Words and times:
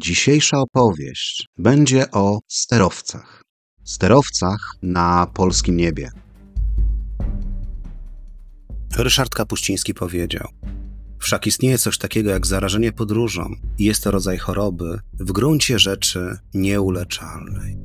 Dzisiejsza 0.00 0.58
opowieść 0.58 1.46
będzie 1.56 2.10
o 2.10 2.38
sterowcach. 2.48 3.42
Sterowcach 3.84 4.74
na 4.82 5.26
polskim 5.34 5.76
niebie. 5.76 6.10
Ryszard 8.96 9.34
Kapuściński 9.34 9.94
powiedział: 9.94 10.48
Wszak 11.18 11.46
istnieje 11.46 11.78
coś 11.78 11.98
takiego 11.98 12.30
jak 12.30 12.46
zarażenie 12.46 12.92
podróżą 12.92 13.54
i 13.78 13.84
jest 13.84 14.04
to 14.04 14.10
rodzaj 14.10 14.38
choroby 14.38 14.98
w 15.12 15.32
gruncie 15.32 15.78
rzeczy 15.78 16.38
nieuleczalnej. 16.54 17.76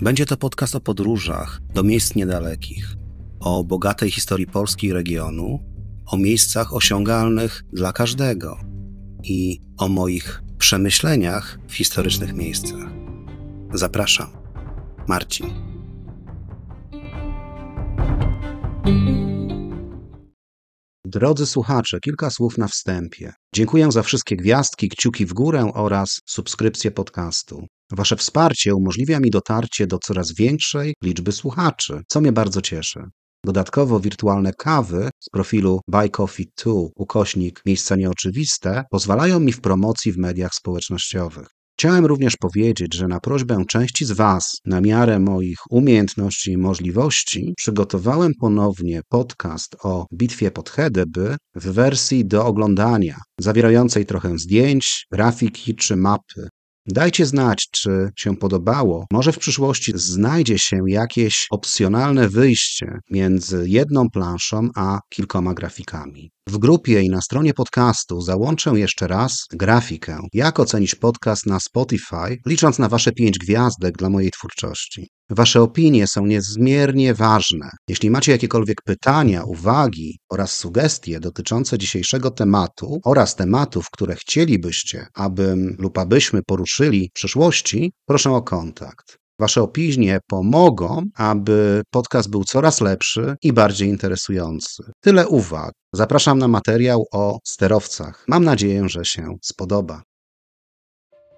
Będzie 0.00 0.26
to 0.26 0.36
podcast 0.36 0.74
o 0.74 0.80
podróżach 0.80 1.60
do 1.74 1.82
miejsc 1.82 2.14
niedalekich, 2.14 2.94
o 3.40 3.64
bogatej 3.64 4.10
historii 4.10 4.46
Polski 4.46 4.86
i 4.86 4.92
regionu, 4.92 5.58
o 6.06 6.16
miejscach 6.16 6.74
osiągalnych 6.74 7.64
dla 7.72 7.92
każdego 7.92 8.58
i 9.24 9.60
o 9.78 9.88
moich 9.88 10.45
przemyśleniach 10.56 11.58
w 11.68 11.74
historycznych 11.74 12.32
miejscach. 12.32 12.88
Zapraszam, 13.74 14.30
Marcin. 15.08 15.46
Drodzy 21.06 21.46
słuchacze, 21.46 22.00
kilka 22.00 22.30
słów 22.30 22.58
na 22.58 22.68
wstępie. 22.68 23.32
Dziękuję 23.54 23.92
za 23.92 24.02
wszystkie 24.02 24.36
gwiazdki, 24.36 24.88
kciuki 24.88 25.26
w 25.26 25.32
górę 25.32 25.70
oraz 25.74 26.20
subskrypcję 26.26 26.90
podcastu. 26.90 27.66
Wasze 27.92 28.16
wsparcie 28.16 28.74
umożliwia 28.74 29.20
mi 29.20 29.30
dotarcie 29.30 29.86
do 29.86 29.98
coraz 29.98 30.34
większej 30.34 30.94
liczby 31.02 31.32
słuchaczy, 31.32 32.00
co 32.08 32.20
mnie 32.20 32.32
bardzo 32.32 32.62
cieszy. 32.62 33.00
Dodatkowo 33.46 34.00
wirtualne 34.00 34.52
kawy 34.52 35.10
z 35.20 35.28
profilu 35.30 35.80
Buy 35.88 36.10
Coffee 36.10 36.46
2 36.64 36.72
ukośnik 36.96 37.62
miejsca 37.66 37.96
nieoczywiste 37.96 38.84
pozwalają 38.90 39.40
mi 39.40 39.52
w 39.52 39.60
promocji 39.60 40.12
w 40.12 40.18
mediach 40.18 40.54
społecznościowych. 40.54 41.46
Chciałem 41.78 42.06
również 42.06 42.36
powiedzieć, 42.36 42.94
że 42.94 43.08
na 43.08 43.20
prośbę 43.20 43.64
części 43.68 44.04
z 44.04 44.12
Was, 44.12 44.60
na 44.64 44.80
miarę 44.80 45.18
moich 45.18 45.58
umiejętności 45.70 46.52
i 46.52 46.58
możliwości, 46.58 47.54
przygotowałem 47.56 48.32
ponownie 48.40 49.00
podcast 49.08 49.76
o 49.82 50.06
bitwie 50.14 50.50
pod 50.50 50.70
Hedeby 50.70 51.36
w 51.54 51.66
wersji 51.72 52.24
do 52.24 52.46
oglądania, 52.46 53.16
zawierającej 53.40 54.06
trochę 54.06 54.38
zdjęć, 54.38 55.06
grafiki 55.12 55.74
czy 55.74 55.96
mapy. 55.96 56.48
Dajcie 56.88 57.26
znać, 57.26 57.68
czy 57.70 58.10
się 58.16 58.36
podobało. 58.36 59.06
Może 59.12 59.32
w 59.32 59.38
przyszłości 59.38 59.92
znajdzie 59.94 60.58
się 60.58 60.80
jakieś 60.86 61.46
opcjonalne 61.50 62.28
wyjście 62.28 62.98
między 63.10 63.64
jedną 63.68 64.10
planszą 64.10 64.68
a 64.76 65.00
kilkoma 65.08 65.54
grafikami. 65.54 66.35
W 66.48 66.58
grupie 66.58 67.02
i 67.02 67.08
na 67.08 67.20
stronie 67.20 67.54
podcastu 67.54 68.20
załączę 68.20 68.70
jeszcze 68.70 69.06
raz 69.06 69.44
grafikę, 69.52 70.18
jak 70.32 70.60
ocenić 70.60 70.94
podcast 70.94 71.46
na 71.46 71.60
Spotify, 71.60 72.38
licząc 72.46 72.78
na 72.78 72.88
Wasze 72.88 73.12
pięć 73.12 73.38
gwiazdek 73.38 73.96
dla 73.96 74.10
mojej 74.10 74.30
twórczości. 74.30 75.08
Wasze 75.30 75.62
opinie 75.62 76.06
są 76.06 76.26
niezmiernie 76.26 77.14
ważne. 77.14 77.70
Jeśli 77.88 78.10
macie 78.10 78.32
jakiekolwiek 78.32 78.82
pytania, 78.84 79.42
uwagi 79.44 80.18
oraz 80.30 80.52
sugestie 80.52 81.20
dotyczące 81.20 81.78
dzisiejszego 81.78 82.30
tematu 82.30 83.00
oraz 83.04 83.36
tematów, 83.36 83.90
które 83.90 84.14
chcielibyście, 84.14 85.06
abym 85.14 85.76
lub 85.78 85.98
abyśmy 85.98 86.42
poruszyli 86.42 87.08
w 87.10 87.12
przyszłości, 87.12 87.92
proszę 88.08 88.30
o 88.30 88.42
kontakt. 88.42 89.16
Wasze 89.40 89.62
opinie 89.62 90.18
pomogą, 90.28 91.02
aby 91.14 91.82
podcast 91.90 92.30
był 92.30 92.44
coraz 92.44 92.80
lepszy 92.80 93.36
i 93.42 93.52
bardziej 93.52 93.88
interesujący. 93.88 94.82
Tyle 95.00 95.28
uwag. 95.28 95.72
Zapraszam 95.96 96.38
na 96.38 96.48
materiał 96.48 97.06
o 97.12 97.38
sterowcach. 97.44 98.24
Mam 98.28 98.44
nadzieję, 98.44 98.88
że 98.88 99.04
się 99.04 99.36
spodoba. 99.42 100.02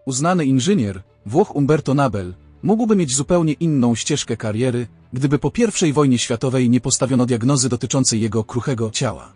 Uznany 0.07 0.45
inżynier, 0.45 1.03
Włoch 1.27 1.57
Umberto 1.57 1.95
Nabel, 1.95 2.35
mógłby 2.63 2.97
mieć 2.97 3.15
zupełnie 3.15 3.53
inną 3.53 3.95
ścieżkę 3.95 4.37
kariery, 4.37 4.87
gdyby 5.13 5.39
po 5.39 5.53
I 5.87 5.93
wojnie 5.93 6.19
światowej 6.19 6.71
nie 6.71 6.81
postawiono 6.81 7.27
diagnozy 7.27 7.69
dotyczącej 7.69 8.21
jego 8.21 8.45
kruchego 8.45 8.91
ciała. 8.91 9.33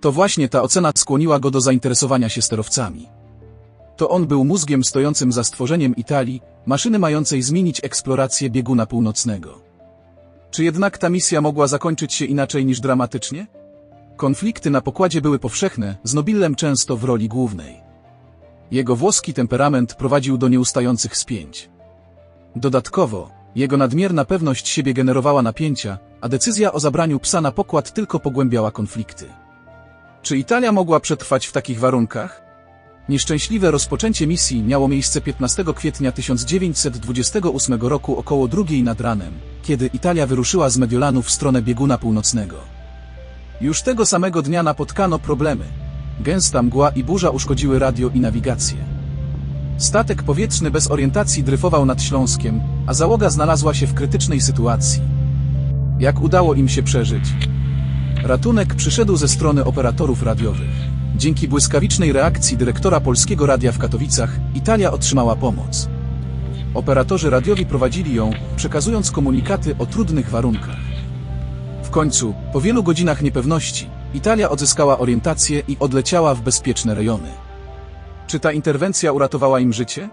To 0.00 0.12
właśnie 0.12 0.48
ta 0.48 0.62
ocena 0.62 0.92
skłoniła 0.94 1.38
go 1.40 1.50
do 1.50 1.60
zainteresowania 1.60 2.28
się 2.28 2.42
sterowcami. 2.42 3.08
To 3.96 4.08
on 4.08 4.26
był 4.26 4.44
mózgiem 4.44 4.84
stojącym 4.84 5.32
za 5.32 5.44
stworzeniem 5.44 5.96
Italii, 5.96 6.40
maszyny 6.66 6.98
mającej 6.98 7.42
zmienić 7.42 7.84
eksplorację 7.84 8.50
bieguna 8.50 8.86
północnego. 8.86 9.60
Czy 10.50 10.64
jednak 10.64 10.98
ta 10.98 11.08
misja 11.08 11.40
mogła 11.40 11.66
zakończyć 11.66 12.14
się 12.14 12.24
inaczej 12.24 12.66
niż 12.66 12.80
dramatycznie? 12.80 13.57
Konflikty 14.18 14.70
na 14.70 14.80
pokładzie 14.80 15.20
były 15.20 15.38
powszechne, 15.38 15.96
z 16.04 16.14
Nobillem 16.14 16.54
często 16.54 16.96
w 16.96 17.04
roli 17.04 17.28
głównej. 17.28 17.80
Jego 18.70 18.96
włoski 18.96 19.34
temperament 19.34 19.94
prowadził 19.94 20.38
do 20.38 20.48
nieustających 20.48 21.16
spięć. 21.16 21.70
Dodatkowo, 22.56 23.30
jego 23.54 23.76
nadmierna 23.76 24.24
pewność 24.24 24.68
siebie 24.68 24.94
generowała 24.94 25.42
napięcia, 25.42 25.98
a 26.20 26.28
decyzja 26.28 26.72
o 26.72 26.80
zabraniu 26.80 27.20
psa 27.20 27.40
na 27.40 27.52
pokład 27.52 27.94
tylko 27.94 28.20
pogłębiała 28.20 28.70
konflikty. 28.70 29.26
Czy 30.22 30.38
Italia 30.38 30.72
mogła 30.72 31.00
przetrwać 31.00 31.46
w 31.46 31.52
takich 31.52 31.80
warunkach? 31.80 32.42
Nieszczęśliwe 33.08 33.70
rozpoczęcie 33.70 34.26
misji 34.26 34.62
miało 34.62 34.88
miejsce 34.88 35.20
15 35.20 35.64
kwietnia 35.74 36.12
1928 36.12 37.80
roku 37.80 38.18
około 38.18 38.48
drugiej 38.48 38.82
nad 38.82 39.00
ranem, 39.00 39.32
kiedy 39.62 39.86
Italia 39.86 40.26
wyruszyła 40.26 40.70
z 40.70 40.78
Mediolanu 40.78 41.22
w 41.22 41.30
stronę 41.30 41.62
bieguna 41.62 41.98
północnego. 41.98 42.77
Już 43.60 43.82
tego 43.82 44.06
samego 44.06 44.42
dnia 44.42 44.62
napotkano 44.62 45.18
problemy. 45.18 45.64
Gęsta 46.20 46.62
mgła 46.62 46.90
i 46.90 47.04
burza 47.04 47.30
uszkodziły 47.30 47.78
radio 47.78 48.08
i 48.08 48.20
nawigację. 48.20 48.76
Statek 49.78 50.22
powietrzny 50.22 50.70
bez 50.70 50.90
orientacji 50.90 51.44
dryfował 51.44 51.86
nad 51.86 52.02
Śląskiem, 52.02 52.60
a 52.86 52.94
załoga 52.94 53.30
znalazła 53.30 53.74
się 53.74 53.86
w 53.86 53.94
krytycznej 53.94 54.40
sytuacji. 54.40 55.02
Jak 55.98 56.20
udało 56.20 56.54
im 56.54 56.68
się 56.68 56.82
przeżyć? 56.82 57.24
Ratunek 58.22 58.74
przyszedł 58.74 59.16
ze 59.16 59.28
strony 59.28 59.64
operatorów 59.64 60.22
radiowych. 60.22 60.70
Dzięki 61.16 61.48
błyskawicznej 61.48 62.12
reakcji 62.12 62.56
dyrektora 62.56 63.00
Polskiego 63.00 63.46
Radia 63.46 63.72
w 63.72 63.78
Katowicach, 63.78 64.30
Italia 64.54 64.92
otrzymała 64.92 65.36
pomoc. 65.36 65.88
Operatorzy 66.74 67.30
radiowi 67.30 67.66
prowadzili 67.66 68.14
ją, 68.14 68.30
przekazując 68.56 69.10
komunikaty 69.10 69.76
o 69.78 69.86
trudnych 69.86 70.30
warunkach. 70.30 70.87
W 71.88 71.90
końcu, 71.90 72.34
po 72.52 72.60
wielu 72.60 72.82
godzinach 72.82 73.22
niepewności, 73.22 73.90
Italia 74.14 74.50
odzyskała 74.50 74.98
orientację 74.98 75.62
i 75.68 75.76
odleciała 75.80 76.34
w 76.34 76.40
bezpieczne 76.40 76.94
rejony. 76.94 77.28
Czy 78.26 78.40
ta 78.40 78.52
interwencja 78.52 79.12
uratowała 79.12 79.60
im 79.60 79.72
życie? 79.72 80.08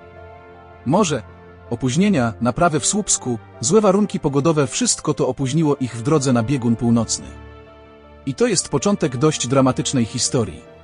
Może. 0.85 1.23
Opóźnienia, 1.69 2.33
naprawy 2.41 2.79
w 2.79 2.85
Słupsku, 2.85 3.39
złe 3.59 3.81
warunki 3.81 4.19
pogodowe 4.19 4.67
wszystko 4.67 5.13
to 5.13 5.27
opóźniło 5.27 5.75
ich 5.75 5.97
w 5.97 6.01
drodze 6.01 6.33
na 6.33 6.43
biegun 6.43 6.75
północny. 6.75 7.25
I 8.25 8.33
to 8.33 8.47
jest 8.47 8.69
początek 8.69 9.17
dość 9.17 9.47
dramatycznej 9.47 10.05
historii. 10.05 10.74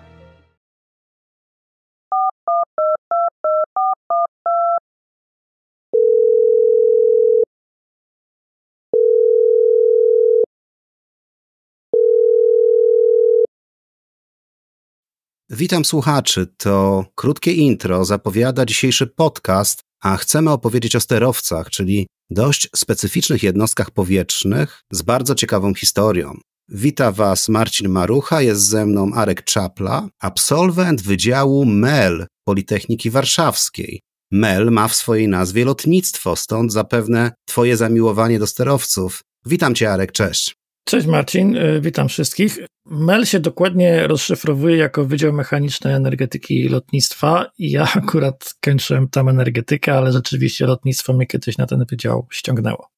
Witam 15.54 15.86
słuchaczy. 15.86 16.48
To 16.58 17.06
krótkie 17.16 17.52
intro 17.52 18.06
zapowiada 18.06 18.66
dzisiejszy 18.66 19.08
podcast, 19.08 19.82
a 20.02 20.18
chcemy 20.18 20.52
opowiedzieć 20.52 20.96
o 20.96 21.00
sterowcach, 21.00 21.70
czyli 21.70 22.08
dość 22.30 22.70
specyficznych 22.76 23.44
jednostkach 23.44 23.92
powietrznych 23.92 24.82
z 24.92 25.02
bardzo 25.02 25.36
ciekawą 25.36 25.74
historią. 25.74 26.38
Wita 26.70 27.12
Was 27.12 27.50
Marcin 27.50 27.90
Marucha, 27.90 28.42
jest 28.42 28.62
ze 28.62 28.86
mną 28.86 29.14
Arek 29.14 29.44
Czapla, 29.44 30.08
absolwent 30.20 31.02
Wydziału 31.02 31.66
MEL 31.66 32.28
Politechniki 32.46 33.10
Warszawskiej. 33.10 34.02
MEL 34.32 34.72
ma 34.72 34.88
w 34.88 34.96
swojej 34.96 35.28
nazwie 35.28 35.66
lotnictwo, 35.66 36.36
stąd 36.36 36.74
zapewne 36.74 37.32
Twoje 37.46 37.78
zamiłowanie 37.78 38.40
do 38.40 38.48
sterowców. 38.48 39.22
Witam 39.46 39.76
Cię, 39.76 39.92
Arek, 39.92 40.12
cześć. 40.12 40.61
Cześć 40.84 41.08
Marcin, 41.08 41.56
y, 41.56 41.82
witam 41.82 42.10
wszystkich. 42.10 42.60
MEL 42.86 43.26
się 43.26 43.40
dokładnie 43.40 44.08
rozszyfrowuje 44.08 44.78
jako 44.78 45.06
Wydział 45.06 45.34
Mechaniczny 45.34 45.96
Energetyki 45.96 46.66
i 46.66 46.70
Lotnictwa 46.70 47.52
ja 47.60 47.88
akurat 48.04 48.54
kończyłem 48.62 49.10
tam 49.10 49.30
energetykę, 49.30 49.94
ale 49.98 50.12
rzeczywiście 50.12 50.66
lotnictwo 50.66 51.14
mnie 51.14 51.28
kiedyś 51.28 51.58
na 51.58 51.68
ten 51.68 51.86
wydział 51.90 52.28
ściągnęło. 52.32 52.90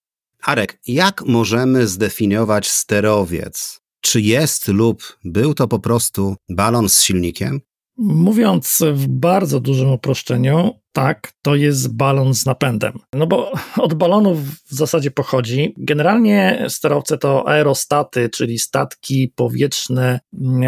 Arek, 0.43 0.79
jak 0.87 1.21
możemy 1.25 1.87
zdefiniować 1.87 2.71
sterowiec? 2.71 3.79
Czy 4.01 4.21
jest 4.21 4.67
lub 4.67 5.17
był 5.23 5.53
to 5.53 5.67
po 5.67 5.79
prostu 5.79 6.35
balon 6.49 6.89
z 6.89 7.01
silnikiem? 7.01 7.61
Mówiąc 7.97 8.83
w 8.93 9.07
bardzo 9.07 9.59
dużym 9.59 9.91
uproszczeniu, 9.91 10.79
tak, 10.91 11.31
to 11.41 11.55
jest 11.55 11.95
balon 11.95 12.33
z 12.33 12.45
napędem. 12.45 12.99
No 13.13 13.27
bo 13.27 13.51
od 13.85 13.93
balonów 13.93 14.39
w 14.39 14.73
zasadzie 14.73 15.11
pochodzi. 15.11 15.73
Generalnie 15.77 16.65
sterowce 16.69 17.17
to 17.17 17.47
aerostaty, 17.47 18.29
czyli 18.29 18.59
statki 18.59 19.33
powietrzne 19.35 20.19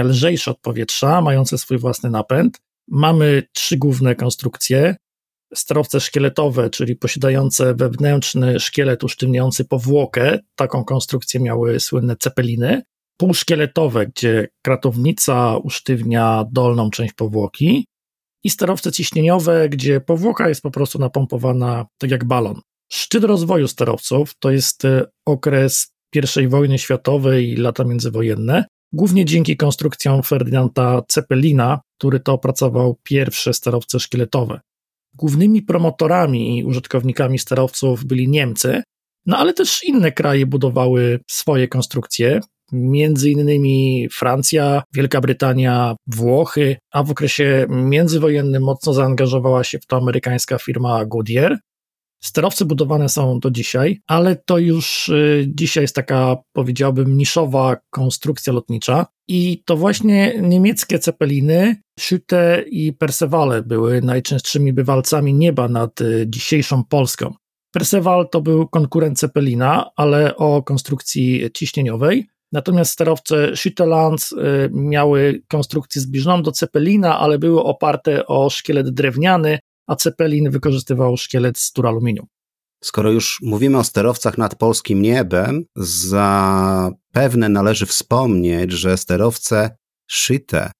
lżejsze 0.04 0.52
od 0.52 0.60
powietrza, 0.60 1.22
mające 1.22 1.58
swój 1.58 1.78
własny 1.78 2.10
napęd. 2.10 2.62
Mamy 2.88 3.44
trzy 3.54 3.78
główne 3.78 4.16
konstrukcje. 4.16 4.96
Sterowce 5.56 6.00
szkieletowe, 6.00 6.70
czyli 6.70 6.96
posiadające 6.96 7.76
wewnętrzny 7.76 8.60
szkielet 8.60 9.04
usztywniający 9.04 9.66
powłokę. 9.66 10.40
Taką 10.56 10.84
konstrukcję 10.84 11.40
miały 11.40 11.80
słynne 11.80 12.16
cepeliny. 12.16 12.82
Półszkieletowe, 13.18 14.08
gdzie 14.08 14.48
kratownica 14.66 15.58
usztywnia 15.58 16.46
dolną 16.52 16.90
część 16.90 17.14
powłoki. 17.14 17.86
I 18.44 18.50
sterowce 18.50 18.92
ciśnieniowe, 18.92 19.70
gdzie 19.70 20.02
powłoka 20.02 20.50
jest 20.50 20.62
po 20.62 20.72
prostu 20.72 21.00
napompowana 21.00 21.86
tak 21.98 22.12
jak 22.12 22.26
balon. 22.26 22.62
Szczyt 22.92 23.24
rozwoju 23.24 23.68
sterowców 23.68 24.32
to 24.40 24.52
jest 24.52 24.86
e, 24.86 25.06
okres 25.26 25.94
I 26.42 26.48
wojny 26.48 26.80
światowej 26.80 27.50
i 27.50 27.56
lata 27.56 27.84
międzywojenne, 27.84 28.66
głównie 28.94 29.26
dzięki 29.26 29.58
konstrukcjom 29.58 30.24
Ferdynanda 30.24 31.02
Cepelina, 31.08 31.80
który 31.98 32.20
to 32.20 32.34
opracował 32.34 33.00
pierwsze 33.04 33.54
sterowce 33.54 34.00
szkieletowe. 34.00 34.62
Głównymi 35.14 35.62
promotorami 35.62 36.60
i 36.60 36.64
użytkownikami 36.64 37.40
sterowców 37.40 38.06
byli 38.06 38.30
Niemcy, 38.30 38.84
no 39.26 39.38
ale 39.38 39.54
też 39.54 39.84
inne 39.84 40.12
kraje 40.12 40.46
budowały 40.46 41.20
swoje 41.28 41.68
konstrukcje, 41.68 42.40
między 42.72 43.30
innymi 43.30 44.08
Francja, 44.12 44.84
Wielka 44.94 45.22
Brytania, 45.22 45.96
Włochy, 46.08 46.78
a 46.92 47.04
w 47.04 47.12
okresie 47.12 47.66
międzywojennym 47.70 48.64
mocno 48.64 48.94
zaangażowała 48.94 49.64
się 49.64 49.80
w 49.80 49.86
to 49.86 49.98
amerykańska 49.98 50.58
firma 50.58 51.06
Goodyear. 51.06 51.58
Sterowce 52.24 52.66
budowane 52.66 53.10
są 53.10 53.40
do 53.40 53.52
dzisiaj, 53.52 54.02
ale 54.08 54.36
to 54.36 54.58
już 54.58 55.10
y, 55.10 55.46
dzisiaj 55.48 55.84
jest 55.84 55.96
taka, 55.96 56.38
powiedziałbym, 56.54 57.18
niszowa 57.18 57.78
konstrukcja 57.90 58.54
lotnicza. 58.54 59.06
I 59.28 59.64
to 59.66 59.78
właśnie 59.78 60.40
niemieckie 60.42 61.00
cepeliny, 61.00 61.76
Schütte 62.00 62.64
i 62.68 62.94
Percevale 62.94 63.62
były 63.62 64.02
najczęstszymi 64.02 64.74
bywalcami 64.74 65.34
nieba 65.34 65.68
nad 65.68 66.02
y, 66.02 66.26
dzisiejszą 66.28 66.84
Polską. 66.84 67.34
Perceval 67.72 68.30
to 68.30 68.42
był 68.42 68.68
konkurent 68.68 69.20
Cepelina, 69.20 69.90
ale 69.96 70.36
o 70.36 70.64
konstrukcji 70.64 71.50
ciśnieniowej. 71.54 72.28
Natomiast 72.56 72.92
sterowce 72.92 73.56
Schüttelands 73.56 74.34
y, 74.34 74.70
miały 74.74 75.44
konstrukcję 75.48 76.02
zbliżoną 76.02 76.44
do 76.44 76.52
Cepelina, 76.52 77.20
ale 77.20 77.40
były 77.40 77.64
oparte 77.64 78.28
o 78.28 78.50
szkielet 78.50 78.90
drewniany, 78.90 79.60
a 79.88 79.96
Cepelin 79.96 80.50
wykorzystywał 80.50 81.18
szkielet 81.18 81.58
z 81.58 81.72
turaluminium. 81.72 82.28
Skoro 82.84 83.12
już 83.12 83.40
mówimy 83.42 83.78
o 83.78 83.84
sterowcach 83.84 84.38
nad 84.38 84.56
polskim 84.56 85.02
niebem, 85.02 85.64
zapewne 85.76 87.50
należy 87.50 87.86
wspomnieć, 87.86 88.72
że 88.72 88.98
sterowce 88.98 89.78
Szyte 90.08 90.72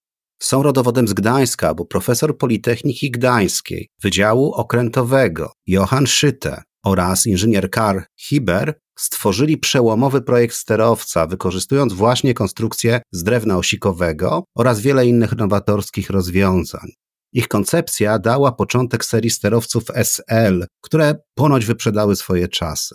są 0.42 0.62
rodowodem 0.62 1.08
z 1.08 1.12
Gdańska, 1.12 1.74
bo 1.74 1.84
profesor 1.84 2.38
Politechniki 2.38 3.10
Gdańskiej 3.10 3.88
Wydziału 4.02 4.52
Okrętowego 4.52 5.52
Johann 5.66 6.06
Szyte 6.06 6.62
oraz 6.86 7.26
inżynier 7.26 7.70
Karl 7.70 7.98
Hiber 8.16 8.80
stworzyli 8.98 9.58
przełomowy 9.58 10.22
projekt 10.22 10.54
sterowca, 10.54 11.26
wykorzystując 11.26 11.92
właśnie 11.92 12.34
konstrukcję 12.34 13.00
z 13.12 13.22
drewna 13.22 13.56
osikowego 13.56 14.44
oraz 14.56 14.80
wiele 14.80 15.06
innych 15.06 15.36
nowatorskich 15.36 16.10
rozwiązań. 16.10 16.88
Ich 17.32 17.48
koncepcja 17.48 18.18
dała 18.18 18.52
początek 18.52 19.04
serii 19.04 19.30
sterowców 19.30 19.84
SL, 19.94 20.66
które 20.80 21.14
ponoć 21.34 21.64
wyprzedały 21.64 22.16
swoje 22.16 22.48
czasy. 22.48 22.94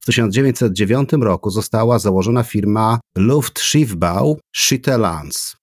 W 0.00 0.06
1909 0.06 1.10
roku 1.20 1.50
została 1.50 1.98
założona 1.98 2.42
firma 2.42 3.00
Luftschiffbau 3.16 4.40
Schittelands 4.56 5.56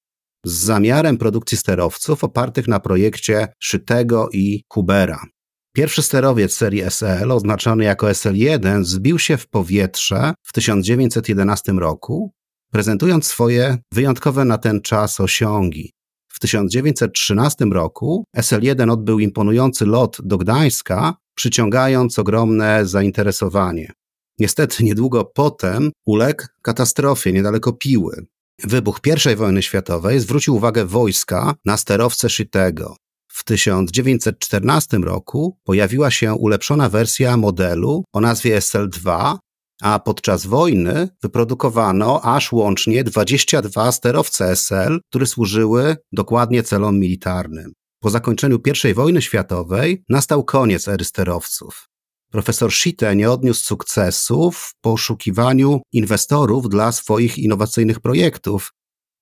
z 0.46 0.54
zamiarem 0.54 1.18
produkcji 1.18 1.58
sterowców 1.58 2.24
opartych 2.24 2.68
na 2.68 2.80
projekcie 2.80 3.48
Szytego 3.60 4.30
i 4.34 4.64
Hubera. 4.74 5.35
Pierwszy 5.76 6.02
sterowiec 6.02 6.54
serii 6.54 6.82
SL, 6.82 7.32
oznaczony 7.32 7.84
jako 7.84 8.08
SL1, 8.08 8.84
zbił 8.84 9.20
się 9.20 9.38
w 9.38 9.48
powietrze 9.48 10.34
w 10.44 10.54
1911 10.54 11.72
roku, 11.72 12.34
prezentując 12.72 13.28
swoje 13.28 13.78
wyjątkowe 13.94 14.46
na 14.46 14.58
ten 14.58 14.82
czas 14.82 15.20
osiągi. 15.20 15.94
W 16.28 16.40
1913 16.40 17.66
roku 17.66 18.26
SL1 18.38 18.92
odbył 18.92 19.20
imponujący 19.20 19.86
lot 19.86 20.18
do 20.24 20.38
Gdańska, 20.38 21.16
przyciągając 21.36 22.20
ogromne 22.20 22.86
zainteresowanie. 22.86 23.92
Niestety 24.40 24.84
niedługo 24.84 25.26
potem 25.26 25.92
uległ 26.06 26.44
katastrofie 26.62 27.34
niedaleko 27.34 27.74
Piły. 27.74 28.26
Wybuch 28.64 29.00
I 29.32 29.36
wojny 29.36 29.62
światowej 29.62 30.20
zwrócił 30.20 30.56
uwagę 30.56 30.86
wojska 30.86 31.54
na 31.66 31.78
sterowce 31.78 32.30
Szytego. 32.30 32.96
W 33.36 33.44
1914 33.44 34.98
roku 34.98 35.58
pojawiła 35.64 36.12
się 36.12 36.34
ulepszona 36.34 36.90
wersja 36.90 37.38
modelu 37.38 38.04
o 38.14 38.22
nazwie 38.22 38.60
SL2, 38.60 39.38
a 39.82 40.00
podczas 40.00 40.46
wojny 40.46 41.10
wyprodukowano 41.24 42.22
aż 42.22 42.52
łącznie 42.52 43.04
22 43.04 43.92
sterowce 43.92 44.56
SL, 44.56 45.00
które 45.10 45.26
służyły 45.26 45.98
dokładnie 46.12 46.64
celom 46.64 47.00
militarnym. 47.00 47.74
Po 48.00 48.10
zakończeniu 48.10 48.60
I 48.90 48.94
wojny 48.94 49.22
światowej 49.22 50.04
nastał 50.10 50.44
koniec 50.44 50.88
ery 50.88 51.06
sterowców. 51.06 51.88
Profesor 52.32 52.72
Schitte 52.72 53.16
nie 53.16 53.32
odniósł 53.32 53.66
sukcesu 53.66 54.52
w 54.52 54.74
poszukiwaniu 54.82 55.82
inwestorów 55.92 56.70
dla 56.70 56.92
swoich 56.92 57.38
innowacyjnych 57.38 58.00
projektów, 58.00 58.72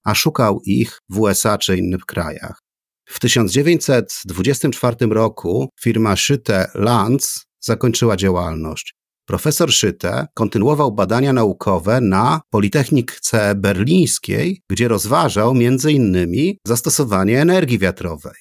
a 0.03 0.15
szukał 0.15 0.61
ich 0.65 0.99
w 1.09 1.19
USA 1.19 1.57
czy 1.57 1.77
innych 1.77 2.05
krajach. 2.05 2.62
W 3.05 3.19
1924 3.19 4.95
roku 5.09 5.69
firma 5.81 6.15
Szyte 6.15 6.71
Lanz 6.75 7.45
zakończyła 7.59 8.15
Profesor 9.25 9.71
Szyte 9.71 10.27
kontynuował 10.33 10.91
badania 10.91 11.33
naukowe 11.33 12.01
na 12.01 12.41
Politechnice 12.49 13.55
Berlińskiej, 13.55 14.61
gdzie 14.69 14.87
rozważał 14.87 15.51
m.in. 15.51 16.27
zastosowanie 16.67 17.41
energii 17.41 17.79
wiatrowej. 17.79 18.35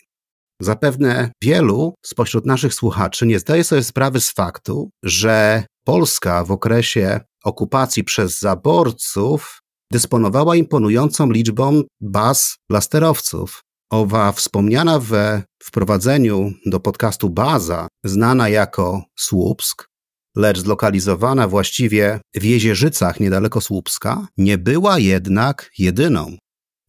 Zapewne 0.60 1.32
wielu 1.42 1.94
spośród 2.04 2.46
naszych 2.46 2.74
słuchaczy 2.74 3.26
nie 3.26 3.38
zdaje 3.38 3.64
sobie 3.64 3.82
sprawy 3.82 4.20
z 4.20 4.32
faktu, 4.32 4.90
że 5.02 5.64
Polska 5.84 6.44
w 6.44 6.50
okresie 6.50 7.20
okupacji 7.44 8.04
przez 8.04 8.38
zaborców 8.38 9.60
dysponowała 9.92 10.56
imponującą 10.56 11.30
liczbą 11.30 11.82
baz 12.00 12.56
dla 12.70 12.80
sterowców. 12.80 13.62
Owa 13.92 14.32
wspomniana 14.32 14.98
we 14.98 15.42
wprowadzeniu 15.62 16.52
do 16.66 16.80
podcastu 16.80 17.30
baza, 17.30 17.88
znana 18.04 18.48
jako 18.48 19.04
Słupsk, 19.16 19.88
lecz 20.36 20.58
zlokalizowana 20.58 21.48
właściwie 21.48 22.20
w 22.34 22.44
Jezierzycach 22.44 23.20
niedaleko 23.20 23.60
Słupska, 23.60 24.26
nie 24.36 24.58
była 24.58 24.98
jednak 24.98 25.70
jedyną. 25.78 26.36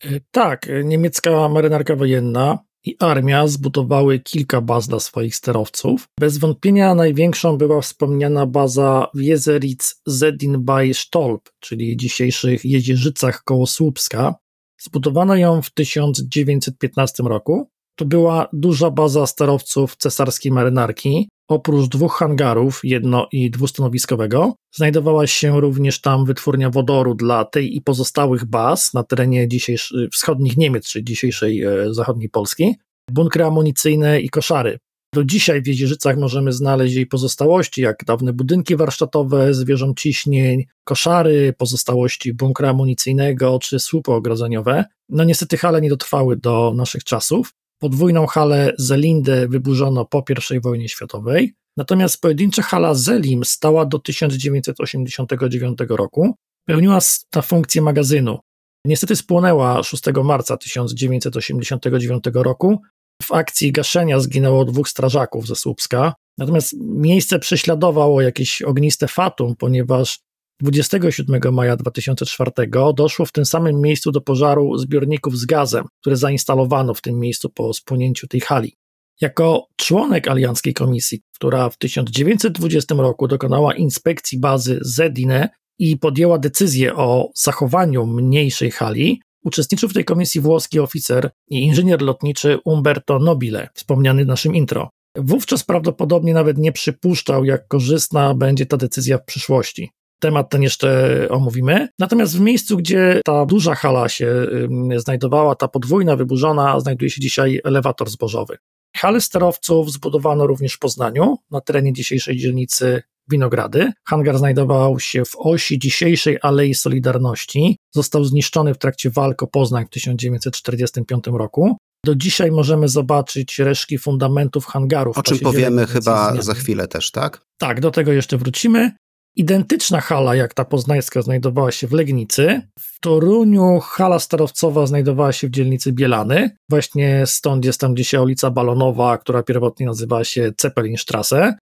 E, 0.03 0.19
tak, 0.31 0.67
niemiecka 0.83 1.49
marynarka 1.49 1.95
wojenna 1.95 2.59
i 2.85 2.95
armia 2.99 3.47
zbudowały 3.47 4.19
kilka 4.19 4.61
baz 4.61 4.87
dla 4.87 4.99
swoich 4.99 5.35
sterowców. 5.35 6.07
Bez 6.19 6.37
wątpienia 6.37 6.95
największą 6.95 7.57
była 7.57 7.81
wspomniana 7.81 8.45
baza 8.45 9.07
w 9.13 9.21
Jezeritz 9.21 10.01
Zedin 10.05 10.65
bei 10.65 10.93
Stolp, 10.93 11.49
czyli 11.59 11.97
dzisiejszych 11.97 12.65
Jezierzycach 12.65 13.43
koło 13.43 13.67
Słupska, 13.67 14.35
Zbudowano 14.83 15.35
ją 15.35 15.61
w 15.61 15.71
1915 15.71 17.23
roku. 17.23 17.69
To 17.95 18.05
była 18.05 18.47
duża 18.53 18.91
baza 18.91 19.27
sterowców 19.27 19.95
cesarskiej 19.95 20.51
marynarki. 20.51 21.29
Oprócz 21.47 21.87
dwóch 21.87 22.13
hangarów, 22.15 22.79
jedno 22.83 23.27
i 23.31 23.51
dwustanowiskowego, 23.51 24.55
znajdowała 24.75 25.27
się 25.27 25.61
również 25.61 26.01
tam 26.01 26.25
wytwórnia 26.25 26.69
wodoru 26.69 27.15
dla 27.15 27.45
tej 27.45 27.75
i 27.75 27.81
pozostałych 27.81 28.45
baz 28.45 28.93
na 28.93 29.03
terenie 29.03 29.47
dzisiejszych 29.47 30.09
wschodnich 30.13 30.57
Niemiec, 30.57 30.87
czy 30.87 31.03
dzisiejszej 31.03 31.63
e, 31.63 31.93
zachodniej 31.93 32.29
Polski, 32.29 32.75
bunkry 33.11 33.43
amunicyjne 33.43 34.21
i 34.21 34.29
koszary. 34.29 34.77
Do 35.13 35.23
dzisiaj 35.23 35.61
w 35.61 35.67
Jezierzycach 35.67 36.17
możemy 36.17 36.53
znaleźć 36.53 36.95
jej 36.95 37.05
pozostałości, 37.05 37.81
jak 37.81 38.03
dawne 38.05 38.33
budynki 38.33 38.75
warsztatowe 38.75 39.53
z 39.53 39.63
wieżą 39.63 39.93
ciśnień, 39.93 40.65
koszary, 40.83 41.53
pozostałości 41.57 42.33
bunkra 42.33 42.69
amunicyjnego 42.69 43.59
czy 43.59 43.79
słupy 43.79 44.11
ogrodzeniowe. 44.11 44.85
No 45.09 45.23
niestety 45.23 45.57
hale 45.57 45.81
nie 45.81 45.89
dotrwały 45.89 46.37
do 46.37 46.73
naszych 46.75 47.03
czasów. 47.03 47.53
Podwójną 47.79 48.27
halę 48.27 48.73
Zelindę 48.77 49.47
wyburzono 49.47 50.05
po 50.05 50.23
I 50.55 50.59
wojnie 50.59 50.89
światowej, 50.89 51.53
natomiast 51.77 52.21
pojedyncza 52.21 52.61
hala 52.61 52.93
Zelim 52.93 53.45
stała 53.45 53.85
do 53.85 53.99
1989 53.99 55.79
roku. 55.89 56.35
Pełniła 56.65 56.99
ta 57.29 57.41
funkcję 57.41 57.81
magazynu. 57.81 58.39
Niestety 58.85 59.15
spłonęła 59.15 59.83
6 59.83 60.03
marca 60.23 60.57
1989 60.57 62.23
roku, 62.33 62.81
w 63.23 63.31
akcji 63.31 63.71
gaszenia 63.71 64.19
zginęło 64.19 64.65
dwóch 64.65 64.89
strażaków 64.89 65.47
ze 65.47 65.55
Słupska, 65.55 66.13
natomiast 66.37 66.75
miejsce 66.79 67.39
prześladowało 67.39 68.21
jakieś 68.21 68.61
ogniste 68.61 69.07
fatum, 69.07 69.55
ponieważ 69.55 70.19
27 70.61 71.53
maja 71.53 71.75
2004 71.75 72.51
doszło 72.95 73.25
w 73.25 73.31
tym 73.31 73.45
samym 73.45 73.81
miejscu 73.81 74.11
do 74.11 74.21
pożaru 74.21 74.77
zbiorników 74.77 75.37
z 75.37 75.45
gazem, 75.45 75.85
które 76.01 76.17
zainstalowano 76.17 76.93
w 76.93 77.01
tym 77.01 77.19
miejscu 77.19 77.49
po 77.49 77.73
spłonięciu 77.73 78.27
tej 78.27 78.41
hali. 78.41 78.75
Jako 79.21 79.67
członek 79.75 80.27
alianckiej 80.27 80.73
komisji, 80.73 81.21
która 81.35 81.69
w 81.69 81.77
1920 81.77 82.95
roku 82.95 83.27
dokonała 83.27 83.73
inspekcji 83.73 84.39
bazy 84.39 84.79
Zedine 84.81 85.49
i 85.79 85.97
podjęła 85.97 86.39
decyzję 86.39 86.95
o 86.95 87.29
zachowaniu 87.35 88.05
mniejszej 88.05 88.71
hali, 88.71 89.21
uczestniczył 89.43 89.89
w 89.89 89.93
tej 89.93 90.05
komisji 90.05 90.41
włoski 90.41 90.79
oficer 90.79 91.29
i 91.49 91.59
inżynier 91.63 92.01
lotniczy 92.01 92.59
Umberto 92.65 93.19
Nobile, 93.19 93.69
wspomniany 93.73 94.23
w 94.23 94.27
naszym 94.27 94.55
intro. 94.55 94.89
Wówczas 95.17 95.63
prawdopodobnie 95.63 96.33
nawet 96.33 96.57
nie 96.57 96.71
przypuszczał, 96.71 97.45
jak 97.45 97.67
korzystna 97.67 98.33
będzie 98.33 98.65
ta 98.65 98.77
decyzja 98.77 99.17
w 99.17 99.25
przyszłości. 99.25 99.91
Temat 100.19 100.49
ten 100.49 100.61
jeszcze 100.61 101.27
omówimy. 101.29 101.87
Natomiast 101.99 102.37
w 102.37 102.39
miejscu, 102.39 102.77
gdzie 102.77 103.21
ta 103.25 103.45
duża 103.45 103.75
hala 103.75 104.09
się 104.09 104.47
znajdowała, 104.95 105.55
ta 105.55 105.67
podwójna, 105.67 106.15
wyburzona, 106.15 106.79
znajduje 106.79 107.09
się 107.09 107.21
dzisiaj 107.21 107.61
elewator 107.63 108.09
zbożowy. 108.09 108.57
Halę 108.95 109.21
sterowców 109.21 109.91
zbudowano 109.91 110.47
również 110.47 110.73
w 110.73 110.79
Poznaniu, 110.79 111.37
na 111.51 111.61
terenie 111.61 111.93
dzisiejszej 111.93 112.37
dzielnicy 112.37 113.01
Winogrady. 113.31 113.91
Hangar 114.07 114.37
znajdował 114.37 114.99
się 114.99 115.25
w 115.25 115.35
osi 115.35 115.79
dzisiejszej 115.79 116.37
Alei 116.41 116.73
Solidarności. 116.73 117.77
Został 117.95 118.23
zniszczony 118.23 118.73
w 118.73 118.77
trakcie 118.77 119.09
walk 119.09 119.43
o 119.43 119.47
Poznań 119.47 119.85
w 119.85 119.89
1945 119.89 121.23
roku. 121.27 121.77
Do 122.05 122.15
dzisiaj 122.15 122.51
możemy 122.51 122.87
zobaczyć 122.87 123.59
resztki 123.59 123.97
fundamentów 123.97 124.65
hangarów. 124.65 125.17
O 125.17 125.23
czym 125.23 125.39
powiemy 125.39 125.87
chyba 125.87 126.41
za 126.41 126.53
chwilę 126.53 126.87
też, 126.87 127.11
tak? 127.11 127.41
Tak, 127.57 127.81
do 127.81 127.91
tego 127.91 128.11
jeszcze 128.11 128.37
wrócimy. 128.37 128.91
Identyczna 129.35 130.01
hala 130.01 130.35
jak 130.35 130.53
ta 130.53 130.65
poznańska 130.65 131.21
znajdowała 131.21 131.71
się 131.71 131.87
w 131.87 131.91
Legnicy. 131.91 132.61
W 132.79 132.99
Toruniu 132.99 133.79
hala 133.79 134.19
starowcowa 134.19 134.87
znajdowała 134.87 135.31
się 135.31 135.47
w 135.47 135.51
dzielnicy 135.51 135.91
Bielany. 135.91 136.55
Właśnie 136.69 137.23
stąd 137.25 137.65
jest 137.65 137.79
tam 137.79 137.95
dzisiaj 137.95 138.21
ulica 138.21 138.51
Balonowa, 138.51 139.17
która 139.17 139.43
pierwotnie 139.43 139.85
nazywała 139.85 140.23
się 140.23 140.51
Ceppelinstrasse. 140.57 141.53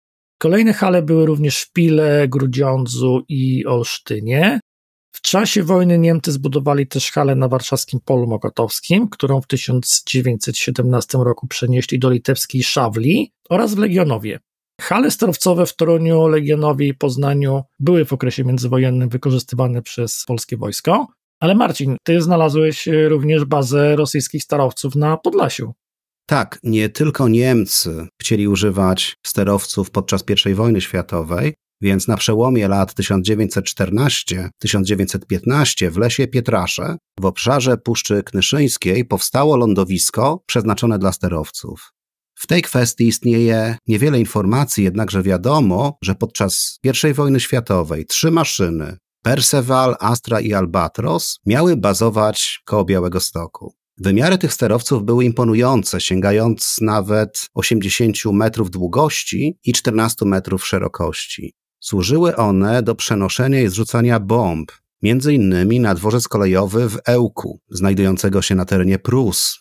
Kolejne 0.42 0.72
hale 0.72 1.02
były 1.02 1.26
również 1.26 1.60
w 1.60 1.72
Pile, 1.72 2.28
Grudziądzu 2.28 3.24
i 3.28 3.66
Olsztynie. 3.66 4.60
W 5.12 5.20
czasie 5.20 5.62
wojny 5.62 5.98
Niemcy 5.98 6.32
zbudowali 6.32 6.86
też 6.86 7.12
halę 7.12 7.34
na 7.34 7.48
warszawskim 7.48 8.00
Polu 8.04 8.26
Mokotowskim, 8.26 9.08
którą 9.08 9.40
w 9.40 9.46
1917 9.46 11.18
roku 11.18 11.46
przenieśli 11.46 11.98
do 11.98 12.10
litewskiej 12.10 12.62
Szawli 12.62 13.32
oraz 13.50 13.74
w 13.74 13.78
Legionowie. 13.78 14.38
Hale 14.80 15.10
sterowcowe 15.10 15.66
w 15.66 15.76
Toruniu, 15.76 16.28
Legionowie 16.28 16.86
i 16.86 16.94
Poznaniu 16.94 17.62
były 17.78 18.04
w 18.04 18.12
okresie 18.12 18.44
międzywojennym 18.44 19.08
wykorzystywane 19.08 19.82
przez 19.82 20.24
polskie 20.26 20.56
wojsko. 20.56 21.06
Ale 21.40 21.54
Marcin, 21.54 21.96
ty 22.04 22.22
znalazłeś 22.22 22.88
również 23.08 23.44
bazę 23.44 23.96
rosyjskich 23.96 24.42
starowców 24.42 24.94
na 24.94 25.16
Podlasiu. 25.16 25.72
Tak, 26.30 26.58
nie 26.62 26.88
tylko 26.88 27.28
Niemcy 27.28 28.06
chcieli 28.20 28.48
używać 28.48 29.16
sterowców 29.26 29.90
podczas 29.90 30.24
I 30.50 30.54
wojny 30.54 30.80
światowej, 30.80 31.54
więc 31.80 32.08
na 32.08 32.16
przełomie 32.16 32.68
lat 32.68 32.94
1914-1915 32.94 35.90
w 35.90 35.96
lesie 35.96 36.26
Pietrasze 36.26 36.96
w 37.20 37.24
obszarze 37.24 37.76
Puszczy 37.76 38.22
Knyszyńskiej 38.22 39.04
powstało 39.04 39.56
lądowisko 39.56 40.42
przeznaczone 40.46 40.98
dla 40.98 41.12
sterowców. 41.12 41.92
W 42.34 42.46
tej 42.46 42.62
kwestii 42.62 43.08
istnieje 43.08 43.76
niewiele 43.86 44.20
informacji, 44.20 44.84
jednakże 44.84 45.22
wiadomo, 45.22 45.98
że 46.02 46.14
podczas 46.14 46.78
I 46.84 47.12
wojny 47.12 47.40
światowej 47.40 48.06
trzy 48.06 48.30
maszyny 48.30 48.96
Perceval, 49.22 49.96
Astra 50.00 50.40
i 50.40 50.54
Albatros 50.54 51.38
miały 51.46 51.76
bazować 51.76 52.60
koło 52.64 52.84
Białego 52.84 53.20
Stoku. 53.20 53.79
Wymiary 54.02 54.38
tych 54.38 54.52
sterowców 54.52 55.04
były 55.04 55.24
imponujące, 55.24 56.00
sięgając 56.00 56.76
nawet 56.80 57.48
80 57.54 58.16
metrów 58.32 58.70
długości 58.70 59.58
i 59.64 59.72
14 59.72 60.24
metrów 60.24 60.66
szerokości. 60.66 61.54
Służyły 61.80 62.36
one 62.36 62.82
do 62.82 62.94
przenoszenia 62.94 63.60
i 63.60 63.68
zrzucania 63.68 64.20
bomb, 64.20 64.72
między 65.02 65.34
innymi 65.34 65.80
na 65.80 65.94
dworzec 65.94 66.28
kolejowy 66.28 66.88
w 66.88 66.98
Ełku, 67.06 67.60
znajdującego 67.70 68.42
się 68.42 68.54
na 68.54 68.64
terenie 68.64 68.98
Prus. 68.98 69.58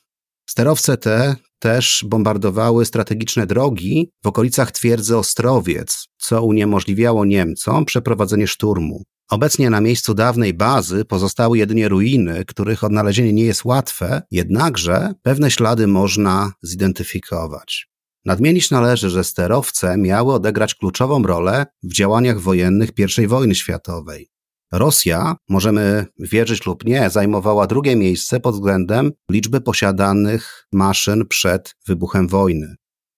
Sterowce 0.49 0.97
te 0.97 1.35
też 1.59 2.05
bombardowały 2.07 2.85
strategiczne 2.85 3.47
drogi 3.47 4.11
w 4.23 4.27
okolicach 4.27 4.71
twierdzy 4.71 5.17
Ostrowiec, 5.17 6.07
co 6.17 6.43
uniemożliwiało 6.43 7.25
Niemcom 7.25 7.85
przeprowadzenie 7.85 8.47
szturmu. 8.47 9.03
Obecnie 9.29 9.69
na 9.69 9.81
miejscu 9.81 10.13
dawnej 10.13 10.53
bazy 10.53 11.05
pozostały 11.05 11.57
jedynie 11.57 11.89
ruiny, 11.89 12.45
których 12.45 12.83
odnalezienie 12.83 13.33
nie 13.33 13.43
jest 13.43 13.65
łatwe, 13.65 14.21
jednakże 14.31 15.13
pewne 15.21 15.51
ślady 15.51 15.87
można 15.87 16.51
zidentyfikować. 16.61 17.89
Nadmienić 18.25 18.71
należy, 18.71 19.09
że 19.09 19.23
sterowce 19.23 19.97
miały 19.97 20.33
odegrać 20.33 20.75
kluczową 20.75 21.23
rolę 21.23 21.65
w 21.83 21.93
działaniach 21.93 22.39
wojennych 22.39 22.89
I 23.23 23.27
wojny 23.27 23.55
światowej. 23.55 24.29
Rosja, 24.71 25.35
możemy 25.49 26.05
wierzyć 26.19 26.65
lub 26.65 26.85
nie, 26.85 27.09
zajmowała 27.09 27.67
drugie 27.67 27.95
miejsce 27.95 28.39
pod 28.39 28.55
względem 28.55 29.11
liczby 29.31 29.61
posiadanych 29.61 30.67
maszyn 30.71 31.27
przed 31.27 31.75
wybuchem 31.87 32.27
wojny. 32.27 32.75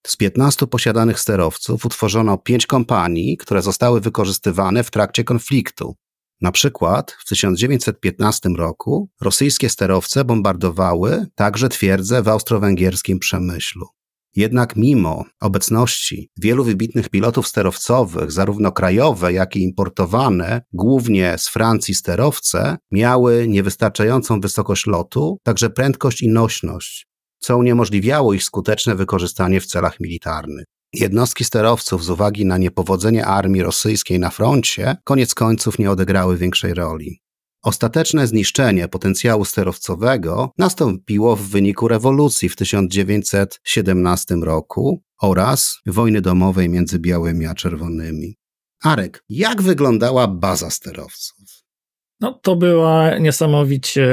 Z 0.08 0.16
15 0.16 0.68
posiadanych 0.68 1.20
sterowców 1.20 1.86
utworzono 1.86 2.38
5 2.38 2.68
kompanii, 2.68 3.38
które 3.38 3.62
zostały 3.62 4.02
wykorzystywane 4.02 4.84
w 4.84 4.92
trakcie 4.92 5.24
konfliktu. 5.24 5.96
Na 6.42 6.52
przykład 6.52 7.12
w 7.12 7.26
1915 7.30 8.50
roku 8.58 9.10
rosyjskie 9.22 9.70
sterowce 9.70 10.26
bombardowały 10.26 11.26
także 11.36 11.70
twierdze 11.70 12.24
w 12.24 12.28
austro-węgierskim 12.28 13.20
przemyślu. 13.20 13.88
Jednak 14.36 14.76
mimo 14.76 15.26
obecności 15.42 16.30
wielu 16.38 16.64
wybitnych 16.64 17.10
pilotów 17.10 17.48
sterowcowych, 17.48 18.32
zarówno 18.32 18.72
krajowe, 18.72 19.34
jak 19.34 19.56
i 19.56 19.64
importowane, 19.64 20.62
głównie 20.74 21.38
z 21.38 21.50
Francji 21.50 21.96
sterowce, 21.96 22.78
miały 22.92 23.48
niewystarczającą 23.48 24.40
wysokość 24.40 24.88
lotu, 24.88 25.38
także 25.44 25.70
prędkość 25.70 26.22
i 26.22 26.30
nośność, 26.30 27.08
co 27.40 27.58
uniemożliwiało 27.58 28.34
ich 28.34 28.44
skuteczne 28.44 28.96
wykorzystanie 28.96 29.62
w 29.62 29.66
celach 29.66 30.00
militarnych. 30.00 30.66
Jednostki 30.94 31.44
sterowców 31.44 32.06
z 32.06 32.10
uwagi 32.10 32.46
na 32.46 32.58
niepowodzenie 32.58 33.26
armii 33.26 33.64
rosyjskiej 33.64 34.20
na 34.20 34.30
froncie 34.30 34.98
koniec 35.04 35.36
końców 35.36 35.80
nie 35.80 35.92
odegrały 35.92 36.38
większej 36.38 36.74
roli. 36.74 37.22
Ostateczne 37.64 38.28
zniszczenie 38.28 38.88
potencjału 38.88 39.46
sterowcowego 39.46 40.52
nastąpiło 40.58 41.36
w 41.36 41.42
wyniku 41.42 41.88
rewolucji 41.88 42.50
w 42.50 42.56
1917 42.56 44.36
roku 44.36 45.02
oraz 45.22 45.76
wojny 45.86 46.22
domowej 46.22 46.70
między 46.70 47.00
białymi 47.00 47.46
a 47.46 47.54
czerwonymi. 47.54 48.38
Arek, 48.84 49.24
jak 49.30 49.62
wyglądała 49.62 50.28
baza 50.28 50.70
sterowców? 50.70 51.38
No, 52.22 52.40
to 52.42 52.56
była 52.56 53.18
niesamowicie 53.18 54.04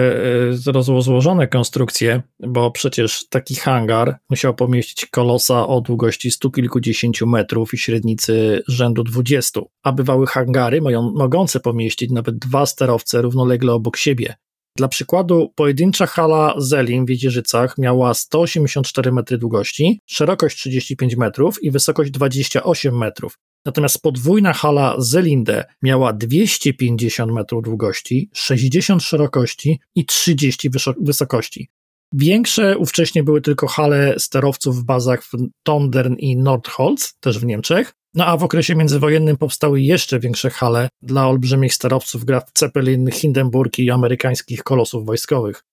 e, 0.67 0.73
rozłożone 0.73 1.49
konstrukcje, 1.49 2.23
bo 2.41 2.71
przecież 2.71 3.29
taki 3.29 3.55
hangar 3.55 4.19
musiał 4.31 4.55
pomieścić 4.55 5.07
kolosa 5.07 5.67
o 5.67 5.81
długości 5.81 6.31
stu 6.31 6.50
kilkudziesięciu 6.50 7.27
metrów 7.27 7.75
i 7.75 7.79
średnicy 7.79 8.62
rzędu 8.69 9.05
dwudziestu, 9.05 9.71
a 9.83 9.93
bywały 9.93 10.27
hangary 10.27 10.83
mają, 10.83 11.12
mogące 11.17 11.61
pomieścić 11.61 12.11
nawet 12.11 12.38
dwa 12.38 12.67
sterowce 12.67 13.23
równolegle 13.23 13.73
obok 13.73 13.97
siebie. 13.97 14.35
Dla 14.77 14.88
przykładu, 14.88 15.53
pojedyncza 15.55 16.07
hala 16.07 16.55
Zelim 16.59 17.07
w 17.07 17.11
Jeździerzycach 17.11 17.79
miała 17.79 18.15
184 18.15 19.12
metry 19.12 19.38
długości, 19.38 20.00
szerokość 20.07 20.57
35 20.57 21.17
metrów 21.17 21.62
i 21.62 21.71
wysokość 21.71 22.11
28 22.11 22.99
metrów, 22.99 23.38
Natomiast 23.69 24.03
podwójna 24.03 24.53
hala 24.53 24.95
Zelinde 24.99 25.65
miała 25.83 26.13
250 26.13 27.33
metrów 27.33 27.63
długości, 27.63 28.31
60 28.33 29.03
szerokości 29.03 29.81
i 29.95 30.07
30 30.07 30.71
wysokości. 31.01 31.69
Większe 32.13 32.79
ówcześnie 32.79 33.23
były 33.23 33.41
tylko 33.41 33.67
hale 33.67 34.15
sterowców 34.19 34.77
w 34.77 34.85
bazach 34.85 35.25
w 35.25 35.31
Tondern 35.63 36.15
i 36.15 36.37
Nordholz, 36.37 37.15
też 37.21 37.39
w 37.39 37.45
Niemczech. 37.45 37.93
No 38.15 38.27
a 38.27 38.37
w 38.37 38.45
okresie 38.45 38.75
międzywojennym 38.75 39.37
powstały 39.37 39.81
jeszcze 39.81 40.21
większe 40.21 40.51
hale 40.51 40.89
dla 41.03 41.29
olbrzymich 41.29 41.75
sterowców 41.75 42.25
graf 42.25 42.45
Zeppelin, 42.59 43.11
Hindenburg 43.11 43.79
i 43.79 43.91
amerykańskich 43.91 44.63
kolosów 44.63 45.07
wojskowych. 45.07 45.65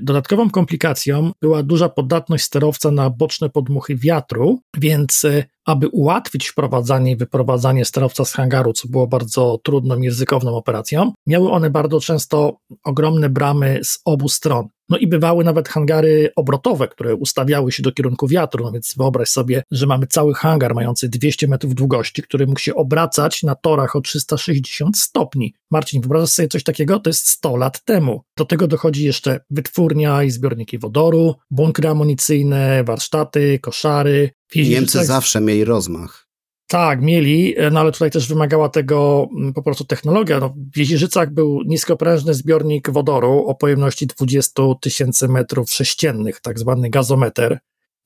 Dodatkową 0.00 0.50
komplikacją 0.50 1.32
była 1.42 1.62
duża 1.62 1.88
podatność 1.88 2.44
sterowca 2.44 2.90
na 2.90 3.10
boczne 3.10 3.50
podmuchy 3.50 3.96
wiatru, 3.96 4.60
więc 4.76 5.24
e, 5.24 5.44
aby 5.66 5.88
ułatwić 5.88 6.48
wprowadzanie 6.48 7.12
i 7.12 7.16
wyprowadzanie 7.16 7.84
sterowca 7.84 8.24
z 8.24 8.32
hangaru, 8.32 8.72
co 8.72 8.88
było 8.88 9.06
bardzo 9.06 9.58
trudną 9.64 9.98
i 9.98 10.08
ryzykowną 10.08 10.56
operacją, 10.56 11.12
miały 11.26 11.50
one 11.50 11.70
bardzo 11.70 12.00
często 12.00 12.56
ogromne 12.84 13.28
bramy 13.28 13.80
z 13.84 13.98
obu 14.04 14.28
stron. 14.28 14.68
No 14.88 14.98
i 14.98 15.06
bywały 15.06 15.44
nawet 15.44 15.68
hangary 15.68 16.30
obrotowe, 16.36 16.88
które 16.88 17.14
ustawiały 17.14 17.72
się 17.72 17.82
do 17.82 17.92
kierunku 17.92 18.28
wiatru. 18.28 18.64
No 18.64 18.72
więc 18.72 18.94
wyobraź 18.96 19.28
sobie, 19.28 19.62
że 19.70 19.86
mamy 19.86 20.06
cały 20.06 20.34
hangar 20.34 20.74
mający 20.74 21.08
200 21.08 21.48
metrów 21.48 21.74
długości, 21.74 22.22
który 22.22 22.46
mógł 22.46 22.60
się 22.60 22.74
obracać 22.74 23.42
na 23.42 23.54
torach 23.54 23.96
o 23.96 24.00
360 24.00 24.98
stopni. 24.98 25.54
Marcin, 25.70 26.00
wyobrażasz 26.00 26.30
sobie 26.30 26.48
coś 26.48 26.62
takiego? 26.62 27.00
To 27.00 27.10
jest 27.10 27.28
100 27.28 27.56
lat 27.56 27.84
temu. 27.84 28.22
Do 28.36 28.44
tego 28.44 28.66
dochodzi 28.66 29.04
jeszcze 29.04 29.40
wytwórnia 29.50 30.22
i 30.22 30.30
zbiorniki 30.30 30.78
wodoru, 30.78 31.34
bunkry 31.50 31.88
amunicyjne, 31.88 32.84
warsztaty, 32.84 33.58
koszary. 33.58 34.30
Niemcy 34.54 35.04
zawsze 35.04 35.40
mieli 35.40 35.64
rozmach. 35.64 36.23
Tak, 36.74 37.02
mieli, 37.02 37.54
no 37.72 37.80
ale 37.80 37.92
tutaj 37.92 38.10
też 38.10 38.28
wymagała 38.28 38.68
tego 38.68 39.28
mm, 39.36 39.52
po 39.52 39.62
prostu 39.62 39.84
technologia. 39.84 40.40
No, 40.40 40.54
w 40.74 40.78
Jeziżycach 40.78 41.32
był 41.32 41.62
niskoprężny 41.66 42.34
zbiornik 42.34 42.90
wodoru 42.90 43.46
o 43.46 43.54
pojemności 43.54 44.06
20 44.06 44.62
tysięcy 44.80 45.28
metrów 45.28 45.70
sześciennych, 45.70 46.40
tak 46.40 46.58
zwany 46.58 46.90
gazometer. 46.90 47.58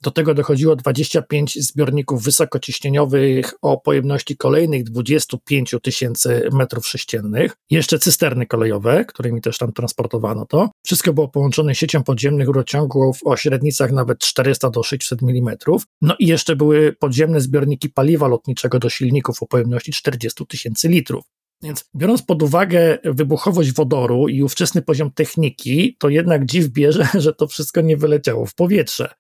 Do 0.03 0.11
tego 0.11 0.35
dochodziło 0.35 0.77
25 0.77 1.65
zbiorników 1.65 2.25
wysokociśnieniowych 2.25 3.53
o 3.63 3.81
pojemności 3.81 4.37
kolejnych 4.37 4.85
25 4.85 5.75
tysięcy 5.83 6.49
metrów 6.53 6.87
sześciennych, 6.87 7.57
jeszcze 7.71 7.99
cysterny 7.99 8.47
kolejowe, 8.47 9.05
którymi 9.05 9.41
też 9.41 9.59
tam 9.59 9.73
transportowano 9.73 10.47
to. 10.47 10.71
Wszystko 10.85 11.13
było 11.13 11.29
połączone 11.29 11.75
siecią 11.75 12.03
podziemnych 12.03 12.47
rurociągów 12.47 13.19
o 13.25 13.37
średnicach 13.37 13.93
nawet 13.93 14.19
400 14.19 14.71
do 14.71 14.83
600 14.83 15.23
mm. 15.23 15.57
No 16.03 16.15
i 16.19 16.27
jeszcze 16.27 16.57
były 16.57 16.93
podziemne 16.93 17.41
zbiorniki 17.41 17.89
paliwa 17.89 18.29
lotniczego 18.29 18.79
do 18.79 18.89
silników 18.89 19.43
o 19.43 19.47
pojemności 19.47 19.93
40 19.93 20.47
tysięcy 20.47 20.89
litrów. 20.89 21.25
Więc 21.63 21.85
biorąc 21.97 22.23
pod 22.23 22.43
uwagę 22.43 22.99
wybuchowość 23.05 23.73
wodoru 23.73 24.29
i 24.29 24.43
ówczesny 24.43 24.83
poziom 24.83 25.11
techniki, 25.13 25.97
to 25.99 26.09
jednak 26.09 26.47
dziw 26.47 26.69
bierze, 26.69 27.09
że 27.25 27.35
to 27.35 27.47
wszystko 27.47 27.81
nie 27.81 27.97
wyleciało 27.97 28.47
w 28.47 28.55
powietrze. 28.55 29.15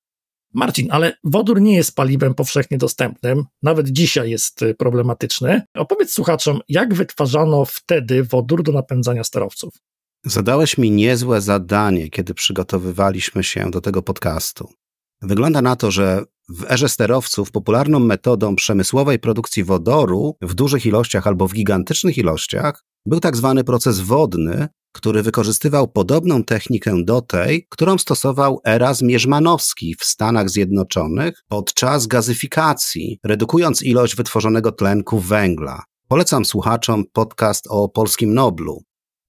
Marcin, 0.55 0.89
ale 0.91 1.13
wodór 1.25 1.61
nie 1.61 1.75
jest 1.75 1.95
paliwem 1.95 2.35
powszechnie 2.35 2.79
dostępnym, 2.79 3.45
nawet 3.63 3.89
dzisiaj 3.89 4.31
jest 4.31 4.63
y, 4.63 4.75
problematyczny. 4.75 5.63
Opowiedz 5.75 6.13
słuchaczom, 6.13 6.61
jak 6.69 6.95
wytwarzano 6.95 7.65
wtedy 7.65 8.25
wodór 8.25 8.63
do 8.63 8.73
napędzania 8.73 9.25
sterowców? 9.25 9.75
Zadałeś 10.25 10.79
mi 10.79 10.91
niezłe 10.91 11.41
zadanie, 11.41 12.11
kiedy 12.11 12.35
przygotowywaliśmy 12.35 13.45
się 13.45 13.71
do 13.71 13.81
tego 13.81 14.03
podcastu. 14.03 14.69
Wygląda 15.23 15.63
na 15.63 15.77
to, 15.77 15.91
że 15.91 16.25
w 16.49 16.71
erze 16.71 16.89
sterowców 16.89 17.51
popularną 17.51 17.99
metodą 17.99 18.57
przemysłowej 18.57 19.19
produkcji 19.19 19.65
wodoru 19.65 20.37
w 20.43 20.55
dużych 20.55 20.87
ilościach 20.87 21.27
albo 21.27 21.49
w 21.49 21.53
gigantycznych 21.53 22.19
ilościach 22.19 22.85
był 23.07 23.21
tak 23.21 23.37
zwany 23.37 23.65
proces 23.65 24.01
wodny, 24.01 24.69
który 24.99 25.23
wykorzystywał 25.23 25.89
podobną 25.89 26.45
technikę 26.45 27.05
do 27.05 27.23
tej, 27.23 27.67
którą 27.69 27.99
stosował 27.99 28.61
Eras 28.67 29.03
Mierzmanowski 29.03 29.95
w 30.01 30.05
Stanach 30.05 30.51
Zjednoczonych 30.51 31.45
podczas 31.49 32.07
gazyfikacji, 32.07 33.19
redukując 33.25 33.83
ilość 33.83 34.17
wytworzonego 34.17 34.73
tlenku 34.73 35.19
węgla. 35.21 35.83
Polecam 36.09 36.45
słuchaczom 36.45 37.05
podcast 37.13 37.65
o 37.71 37.89
polskim 37.89 38.35
Noblu. 38.35 38.83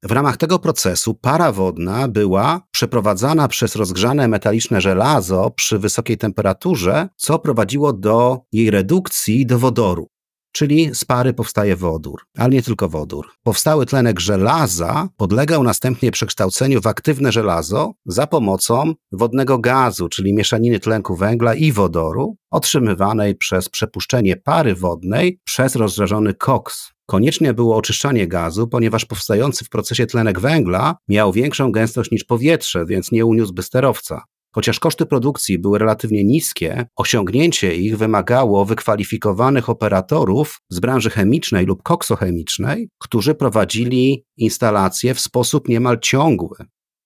W 0.04 0.12
ramach 0.12 0.38
tego 0.38 0.60
procesu 0.60 1.14
para 1.14 1.52
wodna 1.52 2.08
była 2.08 2.62
przeprowadzana 2.72 3.48
przez 3.48 3.76
rozgrzane 3.76 4.28
metaliczne 4.28 4.82
żelazo 4.82 5.52
przy 5.52 5.80
wysokiej 5.80 6.18
temperaturze, 6.18 7.10
co 7.16 7.40
prowadziło 7.40 7.94
do 7.94 8.40
jej 8.52 8.72
redukcji 8.72 9.46
do 9.46 9.60
wodoru 9.60 10.10
czyli 10.52 10.96
z 10.96 11.06
pary 11.06 11.34
powstaje 11.34 11.76
wodór, 11.76 12.22
ale 12.38 12.50
nie 12.50 12.62
tylko 12.62 12.90
wodór. 12.90 13.28
Powstały 13.44 13.86
tlenek 13.86 14.20
żelaza 14.20 15.08
podlegał 15.18 15.64
następnie 15.64 16.12
przekształceniu 16.12 16.82
w 16.82 16.88
aktywne 16.88 17.32
żelazo 17.32 17.94
za 18.06 18.28
pomocą 18.28 18.94
wodnego 19.12 19.60
gazu, 19.60 20.10
czyli 20.10 20.34
mieszaniny 20.34 20.80
tlenku 20.80 21.16
węgla 21.16 21.56
i 21.56 21.72
wodoru, 21.72 22.36
otrzymywanej 22.52 23.36
przez 23.36 23.70
przepuszczenie 23.70 24.38
pary 24.38 24.76
wodnej 24.76 25.40
przez 25.44 25.76
rozżarzony 25.76 26.34
koks. 26.34 26.92
Konieczne 27.06 27.54
było 27.54 27.76
oczyszczanie 27.76 28.28
gazu, 28.28 28.68
ponieważ 28.68 29.06
powstający 29.06 29.66
w 29.66 29.70
procesie 29.70 30.06
tlenek 30.06 30.40
węgla 30.40 30.96
miał 31.08 31.32
większą 31.32 31.72
gęstość 31.72 32.12
niż 32.12 32.24
powietrze, 32.24 32.86
więc 32.86 33.12
nie 33.12 33.26
uniósłby 33.26 33.64
sterowca. 33.64 34.24
Chociaż 34.56 34.80
koszty 34.80 35.06
produkcji 35.06 35.60
były 35.60 35.80
relatywnie 35.80 36.24
niskie, 36.24 36.86
osiągnięcie 36.96 37.76
ich 37.76 37.98
wymagało 37.98 38.66
wykwalifikowanych 38.66 39.70
operatorów 39.70 40.60
z 40.70 40.80
branży 40.80 41.10
chemicznej 41.10 41.66
lub 41.66 41.84
koksochemicznej, 41.84 42.90
którzy 43.00 43.36
prowadzili 43.36 44.26
instalacje 44.38 45.14
w 45.14 45.20
sposób 45.20 45.68
niemal 45.68 46.00
ciągły. 46.00 46.58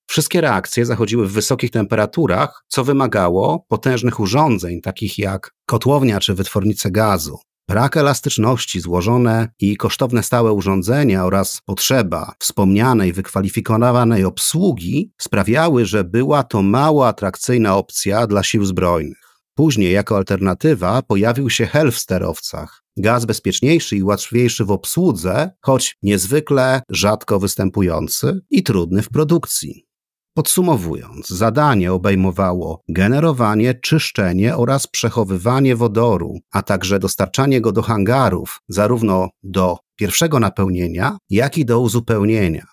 Wszystkie 0.06 0.40
reakcje 0.40 0.86
zachodziły 0.86 1.28
w 1.28 1.32
wysokich 1.32 1.70
temperaturach, 1.70 2.64
co 2.68 2.84
wymagało 2.84 3.64
potężnych 3.68 4.20
urządzeń, 4.20 4.80
takich 4.80 5.18
jak 5.18 5.50
kotłownia 5.66 6.20
czy 6.20 6.34
wytwornice 6.34 6.90
gazu. 6.90 7.38
Brak 7.68 7.96
elastyczności, 7.96 8.80
złożone 8.80 9.48
i 9.60 9.76
kosztowne 9.76 10.22
stałe 10.22 10.52
urządzenia 10.52 11.24
oraz 11.24 11.60
potrzeba 11.66 12.34
wspomnianej, 12.38 13.12
wykwalifikowanej 13.12 14.24
obsługi 14.24 15.12
sprawiały, 15.20 15.86
że 15.86 16.04
była 16.04 16.42
to 16.42 16.62
mało 16.62 17.08
atrakcyjna 17.08 17.76
opcja 17.76 18.26
dla 18.26 18.42
sił 18.42 18.64
zbrojnych. 18.64 19.24
Później 19.54 19.92
jako 19.92 20.16
alternatywa 20.16 21.02
pojawił 21.02 21.50
się 21.50 21.66
HEL 21.66 21.92
w 21.92 21.98
sterowcach. 21.98 22.82
Gaz 22.96 23.24
bezpieczniejszy 23.24 23.96
i 23.96 24.02
łatwiejszy 24.02 24.64
w 24.64 24.70
obsłudze, 24.70 25.50
choć 25.60 25.96
niezwykle 26.02 26.82
rzadko 26.90 27.40
występujący 27.40 28.40
i 28.50 28.62
trudny 28.62 29.02
w 29.02 29.08
produkcji. 29.08 29.86
Podsumowując, 30.34 31.28
zadanie 31.28 31.92
obejmowało 31.92 32.80
generowanie, 32.88 33.74
czyszczenie 33.74 34.56
oraz 34.56 34.86
przechowywanie 34.86 35.76
wodoru, 35.76 36.38
a 36.52 36.62
także 36.62 36.98
dostarczanie 36.98 37.60
go 37.60 37.72
do 37.72 37.82
hangarów, 37.82 38.60
zarówno 38.68 39.28
do 39.42 39.78
pierwszego 39.96 40.40
napełnienia, 40.40 41.18
jak 41.30 41.58
i 41.58 41.64
do 41.64 41.80
uzupełnienia. 41.80 42.66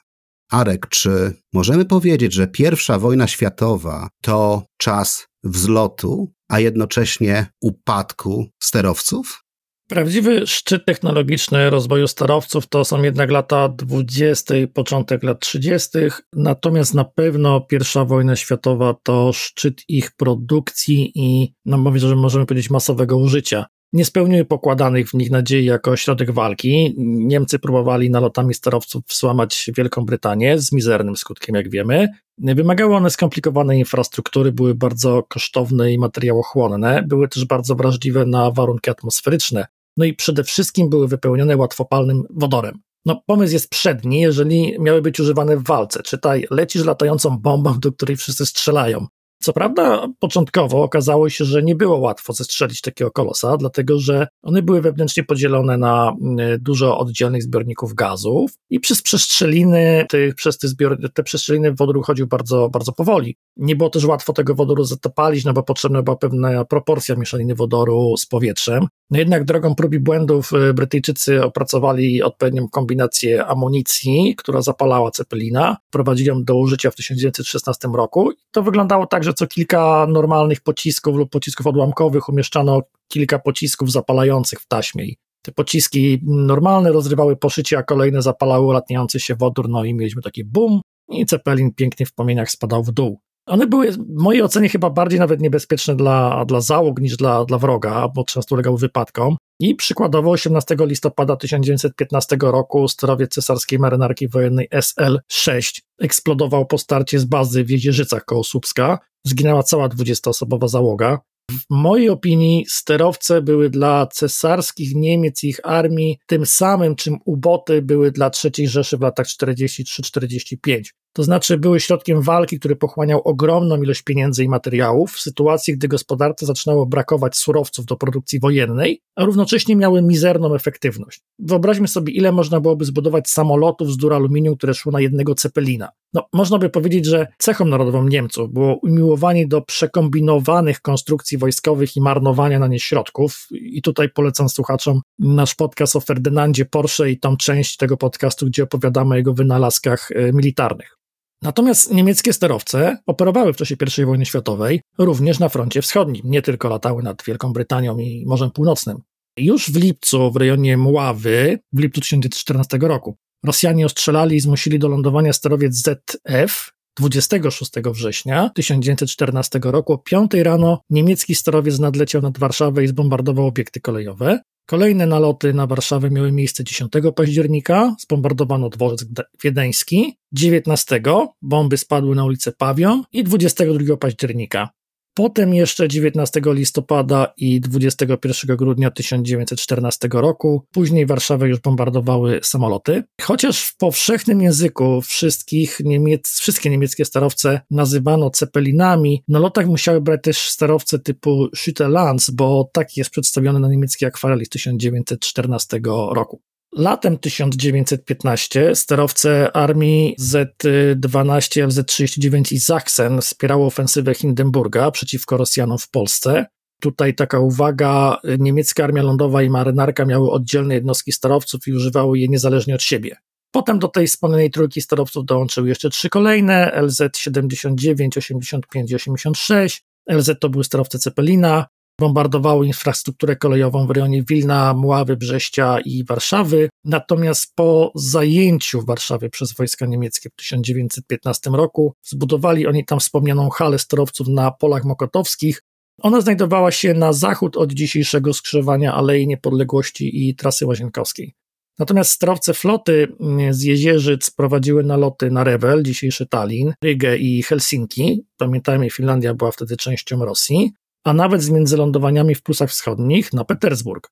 Arek, 0.52 0.88
czy 0.90 1.34
możemy 1.54 1.86
powiedzieć, 1.86 2.34
że 2.34 2.48
pierwsza 2.48 3.00
wojna 3.00 3.28
światowa 3.28 4.08
to 4.22 4.64
czas 4.78 5.28
wzlotu, 5.44 6.32
a 6.50 6.60
jednocześnie 6.60 7.46
upadku 7.62 8.46
sterowców? 8.64 9.44
Prawdziwy 9.92 10.48
szczyt 10.48 10.86
technologiczny 10.86 11.70
rozwoju 11.70 12.08
sterowców 12.08 12.68
to 12.68 12.86
są 12.86 13.04
jednak 13.04 13.32
lata 13.32 13.70
20., 13.70 14.54
początek 14.74 15.24
lat 15.24 15.40
30., 15.40 15.90
natomiast 16.34 16.94
na 16.94 17.04
pewno 17.04 17.62
pierwsza 17.62 18.06
wojna 18.06 18.36
światowa 18.36 18.96
to 19.04 19.34
szczyt 19.34 19.82
ich 19.88 20.12
produkcji 20.12 21.12
i, 21.16 21.54
no 21.66 21.78
możemy 22.16 22.46
powiedzieć, 22.46 22.70
masowego 22.70 23.18
użycia. 23.18 23.66
Nie 23.94 24.06
spełniły 24.06 24.46
pokładanych 24.46 25.10
w 25.10 25.14
nich 25.14 25.32
nadziei 25.32 25.66
jako 25.66 25.98
środek 25.98 26.32
walki. 26.32 26.96
Niemcy 26.98 27.60
próbowali 27.60 28.10
nalotami 28.10 28.54
sterowców 28.54 29.04
złamać 29.08 29.72
Wielką 29.78 30.06
Brytanię 30.06 30.60
z 30.60 30.72
mizernym 30.72 31.16
skutkiem, 31.16 31.56
jak 31.56 31.70
wiemy. 31.70 32.08
Wymagały 32.38 32.96
one 32.96 33.10
skomplikowanej 33.10 33.80
infrastruktury, 33.80 34.52
były 34.52 34.76
bardzo 34.76 35.24
kosztowne 35.24 35.94
i 35.94 35.98
materiałochłonne, 35.98 37.04
były 37.08 37.28
też 37.28 37.46
bardzo 37.46 37.76
wrażliwe 37.76 38.26
na 38.26 38.52
warunki 38.52 38.90
atmosferyczne 38.90 39.66
no 39.98 40.06
i 40.06 40.14
przede 40.14 40.44
wszystkim 40.44 40.90
były 40.90 41.08
wypełnione 41.08 41.58
łatwopalnym 41.58 42.24
wodorem. 42.30 42.80
No, 43.06 43.22
pomysł 43.26 43.54
jest 43.54 43.70
przedni, 43.70 44.20
jeżeli 44.20 44.76
miały 44.80 45.02
być 45.02 45.20
używane 45.20 45.58
w 45.58 45.64
walce. 45.64 46.04
Czytaj, 46.04 46.48
lecisz 46.52 46.86
latającą 46.86 47.38
bombą, 47.38 47.80
do 47.80 47.92
której 47.92 48.18
wszyscy 48.18 48.46
strzelają. 48.46 49.08
Co 49.42 49.54
prawda, 49.54 50.08
początkowo 50.20 50.84
okazało 50.84 51.30
się, 51.30 51.46
że 51.46 51.64
nie 51.64 51.76
było 51.76 51.98
łatwo 51.98 52.34
zestrzelić 52.34 52.82
takiego 52.82 53.12
kolosa, 53.12 53.58
dlatego 53.58 54.00
że 54.00 54.28
one 54.44 54.62
były 54.62 54.82
wewnętrznie 54.82 55.24
podzielone 55.24 55.78
na 55.78 56.16
mm, 56.22 56.60
dużo 56.60 56.98
oddzielnych 56.98 57.44
zbiorników 57.44 57.94
gazów 57.94 58.52
i 58.70 58.80
przez 58.80 59.02
przestrzeliny, 59.02 60.06
tych, 60.10 60.36
przez 60.36 60.58
te, 60.58 60.68
zbior, 60.68 60.98
te 61.14 61.24
przestrzeliny 61.24 61.74
wodór 61.74 61.98
uchodził 61.98 62.28
bardzo, 62.28 62.70
bardzo 62.70 62.92
powoli. 62.92 63.36
Nie 63.58 63.76
było 63.76 63.90
też 63.90 64.06
łatwo 64.06 64.34
tego 64.34 64.56
wodoru 64.56 64.84
zatopalić, 64.84 65.46
no 65.46 65.54
bo 65.54 65.64
potrzebna 65.64 66.02
była 66.02 66.18
pewna 66.18 66.66
proporcja 66.66 67.16
mieszaniny 67.16 67.56
wodoru 67.56 68.18
z 68.18 68.26
powietrzem. 68.26 68.88
No 69.12 69.20
jednak 69.20 69.44
drogą 69.44 69.76
prób 69.76 69.94
i 69.94 70.00
błędów 70.00 70.54
y, 70.54 70.74
Brytyjczycy 70.74 71.44
opracowali 71.44 72.24
odpowiednią 72.24 72.68
kombinację 72.68 73.46
amunicji, 73.46 74.36
która 74.38 74.62
zapalała 74.62 75.12
cepelina, 75.12 75.78
prowadzili 75.90 76.30
ją 76.30 76.44
do 76.44 76.56
użycia 76.56 76.92
w 76.92 76.96
1916 76.96 77.88
roku. 77.88 78.32
To 78.52 78.64
wyglądało 78.64 79.08
tak, 79.08 79.24
że 79.24 79.34
co 79.34 79.48
kilka 79.48 80.08
normalnych 80.10 80.62
pocisków 80.62 81.16
lub 81.16 81.30
pocisków 81.30 81.68
odłamkowych 81.68 82.30
umieszczano 82.30 82.82
kilka 83.08 83.40
pocisków 83.40 83.92
zapalających 83.92 84.60
w 84.60 84.68
taśmie. 84.68 85.06
Te 85.42 85.52
pociski 85.52 86.20
normalne 86.24 86.92
rozrywały 86.92 87.36
poszycie, 87.36 87.78
a 87.78 87.84
kolejne 87.84 88.22
zapalały 88.22 88.74
latniający 88.74 89.20
się 89.20 89.36
wodór, 89.36 89.70
no 89.70 89.84
i 89.84 89.94
mieliśmy 89.94 90.22
taki 90.22 90.44
bum 90.44 90.82
i 91.10 91.26
cepelin 91.26 91.74
pięknie 91.74 92.06
w 92.06 92.14
płomieniach 92.14 92.52
spadał 92.52 92.84
w 92.84 92.92
dół. 92.92 93.20
One 93.46 93.68
były 93.68 93.92
w 93.92 93.98
mojej 94.10 94.42
ocenie 94.42 94.70
chyba 94.70 94.90
bardziej 94.90 95.20
nawet 95.20 95.42
niebezpieczne 95.42 95.96
dla, 95.96 96.46
dla 96.46 96.62
załóg 96.62 97.02
niż 97.02 97.18
dla, 97.18 97.46
dla 97.46 97.58
wroga, 97.58 98.08
bo 98.16 98.24
często 98.24 98.56
ulegały 98.56 98.78
wypadkom. 98.78 99.38
I 99.60 99.76
przykładowo 99.76 100.32
18 100.32 100.76
listopada 100.80 101.36
1915 101.36 102.38
roku 102.42 102.88
sterowiec 102.88 103.34
cesarskiej 103.34 103.80
marynarki 103.80 104.28
wojennej 104.28 104.68
SL-6 104.70 105.82
eksplodował 106.02 106.66
po 106.66 106.78
starcie 106.78 107.20
z 107.20 107.26
bazy 107.26 107.64
w 107.64 107.70
Jezierzycach 107.70 108.26
koło 108.26 108.44
Słupska. 108.44 109.00
Zginęła 109.26 109.64
cała 109.64 109.90
20-osobowa 109.90 110.68
załoga. 110.68 111.20
W 111.52 111.62
mojej 111.70 112.10
opinii 112.10 112.66
sterowce 112.70 113.42
były 113.42 113.70
dla 113.70 114.08
cesarskich 114.08 114.96
Niemiec 114.96 115.44
i 115.44 115.48
ich 115.48 115.60
armii 115.64 116.18
tym 116.26 116.46
samym, 116.46 116.96
czym 116.96 117.18
uboty 117.26 117.82
były 117.82 118.12
dla 118.12 118.32
III 118.44 118.68
Rzeszy 118.68 118.98
w 118.98 119.02
latach 119.02 119.28
43-45. 119.28 120.82
To 121.14 121.24
znaczy 121.24 121.58
były 121.58 121.80
środkiem 121.80 122.22
walki, 122.22 122.60
który 122.60 122.76
pochłaniał 122.76 123.22
ogromną 123.22 123.82
ilość 123.82 124.02
pieniędzy 124.02 124.44
i 124.44 124.50
materiałów 124.50 125.12
w 125.12 125.20
sytuacji, 125.20 125.74
gdy 125.74 125.88
gospodarce 125.88 126.46
zaczynało 126.46 126.86
brakować 126.86 127.38
surowców 127.38 127.86
do 127.86 127.96
produkcji 127.96 128.40
wojennej, 128.40 129.02
a 129.16 129.26
równocześnie 129.26 129.76
miały 129.76 130.02
mizerną 130.02 130.56
efektywność. 130.56 131.22
Wyobraźmy 131.40 131.88
sobie, 131.88 132.14
ile 132.14 132.32
można 132.32 132.60
byłoby 132.60 132.86
zbudować 132.86 133.30
samolotów 133.30 133.92
z 133.92 133.98
duraluminium, 133.98 134.56
które 134.58 134.74
szło 134.74 134.92
na 134.92 135.02
jednego 135.02 135.36
cepelina. 135.36 135.90
No, 136.14 136.28
można 136.34 136.58
by 136.58 136.70
powiedzieć, 136.70 137.06
że 137.06 137.28
cechą 137.38 137.66
narodową 137.66 138.08
Niemców 138.08 138.54
było 138.54 138.76
umiłowanie 138.76 139.48
do 139.48 139.62
przekombinowanych 139.62 140.82
konstrukcji 140.82 141.38
wojskowych 141.38 141.96
i 141.96 142.02
marnowania 142.02 142.60
na 142.60 142.68
nie 142.68 142.80
środków. 142.80 143.48
I 143.52 143.82
tutaj 143.82 144.10
polecam 144.10 144.50
słuchaczom 144.50 145.02
nasz 145.20 145.56
podcast 145.56 145.96
o 145.96 146.00
Ferdynandzie 146.00 146.66
Porsche 146.66 147.10
i 147.10 147.20
tą 147.20 147.38
część 147.38 147.78
tego 147.78 147.98
podcastu, 147.98 148.46
gdzie 148.46 148.64
opowiadamy 148.64 149.16
o 149.16 149.18
jego 149.18 149.34
wynalazkach 149.34 150.12
e, 150.12 150.34
militarnych. 150.34 151.01
Natomiast 151.42 151.94
niemieckie 151.94 152.34
sterowce 152.34 152.98
operowały 153.06 153.54
w 153.54 153.58
czasie 153.58 153.76
I 153.98 154.06
wojny 154.06 154.26
światowej 154.26 154.82
również 154.98 155.40
na 155.40 155.50
froncie 155.50 155.82
wschodnim, 155.82 156.22
nie 156.26 156.42
tylko 156.42 156.70
latały 156.70 157.04
nad 157.04 157.24
Wielką 157.24 157.54
Brytanią 157.54 157.98
i 157.98 158.26
Morzem 158.28 158.52
Północnym. 158.52 158.98
Już 159.38 159.72
w 159.72 159.76
lipcu 159.76 160.32
w 160.32 160.36
rejonie 160.36 160.78
Mławy, 160.78 161.60
w 161.74 161.80
lipcu 161.80 162.02
1914 162.02 162.78
roku, 162.82 163.18
Rosjanie 163.46 163.86
ostrzelali 163.86 164.36
i 164.36 164.40
zmusili 164.40 164.80
do 164.80 164.88
lądowania 164.88 165.34
sterowiec 165.34 165.76
ZF 165.76 166.72
26 167.00 167.72
września 167.94 168.52
1914 168.56 169.60
roku 169.64 169.94
o 169.94 169.98
5 169.98 170.34
rano 170.34 170.82
niemiecki 170.90 171.36
sterowiec 171.36 171.80
nadleciał 171.80 172.22
nad 172.22 172.38
Warszawę 172.38 172.84
i 172.84 172.88
zbombardował 172.88 173.48
obiekty 173.48 173.82
kolejowe. 173.82 174.40
Kolejne 174.66 175.06
naloty 175.06 175.54
na 175.54 175.68
Warszawę 175.68 176.10
miały 176.10 176.32
miejsce 176.32 176.64
10 176.64 176.92
października, 177.16 177.96
zbombardowano 178.00 178.70
dworzec 178.70 179.06
wiedeński, 179.44 180.18
19 180.32 181.02
bomby 181.42 181.78
spadły 181.78 182.16
na 182.16 182.26
ulicę 182.26 182.52
Pawion 182.52 183.04
i 183.12 183.24
22 183.24 183.98
października 183.98 184.70
Potem 185.14 185.54
jeszcze 185.54 185.88
19 185.88 186.42
listopada 186.46 187.34
i 187.38 187.62
21 187.62 188.58
grudnia 188.58 188.92
1914 188.92 190.10
roku, 190.14 190.66
później 190.72 191.06
Warszawę 191.06 191.48
już 191.48 191.60
bombardowały 191.60 192.40
samoloty. 192.44 193.04
Chociaż 193.22 193.64
w 193.64 193.78
powszechnym 193.78 194.42
języku 194.42 195.02
wszystkich 195.02 195.80
Niemiec, 195.84 196.40
wszystkie 196.40 196.70
niemieckie 196.70 197.06
sterowce 197.06 197.62
nazywano 197.72 198.30
cepelinami, 198.30 199.24
na 199.28 199.40
lotach 199.40 199.68
musiały 199.68 200.02
brać 200.02 200.22
też 200.24 200.38
sterowce 200.50 201.00
typu 201.00 201.48
Schütte-Lanz, 201.56 202.32
bo 202.32 202.70
taki 202.74 203.00
jest 203.00 203.12
przedstawiony 203.12 203.60
na 203.60 203.68
niemieckiej 203.70 204.08
akwareli 204.08 204.46
z 204.46 204.50
1914 204.50 205.80
roku. 206.12 206.42
Latem 206.76 207.18
1915 207.18 208.76
sterowce 208.76 209.56
armii 209.56 210.16
Z-12, 210.18 211.68
FZ-39 211.68 212.54
i 212.54 212.60
Sachsen 212.60 213.22
wspierały 213.22 213.66
ofensywę 213.66 214.14
Hindenburga 214.14 214.92
przeciwko 214.92 215.38
Rosjanom 215.38 215.78
w 215.78 215.90
Polsce. 215.90 216.46
Tutaj 216.82 217.16
taka 217.16 217.40
uwaga, 217.40 218.18
niemiecka 218.40 218.84
armia 218.84 219.04
lądowa 219.04 219.44
i 219.44 219.50
marynarka 219.50 220.06
miały 220.06 220.32
oddzielne 220.32 220.74
jednostki 220.74 221.12
sterowców 221.12 221.68
i 221.68 221.74
używały 221.74 222.20
je 222.20 222.28
niezależnie 222.28 222.76
od 222.76 222.84
siebie. 222.84 223.16
Potem 223.52 223.80
do 223.80 223.88
tej 223.88 224.08
wspomnianej 224.08 224.52
trójki 224.52 224.82
sterowców 224.82 225.26
dołączyły 225.26 225.70
jeszcze 225.70 225.90
trzy 225.90 226.10
kolejne, 226.10 226.72
LZ-79, 226.76 228.18
85 228.18 228.92
i 228.92 228.96
86. 228.96 229.84
LZ 230.10 230.32
to 230.40 230.50
były 230.50 230.64
sterowce 230.64 231.00
Cepelina, 231.00 231.66
bombardowały 232.02 232.68
infrastrukturę 232.68 233.36
kolejową 233.36 233.88
w 233.88 233.92
rejonie 233.92 234.24
Wilna, 234.24 234.74
Mławy, 234.74 235.18
Brześcia 235.18 235.80
i 235.86 236.04
Warszawy. 236.04 236.70
Natomiast 236.86 237.56
po 237.56 237.92
zajęciu 237.96 238.86
Warszawy 238.86 239.30
przez 239.30 239.54
wojska 239.54 239.86
niemieckie 239.86 240.30
w 240.30 240.36
1915 240.36 241.50
roku 241.50 241.94
zbudowali 242.04 242.68
oni 242.68 242.86
tam 242.86 243.00
wspomnianą 243.00 243.50
halę 243.50 243.80
sterowców 243.80 244.28
na 244.28 244.52
polach 244.52 244.84
mokotowskich. 244.84 245.62
Ona 246.02 246.22
znajdowała 246.22 246.72
się 246.72 246.94
na 246.94 247.14
zachód 247.14 247.58
od 247.58 247.74
dzisiejszego 247.74 248.34
skrzyżowania 248.34 248.94
Alei 248.94 249.28
Niepodległości 249.28 250.30
i 250.30 250.36
trasy 250.36 250.66
łazienkowskiej. 250.66 251.34
Natomiast 251.80 252.12
sterowce 252.12 252.54
floty 252.54 253.08
mm, 253.20 253.54
z 253.54 253.64
Jezierzyc 253.64 254.32
prowadziły 254.32 254.84
naloty 254.84 255.32
na 255.32 255.44
Rewel, 255.44 255.84
dzisiejszy 255.84 256.28
Tallin, 256.28 256.74
Rygę 256.84 257.18
i 257.18 257.44
Helsinki. 257.44 258.26
Pamiętajmy, 258.38 258.90
Finlandia 258.90 259.34
była 259.34 259.52
wtedy 259.52 259.78
częścią 259.78 260.26
Rosji 260.26 260.72
a 261.04 261.14
nawet 261.14 261.42
z 261.42 261.50
międzylądowaniami 261.50 262.36
w 262.36 262.44
Prusach 262.44 262.70
Wschodnich 262.70 263.34
na 263.34 263.46
Petersburg. 263.46 264.12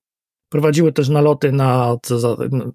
Prowadziły 0.49 0.93
też 0.93 1.09
naloty 1.09 1.51
na 1.51 1.97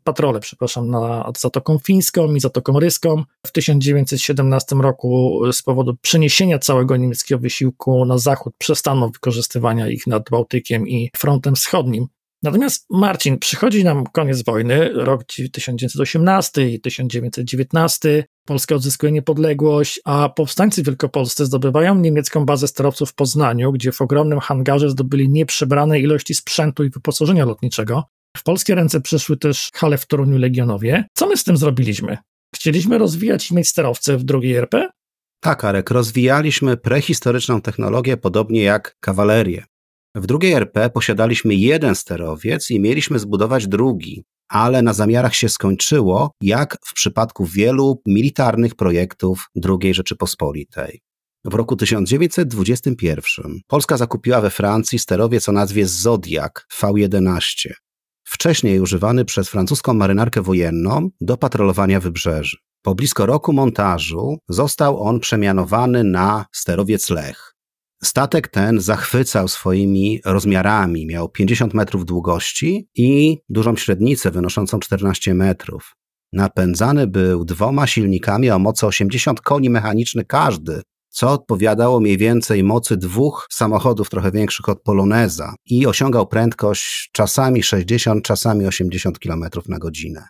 patrole, 0.04 0.40
przepraszam, 0.40 0.90
nad 0.90 1.40
Zatoką 1.40 1.78
Fińską 1.78 2.34
i 2.34 2.40
Zatoką 2.40 2.80
Ryską. 2.80 3.22
W 3.46 3.52
1917 3.52 4.76
roku 4.76 5.40
z 5.52 5.62
powodu 5.62 5.96
przeniesienia 6.02 6.58
całego 6.58 6.96
niemieckiego 6.96 7.38
wysiłku 7.38 8.04
na 8.04 8.18
zachód 8.18 8.54
przestano 8.58 9.08
wykorzystywania 9.08 9.88
ich 9.88 10.06
nad 10.06 10.30
Bałtykiem 10.30 10.88
i 10.88 11.10
frontem 11.16 11.54
wschodnim. 11.54 12.06
Natomiast 12.44 12.86
Marcin, 12.90 13.38
przychodzi 13.38 13.84
nam 13.84 14.04
koniec 14.06 14.44
wojny, 14.44 14.88
rok 14.92 15.24
1918 15.24 16.70
i 16.70 16.80
1919, 16.80 18.24
Polska 18.46 18.74
odzyskuje 18.74 19.12
niepodległość, 19.12 20.00
a 20.04 20.28
powstańcy 20.28 20.82
wielkopolscy 20.82 21.46
zdobywają 21.46 21.94
niemiecką 21.94 22.44
bazę 22.44 22.68
sterowców 22.68 23.10
w 23.10 23.14
Poznaniu, 23.14 23.72
gdzie 23.72 23.92
w 23.92 24.00
ogromnym 24.00 24.40
hangarze 24.40 24.90
zdobyli 24.90 25.28
nieprzebrane 25.28 26.00
ilości 26.00 26.34
sprzętu 26.34 26.84
i 26.84 26.90
wyposażenia 26.90 27.44
lotniczego. 27.44 28.04
W 28.36 28.42
polskie 28.42 28.74
ręce 28.74 29.00
przeszły 29.00 29.36
też 29.36 29.70
hale 29.74 29.98
w 29.98 30.06
Toruniu 30.06 30.38
Legionowie. 30.38 31.04
Co 31.14 31.26
my 31.26 31.36
z 31.36 31.44
tym 31.44 31.56
zrobiliśmy? 31.56 32.18
Chcieliśmy 32.54 32.98
rozwijać 32.98 33.50
i 33.50 33.54
mieć 33.54 33.68
sterowce 33.68 34.16
w 34.16 34.24
drugiej 34.24 34.54
RP? 34.54 34.88
Tak, 35.40 35.64
Arek, 35.64 35.90
rozwijaliśmy 35.90 36.76
prehistoryczną 36.76 37.60
technologię 37.60 38.16
podobnie 38.16 38.62
jak 38.62 38.96
kawalerię. 39.00 39.64
W 40.14 40.26
drugiej 40.26 40.52
RP 40.52 40.90
posiadaliśmy 40.90 41.54
jeden 41.54 41.94
sterowiec 41.94 42.70
i 42.70 42.80
mieliśmy 42.80 43.18
zbudować 43.18 43.68
drugi, 43.68 44.24
ale 44.48 44.82
na 44.82 44.92
zamiarach 44.92 45.34
się 45.34 45.48
skończyło, 45.48 46.30
jak 46.40 46.76
w 46.86 46.94
przypadku 46.94 47.44
wielu 47.46 48.02
militarnych 48.06 48.74
projektów 48.74 49.46
II 49.64 49.94
Rzeczypospolitej. 49.94 51.00
W 51.44 51.54
roku 51.54 51.76
1921 51.76 53.60
Polska 53.66 53.96
zakupiła 53.96 54.40
we 54.40 54.50
Francji 54.50 54.98
sterowiec 54.98 55.48
o 55.48 55.52
nazwie 55.52 55.86
Zodiak 55.86 56.66
V11, 56.80 57.70
wcześniej 58.24 58.80
używany 58.80 59.24
przez 59.24 59.48
francuską 59.48 59.94
marynarkę 59.94 60.42
wojenną 60.42 61.08
do 61.20 61.36
patrolowania 61.36 62.00
wybrzeży. 62.00 62.56
Po 62.82 62.94
blisko 62.94 63.26
roku 63.26 63.52
montażu 63.52 64.38
został 64.48 65.02
on 65.02 65.20
przemianowany 65.20 66.04
na 66.04 66.46
sterowiec 66.52 67.10
Lech. 67.10 67.53
Statek 68.04 68.48
ten 68.48 68.80
zachwycał 68.80 69.48
swoimi 69.48 70.20
rozmiarami. 70.24 71.06
Miał 71.06 71.28
50 71.28 71.74
metrów 71.74 72.04
długości 72.04 72.88
i 72.94 73.38
dużą 73.48 73.76
średnicę 73.76 74.30
wynoszącą 74.30 74.80
14 74.80 75.34
metrów. 75.34 75.96
Napędzany 76.32 77.06
był 77.06 77.44
dwoma 77.44 77.86
silnikami 77.86 78.50
o 78.50 78.58
mocy 78.58 78.86
80 78.86 79.40
koni 79.40 79.70
mechanicznych 79.70 80.26
każdy, 80.26 80.82
co 81.08 81.30
odpowiadało 81.30 82.00
mniej 82.00 82.18
więcej 82.18 82.64
mocy 82.64 82.96
dwóch 82.96 83.46
samochodów 83.52 84.10
trochę 84.10 84.30
większych 84.30 84.68
od 84.68 84.82
Poloneza 84.82 85.54
i 85.66 85.86
osiągał 85.86 86.26
prędkość 86.26 87.10
czasami 87.12 87.62
60, 87.62 88.24
czasami 88.24 88.66
80 88.66 89.18
km 89.18 89.44
na 89.68 89.78
godzinę. 89.78 90.24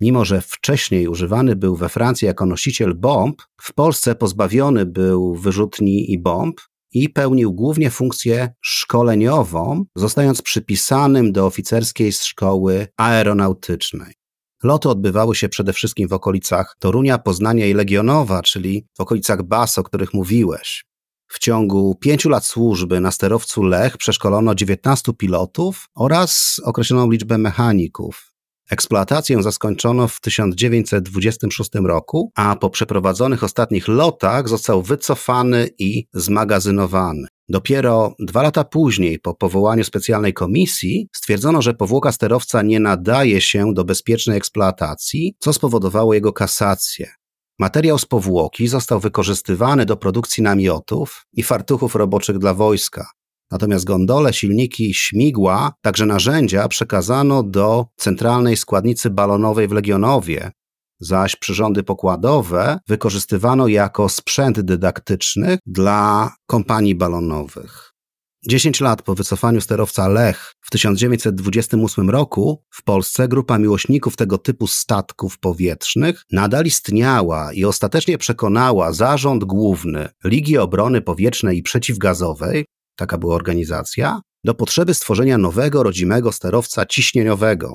Mimo, 0.00 0.24
że 0.24 0.40
wcześniej 0.40 1.08
używany 1.08 1.56
był 1.56 1.76
we 1.76 1.88
Francji 1.88 2.26
jako 2.26 2.46
nosiciel 2.46 2.94
bomb, 2.94 3.42
w 3.62 3.74
Polsce 3.74 4.14
pozbawiony 4.14 4.86
był 4.86 5.34
wyrzutni 5.34 6.12
i 6.12 6.18
bomb, 6.18 6.60
i 6.92 7.08
pełnił 7.08 7.52
głównie 7.52 7.90
funkcję 7.90 8.54
szkoleniową, 8.60 9.84
zostając 9.96 10.42
przypisanym 10.42 11.32
do 11.32 11.46
oficerskiej 11.46 12.12
szkoły 12.12 12.88
aeronautycznej. 12.96 14.14
Loty 14.62 14.88
odbywały 14.88 15.34
się 15.34 15.48
przede 15.48 15.72
wszystkim 15.72 16.08
w 16.08 16.12
okolicach 16.12 16.76
Torunia, 16.78 17.18
Poznania 17.18 17.66
i 17.66 17.74
Legionowa, 17.74 18.42
czyli 18.42 18.86
w 18.96 19.00
okolicach 19.00 19.42
Bas, 19.42 19.78
o 19.78 19.82
których 19.82 20.14
mówiłeś. 20.14 20.84
W 21.28 21.38
ciągu 21.38 21.94
pięciu 21.94 22.28
lat 22.28 22.44
służby 22.44 23.00
na 23.00 23.10
sterowcu 23.10 23.62
Lech 23.62 23.96
przeszkolono 23.96 24.54
19 24.54 25.12
pilotów 25.12 25.86
oraz 25.94 26.60
określoną 26.64 27.10
liczbę 27.10 27.38
mechaników. 27.38 28.27
Eksploatację 28.70 29.42
zaskończono 29.42 30.08
w 30.08 30.20
1926 30.20 31.70
roku, 31.74 32.32
a 32.34 32.56
po 32.56 32.70
przeprowadzonych 32.70 33.44
ostatnich 33.44 33.88
lotach 33.88 34.48
został 34.48 34.82
wycofany 34.82 35.70
i 35.78 36.06
zmagazynowany. 36.12 37.28
Dopiero 37.48 38.14
dwa 38.18 38.42
lata 38.42 38.64
później, 38.64 39.18
po 39.18 39.34
powołaniu 39.34 39.84
specjalnej 39.84 40.32
komisji, 40.32 41.08
stwierdzono, 41.16 41.62
że 41.62 41.74
powłoka 41.74 42.12
sterowca 42.12 42.62
nie 42.62 42.80
nadaje 42.80 43.40
się 43.40 43.74
do 43.74 43.84
bezpiecznej 43.84 44.36
eksploatacji, 44.36 45.34
co 45.38 45.52
spowodowało 45.52 46.14
jego 46.14 46.32
kasację. 46.32 47.10
Materiał 47.58 47.98
z 47.98 48.04
powłoki 48.04 48.68
został 48.68 49.00
wykorzystywany 49.00 49.86
do 49.86 49.96
produkcji 49.96 50.42
namiotów 50.42 51.26
i 51.32 51.42
fartuchów 51.42 51.94
roboczych 51.94 52.38
dla 52.38 52.54
wojska. 52.54 53.10
Natomiast 53.50 53.84
gondole, 53.84 54.32
silniki, 54.32 54.94
śmigła, 54.94 55.72
także 55.82 56.06
narzędzia 56.06 56.68
przekazano 56.68 57.42
do 57.42 57.86
centralnej 57.96 58.56
składnicy 58.56 59.10
balonowej 59.10 59.68
w 59.68 59.72
Legionowie, 59.72 60.50
zaś 61.00 61.36
przyrządy 61.36 61.82
pokładowe 61.82 62.78
wykorzystywano 62.88 63.68
jako 63.68 64.08
sprzęt 64.08 64.60
dydaktyczny 64.60 65.58
dla 65.66 66.32
kompanii 66.46 66.94
balonowych. 66.94 67.88
Dziesięć 68.48 68.80
lat 68.80 69.02
po 69.02 69.14
wycofaniu 69.14 69.60
sterowca 69.60 70.08
Lech 70.08 70.52
w 70.60 70.70
1928 70.70 72.10
roku 72.10 72.62
w 72.70 72.84
Polsce 72.84 73.28
grupa 73.28 73.58
miłośników 73.58 74.16
tego 74.16 74.38
typu 74.38 74.66
statków 74.66 75.38
powietrznych 75.38 76.22
nadal 76.32 76.64
istniała 76.64 77.52
i 77.52 77.64
ostatecznie 77.64 78.18
przekonała 78.18 78.92
zarząd 78.92 79.44
główny 79.44 80.08
Ligi 80.24 80.58
Obrony 80.58 81.00
Powietrznej 81.00 81.58
i 81.58 81.62
Przeciwgazowej, 81.62 82.64
taka 82.98 83.18
była 83.18 83.34
organizacja, 83.34 84.20
do 84.44 84.54
potrzeby 84.54 84.94
stworzenia 84.94 85.38
nowego 85.38 85.82
rodzimego 85.82 86.32
sterowca 86.32 86.86
ciśnieniowego. 86.86 87.74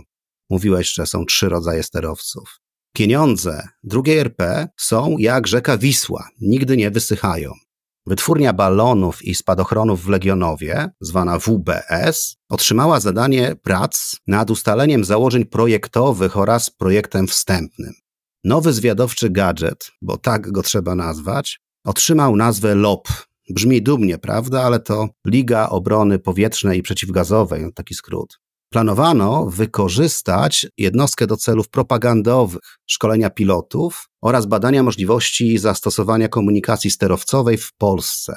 Mówiłeś, 0.50 0.94
że 0.94 1.06
są 1.06 1.26
trzy 1.26 1.50
rodzaje 1.50 1.84
sterowców. 1.84 2.60
Pieniądze 2.96 3.68
drugiej 3.84 4.18
RP 4.18 4.68
są 4.78 5.16
jak 5.20 5.48
rzeka 5.48 5.78
Wisła, 5.78 6.30
nigdy 6.42 6.78
nie 6.78 6.92
wysychają. 6.92 7.52
Wytwórnia 8.06 8.54
balonów 8.54 9.26
i 9.26 9.36
spadochronów 9.36 10.04
w 10.04 10.10
Legionowie, 10.10 10.90
zwana 11.02 11.40
WBS, 11.40 12.36
otrzymała 12.50 13.00
zadanie 13.00 13.56
prac 13.64 14.16
nad 14.28 14.52
ustaleniem 14.52 15.04
założeń 15.04 15.46
projektowych 15.46 16.38
oraz 16.38 16.70
projektem 16.70 17.28
wstępnym. 17.28 17.94
Nowy 18.44 18.74
zwiadowczy 18.74 19.30
gadżet, 19.30 19.92
bo 20.02 20.18
tak 20.18 20.52
go 20.52 20.64
trzeba 20.64 20.96
nazwać, 20.96 21.60
otrzymał 21.86 22.36
nazwę 22.36 22.76
LOP. 22.76 23.08
Brzmi 23.54 23.82
dumnie, 23.82 24.18
prawda? 24.18 24.64
Ale 24.64 24.80
to 24.80 25.08
Liga 25.28 25.70
Obrony 25.70 26.20
Powietrznej 26.20 26.80
i 26.80 26.84
Przeciwgazowej, 26.84 27.74
taki 27.76 27.96
skrót 27.96 28.40
planowano 28.74 29.46
wykorzystać 29.46 30.68
jednostkę 30.78 31.28
do 31.28 31.38
celów 31.38 31.70
propagandowych, 31.70 32.80
szkolenia 32.86 33.30
pilotów 33.30 34.10
oraz 34.22 34.46
badania 34.46 34.84
możliwości 34.84 35.58
zastosowania 35.58 36.28
komunikacji 36.28 36.92
sterowcowej 36.92 37.58
w 37.58 37.74
Polsce. 37.78 38.36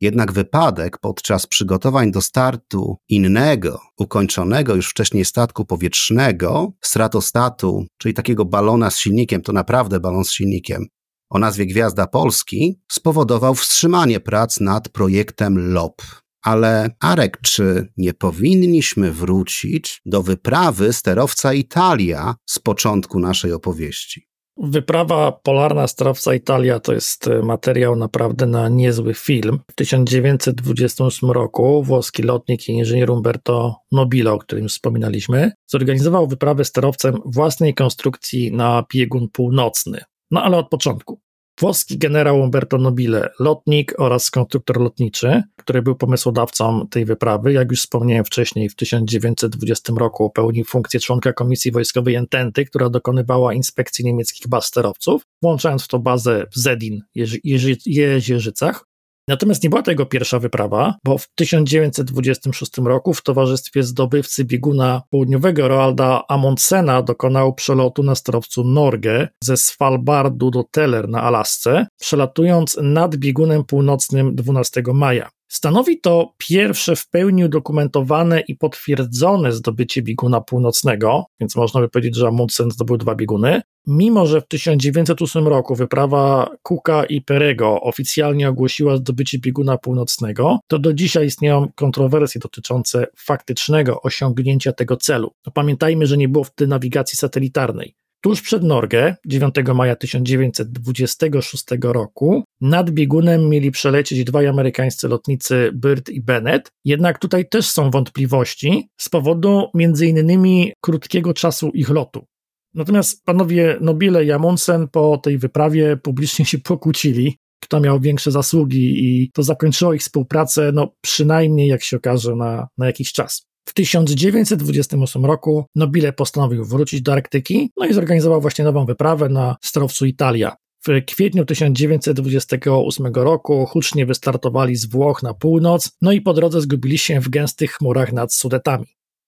Jednak 0.00 0.32
wypadek 0.32 0.98
podczas 0.98 1.46
przygotowań 1.46 2.12
do 2.12 2.20
startu 2.20 2.96
innego, 3.08 3.80
ukończonego 3.98 4.74
już 4.74 4.90
wcześniej 4.90 5.24
statku 5.24 5.64
powietrznego, 5.64 6.72
stratostatu, 6.80 7.86
czyli 7.98 8.14
takiego 8.14 8.44
balona 8.44 8.90
z 8.90 8.98
silnikiem, 8.98 9.42
to 9.42 9.52
naprawdę 9.52 10.00
balon 10.00 10.24
z 10.24 10.32
silnikiem, 10.32 10.86
o 11.30 11.38
nazwie 11.38 11.66
Gwiazda 11.66 12.06
Polski, 12.06 12.80
spowodował 12.92 13.54
wstrzymanie 13.54 14.20
prac 14.20 14.60
nad 14.60 14.88
projektem 14.88 15.72
LOP. 15.72 16.02
Ale 16.42 16.90
Arek, 17.00 17.38
czy 17.42 17.88
nie 17.96 18.14
powinniśmy 18.14 19.12
wrócić 19.12 20.00
do 20.06 20.22
wyprawy 20.22 20.92
sterowca 20.92 21.52
Italia 21.52 22.34
z 22.46 22.58
początku 22.58 23.20
naszej 23.20 23.52
opowieści? 23.52 24.28
Wyprawa 24.56 25.32
polarna 25.32 25.86
sterowca 25.86 26.34
Italia 26.34 26.80
to 26.80 26.92
jest 26.92 27.28
e, 27.28 27.42
materiał 27.42 27.96
naprawdę 27.96 28.46
na 28.46 28.68
niezły 28.68 29.14
film. 29.14 29.60
W 29.70 29.74
1928 29.74 31.30
roku 31.30 31.82
włoski 31.82 32.22
lotnik 32.22 32.68
i 32.68 32.72
inżynier 32.72 33.10
Umberto 33.10 33.76
Nobile, 33.92 34.32
o 34.32 34.38
którym 34.38 34.68
wspominaliśmy, 34.68 35.52
zorganizował 35.66 36.26
wyprawę 36.26 36.64
sterowcem 36.64 37.16
własnej 37.24 37.74
konstrukcji 37.74 38.52
na 38.52 38.84
biegun 38.94 39.28
północny. 39.32 40.04
No 40.34 40.42
ale 40.42 40.56
od 40.56 40.68
początku. 40.68 41.20
Włoski 41.60 41.98
generał 41.98 42.40
Umberto 42.40 42.78
Nobile, 42.78 43.30
lotnik 43.40 43.94
oraz 43.98 44.30
konstruktor 44.30 44.80
lotniczy, 44.80 45.42
który 45.56 45.82
był 45.82 45.94
pomysłodawcą 45.94 46.86
tej 46.90 47.04
wyprawy, 47.04 47.52
jak 47.52 47.70
już 47.70 47.80
wspomniałem 47.80 48.24
wcześniej, 48.24 48.68
w 48.68 48.74
1920 48.74 49.92
roku 49.96 50.30
pełnił 50.30 50.64
funkcję 50.64 51.00
członka 51.00 51.32
Komisji 51.32 51.72
Wojskowej 51.72 52.14
Ententy, 52.14 52.64
która 52.64 52.90
dokonywała 52.90 53.54
inspekcji 53.54 54.04
niemieckich 54.04 54.48
baz 54.48 54.66
sterowców, 54.66 55.22
włączając 55.42 55.84
w 55.84 55.88
to 55.88 55.98
bazę 55.98 56.46
w 56.52 56.58
Zedin, 56.58 57.00
Jeży, 57.14 57.76
Jezierzycach, 57.86 58.84
Natomiast 59.28 59.62
nie 59.62 59.70
była 59.70 59.82
to 59.82 59.90
jego 59.90 60.06
pierwsza 60.06 60.38
wyprawa, 60.38 60.94
bo 61.04 61.18
w 61.18 61.28
1926 61.34 62.78
roku 62.78 63.14
w 63.14 63.22
towarzystwie 63.22 63.82
zdobywcy 63.82 64.44
bieguna 64.44 65.02
południowego 65.10 65.68
Roalda 65.68 66.22
Amundsena 66.28 67.02
dokonał 67.02 67.54
przelotu 67.54 68.02
na 68.02 68.14
sterowcu 68.14 68.64
Norge 68.64 69.28
ze 69.44 69.56
Svalbardu 69.56 70.50
do 70.50 70.64
Teller 70.70 71.08
na 71.08 71.22
Alasce, 71.22 71.86
przelatując 72.00 72.78
nad 72.82 73.16
biegunem 73.16 73.64
północnym 73.64 74.34
12 74.34 74.82
maja. 74.94 75.30
Stanowi 75.54 76.00
to 76.00 76.34
pierwsze 76.38 76.96
w 76.96 77.08
pełni 77.08 77.44
udokumentowane 77.44 78.40
i 78.40 78.56
potwierdzone 78.56 79.52
zdobycie 79.52 80.02
bieguna 80.02 80.40
północnego, 80.40 81.24
więc 81.40 81.56
można 81.56 81.80
by 81.80 81.88
powiedzieć, 81.88 82.16
że 82.16 82.28
Amundsen 82.28 82.70
zdobył 82.70 82.96
dwa 82.96 83.14
bieguny. 83.14 83.62
Mimo, 83.86 84.26
że 84.26 84.40
w 84.40 84.48
1908 84.48 85.48
roku 85.48 85.74
wyprawa 85.74 86.50
Cooka 86.62 87.04
i 87.04 87.20
Perego 87.22 87.80
oficjalnie 87.80 88.48
ogłosiła 88.48 88.96
zdobycie 88.96 89.38
bieguna 89.38 89.78
północnego, 89.78 90.58
to 90.66 90.78
do 90.78 90.92
dzisiaj 90.92 91.26
istnieją 91.26 91.68
kontrowersje 91.74 92.40
dotyczące 92.40 93.06
faktycznego 93.16 94.02
osiągnięcia 94.02 94.72
tego 94.72 94.96
celu. 94.96 95.32
No 95.46 95.52
pamiętajmy, 95.52 96.06
że 96.06 96.16
nie 96.16 96.28
było 96.28 96.44
wtedy 96.44 96.68
nawigacji 96.68 97.16
satelitarnej. 97.18 97.94
Tuż 98.24 98.42
przed 98.42 98.62
Norgę, 98.62 99.16
9 99.26 99.54
maja 99.74 99.96
1926 99.96 101.64
roku, 101.82 102.44
nad 102.60 102.90
biegunem 102.90 103.48
mieli 103.48 103.70
przelecieć 103.70 104.24
dwaj 104.24 104.46
amerykańscy 104.46 105.08
lotnicy 105.08 105.70
Byrd 105.74 106.10
i 106.10 106.22
Bennett, 106.22 106.70
jednak 106.84 107.18
tutaj 107.18 107.48
też 107.48 107.70
są 107.70 107.90
wątpliwości 107.90 108.88
z 109.00 109.08
powodu 109.08 109.66
m.in. 109.74 110.72
krótkiego 110.80 111.34
czasu 111.34 111.70
ich 111.74 111.88
lotu. 111.90 112.26
Natomiast 112.74 113.24
panowie 113.24 113.78
Nobile 113.80 114.24
i 114.24 114.32
Amundsen 114.32 114.88
po 114.88 115.18
tej 115.18 115.38
wyprawie 115.38 115.96
publicznie 115.96 116.44
się 116.44 116.58
pokłócili, 116.58 117.38
kto 117.62 117.80
miał 117.80 118.00
większe 118.00 118.30
zasługi 118.30 119.04
i 119.04 119.30
to 119.32 119.42
zakończyło 119.42 119.94
ich 119.94 120.00
współpracę, 120.00 120.72
no 120.74 120.94
przynajmniej 121.00 121.68
jak 121.68 121.82
się 121.82 121.96
okaże 121.96 122.36
na, 122.36 122.68
na 122.78 122.86
jakiś 122.86 123.12
czas. 123.12 123.46
W 123.64 123.74
1928 123.74 125.24
roku 125.24 125.66
Nobile 125.74 126.12
postanowił 126.12 126.64
wrócić 126.64 127.02
do 127.02 127.12
Arktyki, 127.12 127.70
no 127.76 127.86
i 127.86 127.94
zorganizował 127.94 128.40
właśnie 128.40 128.64
nową 128.64 128.86
wyprawę 128.86 129.28
na 129.28 129.56
sterowcu 129.62 130.06
Italia. 130.06 130.56
W 130.86 131.04
kwietniu 131.06 131.44
1928 131.44 133.06
roku 133.14 133.66
hucznie 133.66 134.06
wystartowali 134.06 134.76
z 134.76 134.86
Włoch 134.86 135.22
na 135.22 135.34
północ, 135.34 135.90
no 136.02 136.12
i 136.12 136.20
po 136.20 136.34
drodze 136.34 136.60
zgubili 136.60 136.98
się 136.98 137.20
w 137.20 137.28
gęstych 137.28 137.72
chmurach 137.72 138.12
nad 138.12 138.34
Sudetami. 138.34 138.86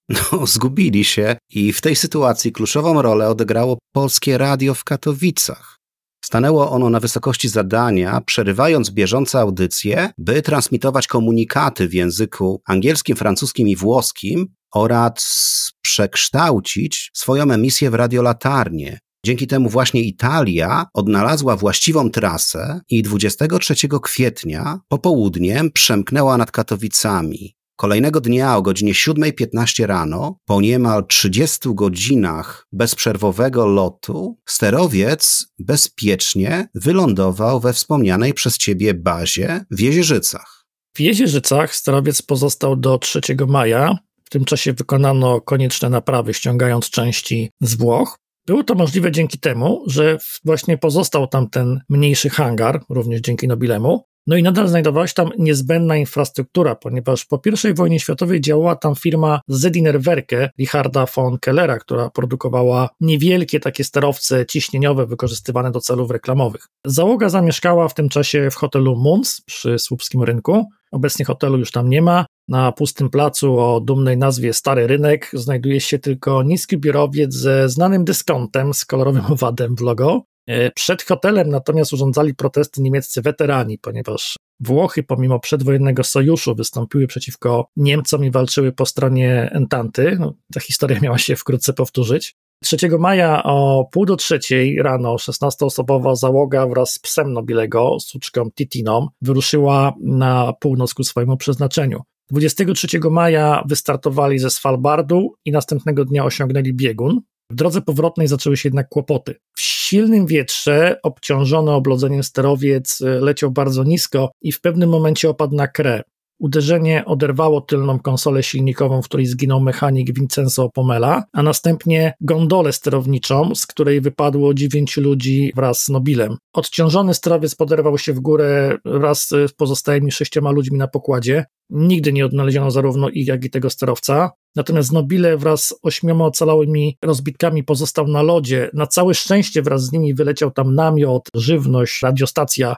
No, 0.09 0.45
zgubili 0.45 1.03
się 1.03 1.37
i 1.49 1.73
w 1.73 1.81
tej 1.81 1.95
sytuacji 1.95 2.51
kluczową 2.51 3.01
rolę 3.01 3.29
odegrało 3.29 3.77
polskie 3.93 4.37
radio 4.37 4.73
w 4.73 4.83
Katowicach. 4.83 5.76
Stanęło 6.25 6.71
ono 6.71 6.89
na 6.89 6.99
wysokości 6.99 7.49
zadania, 7.49 8.21
przerywając 8.21 8.89
bieżące 8.89 9.39
audycje, 9.39 10.09
by 10.17 10.41
transmitować 10.41 11.07
komunikaty 11.07 11.87
w 11.87 11.93
języku 11.93 12.61
angielskim, 12.65 13.15
francuskim 13.15 13.67
i 13.67 13.75
włoskim 13.75 14.47
oraz 14.73 15.71
przekształcić 15.81 17.11
swoją 17.13 17.51
emisję 17.51 17.91
w 17.91 17.93
radiolatarnię. 17.93 18.99
Dzięki 19.25 19.47
temu 19.47 19.69
właśnie 19.69 20.01
Italia 20.01 20.85
odnalazła 20.93 21.55
właściwą 21.55 22.09
trasę 22.09 22.81
i 22.89 23.03
23 23.03 23.75
kwietnia 24.03 24.79
popołudniem 24.87 25.71
przemknęła 25.71 26.37
nad 26.37 26.51
Katowicami. 26.51 27.56
Kolejnego 27.77 28.21
dnia 28.21 28.57
o 28.57 28.61
godzinie 28.61 28.93
7.15 28.93 29.85
rano, 29.85 30.39
po 30.45 30.61
niemal 30.61 31.07
30 31.07 31.59
godzinach 31.65 32.67
bezprzerwowego 32.71 33.65
lotu, 33.65 34.37
sterowiec 34.45 35.47
bezpiecznie 35.59 36.69
wylądował 36.75 37.59
we 37.59 37.73
wspomnianej 37.73 38.33
przez 38.33 38.57
ciebie 38.57 38.93
bazie 38.93 39.65
w 39.71 39.79
Jezierzycach. 39.79 40.65
W 40.95 40.99
Jezierzycach 40.99 41.75
sterowiec 41.75 42.21
pozostał 42.21 42.75
do 42.75 42.97
3 42.97 43.21
maja. 43.47 43.97
W 44.23 44.29
tym 44.29 44.45
czasie 44.45 44.73
wykonano 44.73 45.41
konieczne 45.41 45.89
naprawy, 45.89 46.33
ściągając 46.33 46.89
części 46.89 47.51
z 47.61 47.75
Włoch. 47.75 48.17
Było 48.47 48.63
to 48.63 48.75
możliwe 48.75 49.11
dzięki 49.11 49.39
temu, 49.39 49.83
że 49.87 50.17
właśnie 50.45 50.77
pozostał 50.77 51.27
tam 51.27 51.49
ten 51.49 51.81
mniejszy 51.89 52.29
hangar, 52.29 52.83
również 52.89 53.21
dzięki 53.21 53.47
Nobilemu, 53.47 54.03
No 54.27 54.35
i 54.35 54.43
nadal 54.43 54.67
znajdowała 54.67 55.07
się 55.07 55.13
tam 55.13 55.29
niezbędna 55.37 55.97
infrastruktura, 55.97 56.75
ponieważ 56.75 57.25
po 57.25 57.41
I 57.69 57.73
wojnie 57.73 57.99
światowej 57.99 58.41
działała 58.41 58.75
tam 58.75 58.95
firma 58.95 59.41
Zediner 59.47 60.01
Werke 60.01 60.49
Richarda 60.59 61.05
von 61.15 61.37
Kellera, 61.39 61.79
która 61.79 62.09
produkowała 62.09 62.89
niewielkie 63.01 63.59
takie 63.59 63.83
sterowce 63.83 64.45
ciśnieniowe 64.45 65.05
wykorzystywane 65.05 65.71
do 65.71 65.79
celów 65.79 66.11
reklamowych. 66.11 66.67
Załoga 66.85 67.29
zamieszkała 67.29 67.87
w 67.87 67.93
tym 67.93 68.09
czasie 68.09 68.49
w 68.51 68.55
hotelu 68.55 68.95
Munz 68.95 69.41
przy 69.45 69.79
Słupskim 69.79 70.23
Rynku. 70.23 70.65
Obecnie 70.91 71.25
hotelu 71.25 71.57
już 71.57 71.71
tam 71.71 71.89
nie 71.89 72.01
ma. 72.01 72.25
Na 72.47 72.71
pustym 72.71 73.09
placu 73.09 73.59
o 73.59 73.79
dumnej 73.79 74.17
nazwie 74.17 74.53
Stary 74.53 74.87
Rynek 74.87 75.29
znajduje 75.33 75.81
się 75.81 75.99
tylko 75.99 76.43
niski 76.43 76.77
biurowiec 76.77 77.33
ze 77.33 77.69
znanym 77.69 78.05
dyskontem 78.05 78.73
z 78.73 78.85
kolorowym 78.85 79.25
owadem 79.33 79.75
w 79.75 79.81
logo. 79.81 80.21
E, 80.47 80.71
przed 80.71 81.03
hotelem 81.03 81.49
natomiast 81.49 81.93
urządzali 81.93 82.35
protesty 82.35 82.81
niemieccy 82.81 83.21
weterani, 83.21 83.77
ponieważ 83.77 84.37
Włochy 84.59 85.03
pomimo 85.03 85.39
przedwojennego 85.39 86.03
sojuszu 86.03 86.55
wystąpiły 86.55 87.07
przeciwko 87.07 87.69
Niemcom 87.75 88.25
i 88.25 88.31
walczyły 88.31 88.71
po 88.71 88.85
stronie 88.85 89.49
Entanty. 89.51 90.17
No, 90.19 90.33
ta 90.53 90.59
historia 90.59 90.99
miała 91.03 91.17
się 91.17 91.35
wkrótce 91.35 91.73
powtórzyć. 91.73 92.35
3 92.63 92.77
maja 92.99 93.43
o 93.43 93.87
pół 93.91 94.05
do 94.05 94.15
trzeciej 94.15 94.81
rano 94.81 95.15
16-osobowa 95.15 96.15
załoga 96.15 96.67
wraz 96.67 96.93
z 96.93 96.99
psem 96.99 97.33
Nobilego, 97.33 97.97
suczką 97.99 98.51
Titiną, 98.51 99.07
wyruszyła 99.21 99.93
na 100.03 100.53
północ 100.59 100.93
ku 100.93 101.03
swojemu 101.03 101.37
przeznaczeniu. 101.37 102.01
23 102.31 102.87
maja 103.11 103.63
wystartowali 103.67 104.39
ze 104.39 104.49
Svalbardu 104.49 105.35
i 105.45 105.51
następnego 105.51 106.05
dnia 106.05 106.25
osiągnęli 106.25 106.73
biegun. 106.73 107.21
W 107.51 107.55
drodze 107.55 107.81
powrotnej 107.81 108.27
zaczęły 108.27 108.57
się 108.57 108.69
jednak 108.69 108.89
kłopoty. 108.89 109.35
W 109.55 109.61
silnym 109.61 110.25
wietrze, 110.25 110.99
obciążony 111.03 111.71
oblodzeniem 111.71 112.23
sterowiec, 112.23 113.01
e, 113.01 113.05
leciał 113.05 113.51
bardzo 113.51 113.83
nisko 113.83 114.31
i 114.41 114.51
w 114.51 114.61
pewnym 114.61 114.89
momencie 114.89 115.29
opadł 115.29 115.55
na 115.55 115.67
krę. 115.67 116.03
Uderzenie 116.39 117.05
oderwało 117.05 117.61
tylną 117.61 117.99
konsolę 117.99 118.43
silnikową, 118.43 119.01
w 119.01 119.05
której 119.05 119.25
zginął 119.25 119.61
mechanik 119.61 120.13
Vincenzo 120.13 120.69
Pomela, 120.69 121.23
a 121.33 121.43
następnie 121.43 122.13
gondolę 122.21 122.73
sterowniczą, 122.73 123.55
z 123.55 123.67
której 123.67 124.01
wypadło 124.01 124.53
dziewięciu 124.53 125.01
ludzi 125.01 125.51
wraz 125.55 125.83
z 125.83 125.89
Nobilem. 125.89 126.37
Odciążony 126.53 127.13
sterowiec 127.13 127.55
poderwał 127.55 127.97
się 127.97 128.13
w 128.13 128.19
górę 128.19 128.77
wraz 128.85 129.27
z 129.27 129.53
pozostałymi 129.53 130.11
sześcioma 130.11 130.51
ludźmi 130.51 130.77
na 130.77 130.87
pokładzie. 130.87 131.45
Nigdy 131.69 132.13
nie 132.13 132.25
odnaleziono 132.25 132.71
zarówno 132.71 133.09
ich, 133.09 133.27
jak 133.27 133.45
i 133.45 133.49
tego 133.49 133.69
sterowca. 133.69 134.31
Natomiast 134.55 134.91
Nobile 134.91 135.37
wraz 135.37 135.65
z 135.65 135.73
ośmioma 135.83 136.25
ocalałymi 136.25 136.97
rozbitkami 137.01 137.63
pozostał 137.63 138.07
na 138.07 138.21
lodzie. 138.21 138.69
Na 138.73 138.87
całe 138.87 139.13
szczęście 139.13 139.61
wraz 139.61 139.85
z 139.85 139.91
nimi 139.91 140.13
wyleciał 140.13 140.51
tam 140.51 140.75
namiot, 140.75 141.29
żywność, 141.33 142.01
radiostacja, 142.01 142.75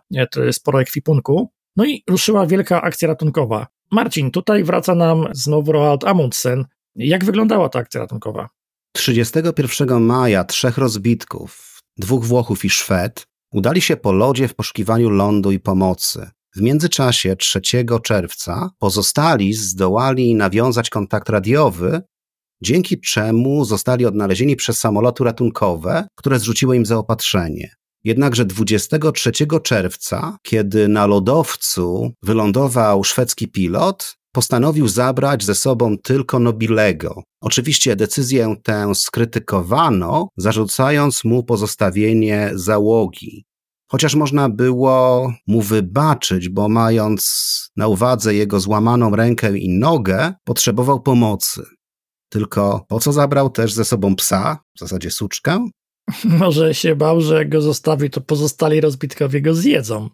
sporo 0.51 0.81
ekwipunku. 0.81 1.49
No 1.79 1.85
i 1.85 2.03
ruszyła 2.09 2.47
wielka 2.47 2.81
akcja 2.81 3.07
ratunkowa. 3.07 3.67
Marcin, 3.91 4.31
tutaj 4.31 4.63
wraca 4.63 4.95
nam 4.95 5.25
znowu 5.31 5.71
Roald 5.71 6.03
Amundsen. 6.03 6.65
Jak 6.95 7.25
wyglądała 7.25 7.69
ta 7.69 7.79
akcja 7.79 8.01
ratunkowa? 8.01 8.49
31 8.95 10.01
maja 10.01 10.43
trzech 10.43 10.77
rozbitków, 10.77 11.81
dwóch 11.97 12.25
Włochów 12.25 12.65
i 12.65 12.69
Szwed, 12.69 13.25
udali 13.53 13.81
się 13.81 13.97
po 13.97 14.11
lodzie 14.11 14.47
w 14.47 14.55
poszukiwaniu 14.55 15.09
lądu 15.09 15.51
i 15.51 15.59
pomocy. 15.59 16.29
W 16.55 16.61
międzyczasie 16.61 17.35
3 17.35 17.61
czerwca 18.03 18.69
pozostali 18.79 19.53
zdołali 19.53 20.35
nawiązać 20.35 20.89
kontakt 20.89 21.29
radiowy, 21.29 22.01
dzięki 22.63 23.01
czemu 23.01 23.65
zostali 23.65 24.05
odnalezieni 24.05 24.55
przez 24.55 24.79
samoloty 24.79 25.23
ratunkowe, 25.23 26.07
które 26.15 26.39
zrzuciły 26.39 26.75
im 26.75 26.85
zaopatrzenie. 26.85 27.78
Jednakże 28.03 28.45
23 28.45 29.31
czerwca, 29.63 30.37
kiedy 30.43 30.87
na 30.87 31.07
lodowcu 31.07 32.11
wylądował 32.23 33.03
szwedzki 33.03 33.47
pilot, 33.47 34.15
postanowił 34.31 34.87
zabrać 34.87 35.43
ze 35.43 35.55
sobą 35.55 35.97
tylko 35.97 36.39
Nobilego. 36.39 37.23
Oczywiście 37.41 37.95
decyzję 37.95 38.55
tę 38.63 38.95
skrytykowano, 38.95 40.27
zarzucając 40.37 41.23
mu 41.23 41.43
pozostawienie 41.43 42.51
załogi. 42.53 43.45
Chociaż 43.91 44.15
można 44.15 44.49
było 44.49 45.33
mu 45.47 45.61
wybaczyć, 45.61 46.49
bo 46.49 46.69
mając 46.69 47.49
na 47.75 47.87
uwadze 47.87 48.35
jego 48.35 48.59
złamaną 48.59 49.15
rękę 49.15 49.57
i 49.57 49.69
nogę, 49.69 50.33
potrzebował 50.43 51.01
pomocy. 51.01 51.63
Tylko 52.29 52.85
po 52.87 52.99
co 52.99 53.13
zabrał 53.13 53.49
też 53.49 53.73
ze 53.73 53.85
sobą 53.85 54.15
psa, 54.15 54.57
w 54.75 54.79
zasadzie 54.79 55.11
suczkę? 55.11 55.69
Może 56.39 56.73
się 56.73 56.95
bał, 56.95 57.21
że 57.21 57.35
jak 57.35 57.49
go 57.49 57.61
zostawi, 57.61 58.09
to 58.09 58.21
pozostali 58.21 58.81
rozbitkowie 58.81 59.41
go 59.41 59.55
zjedzą. 59.55 60.09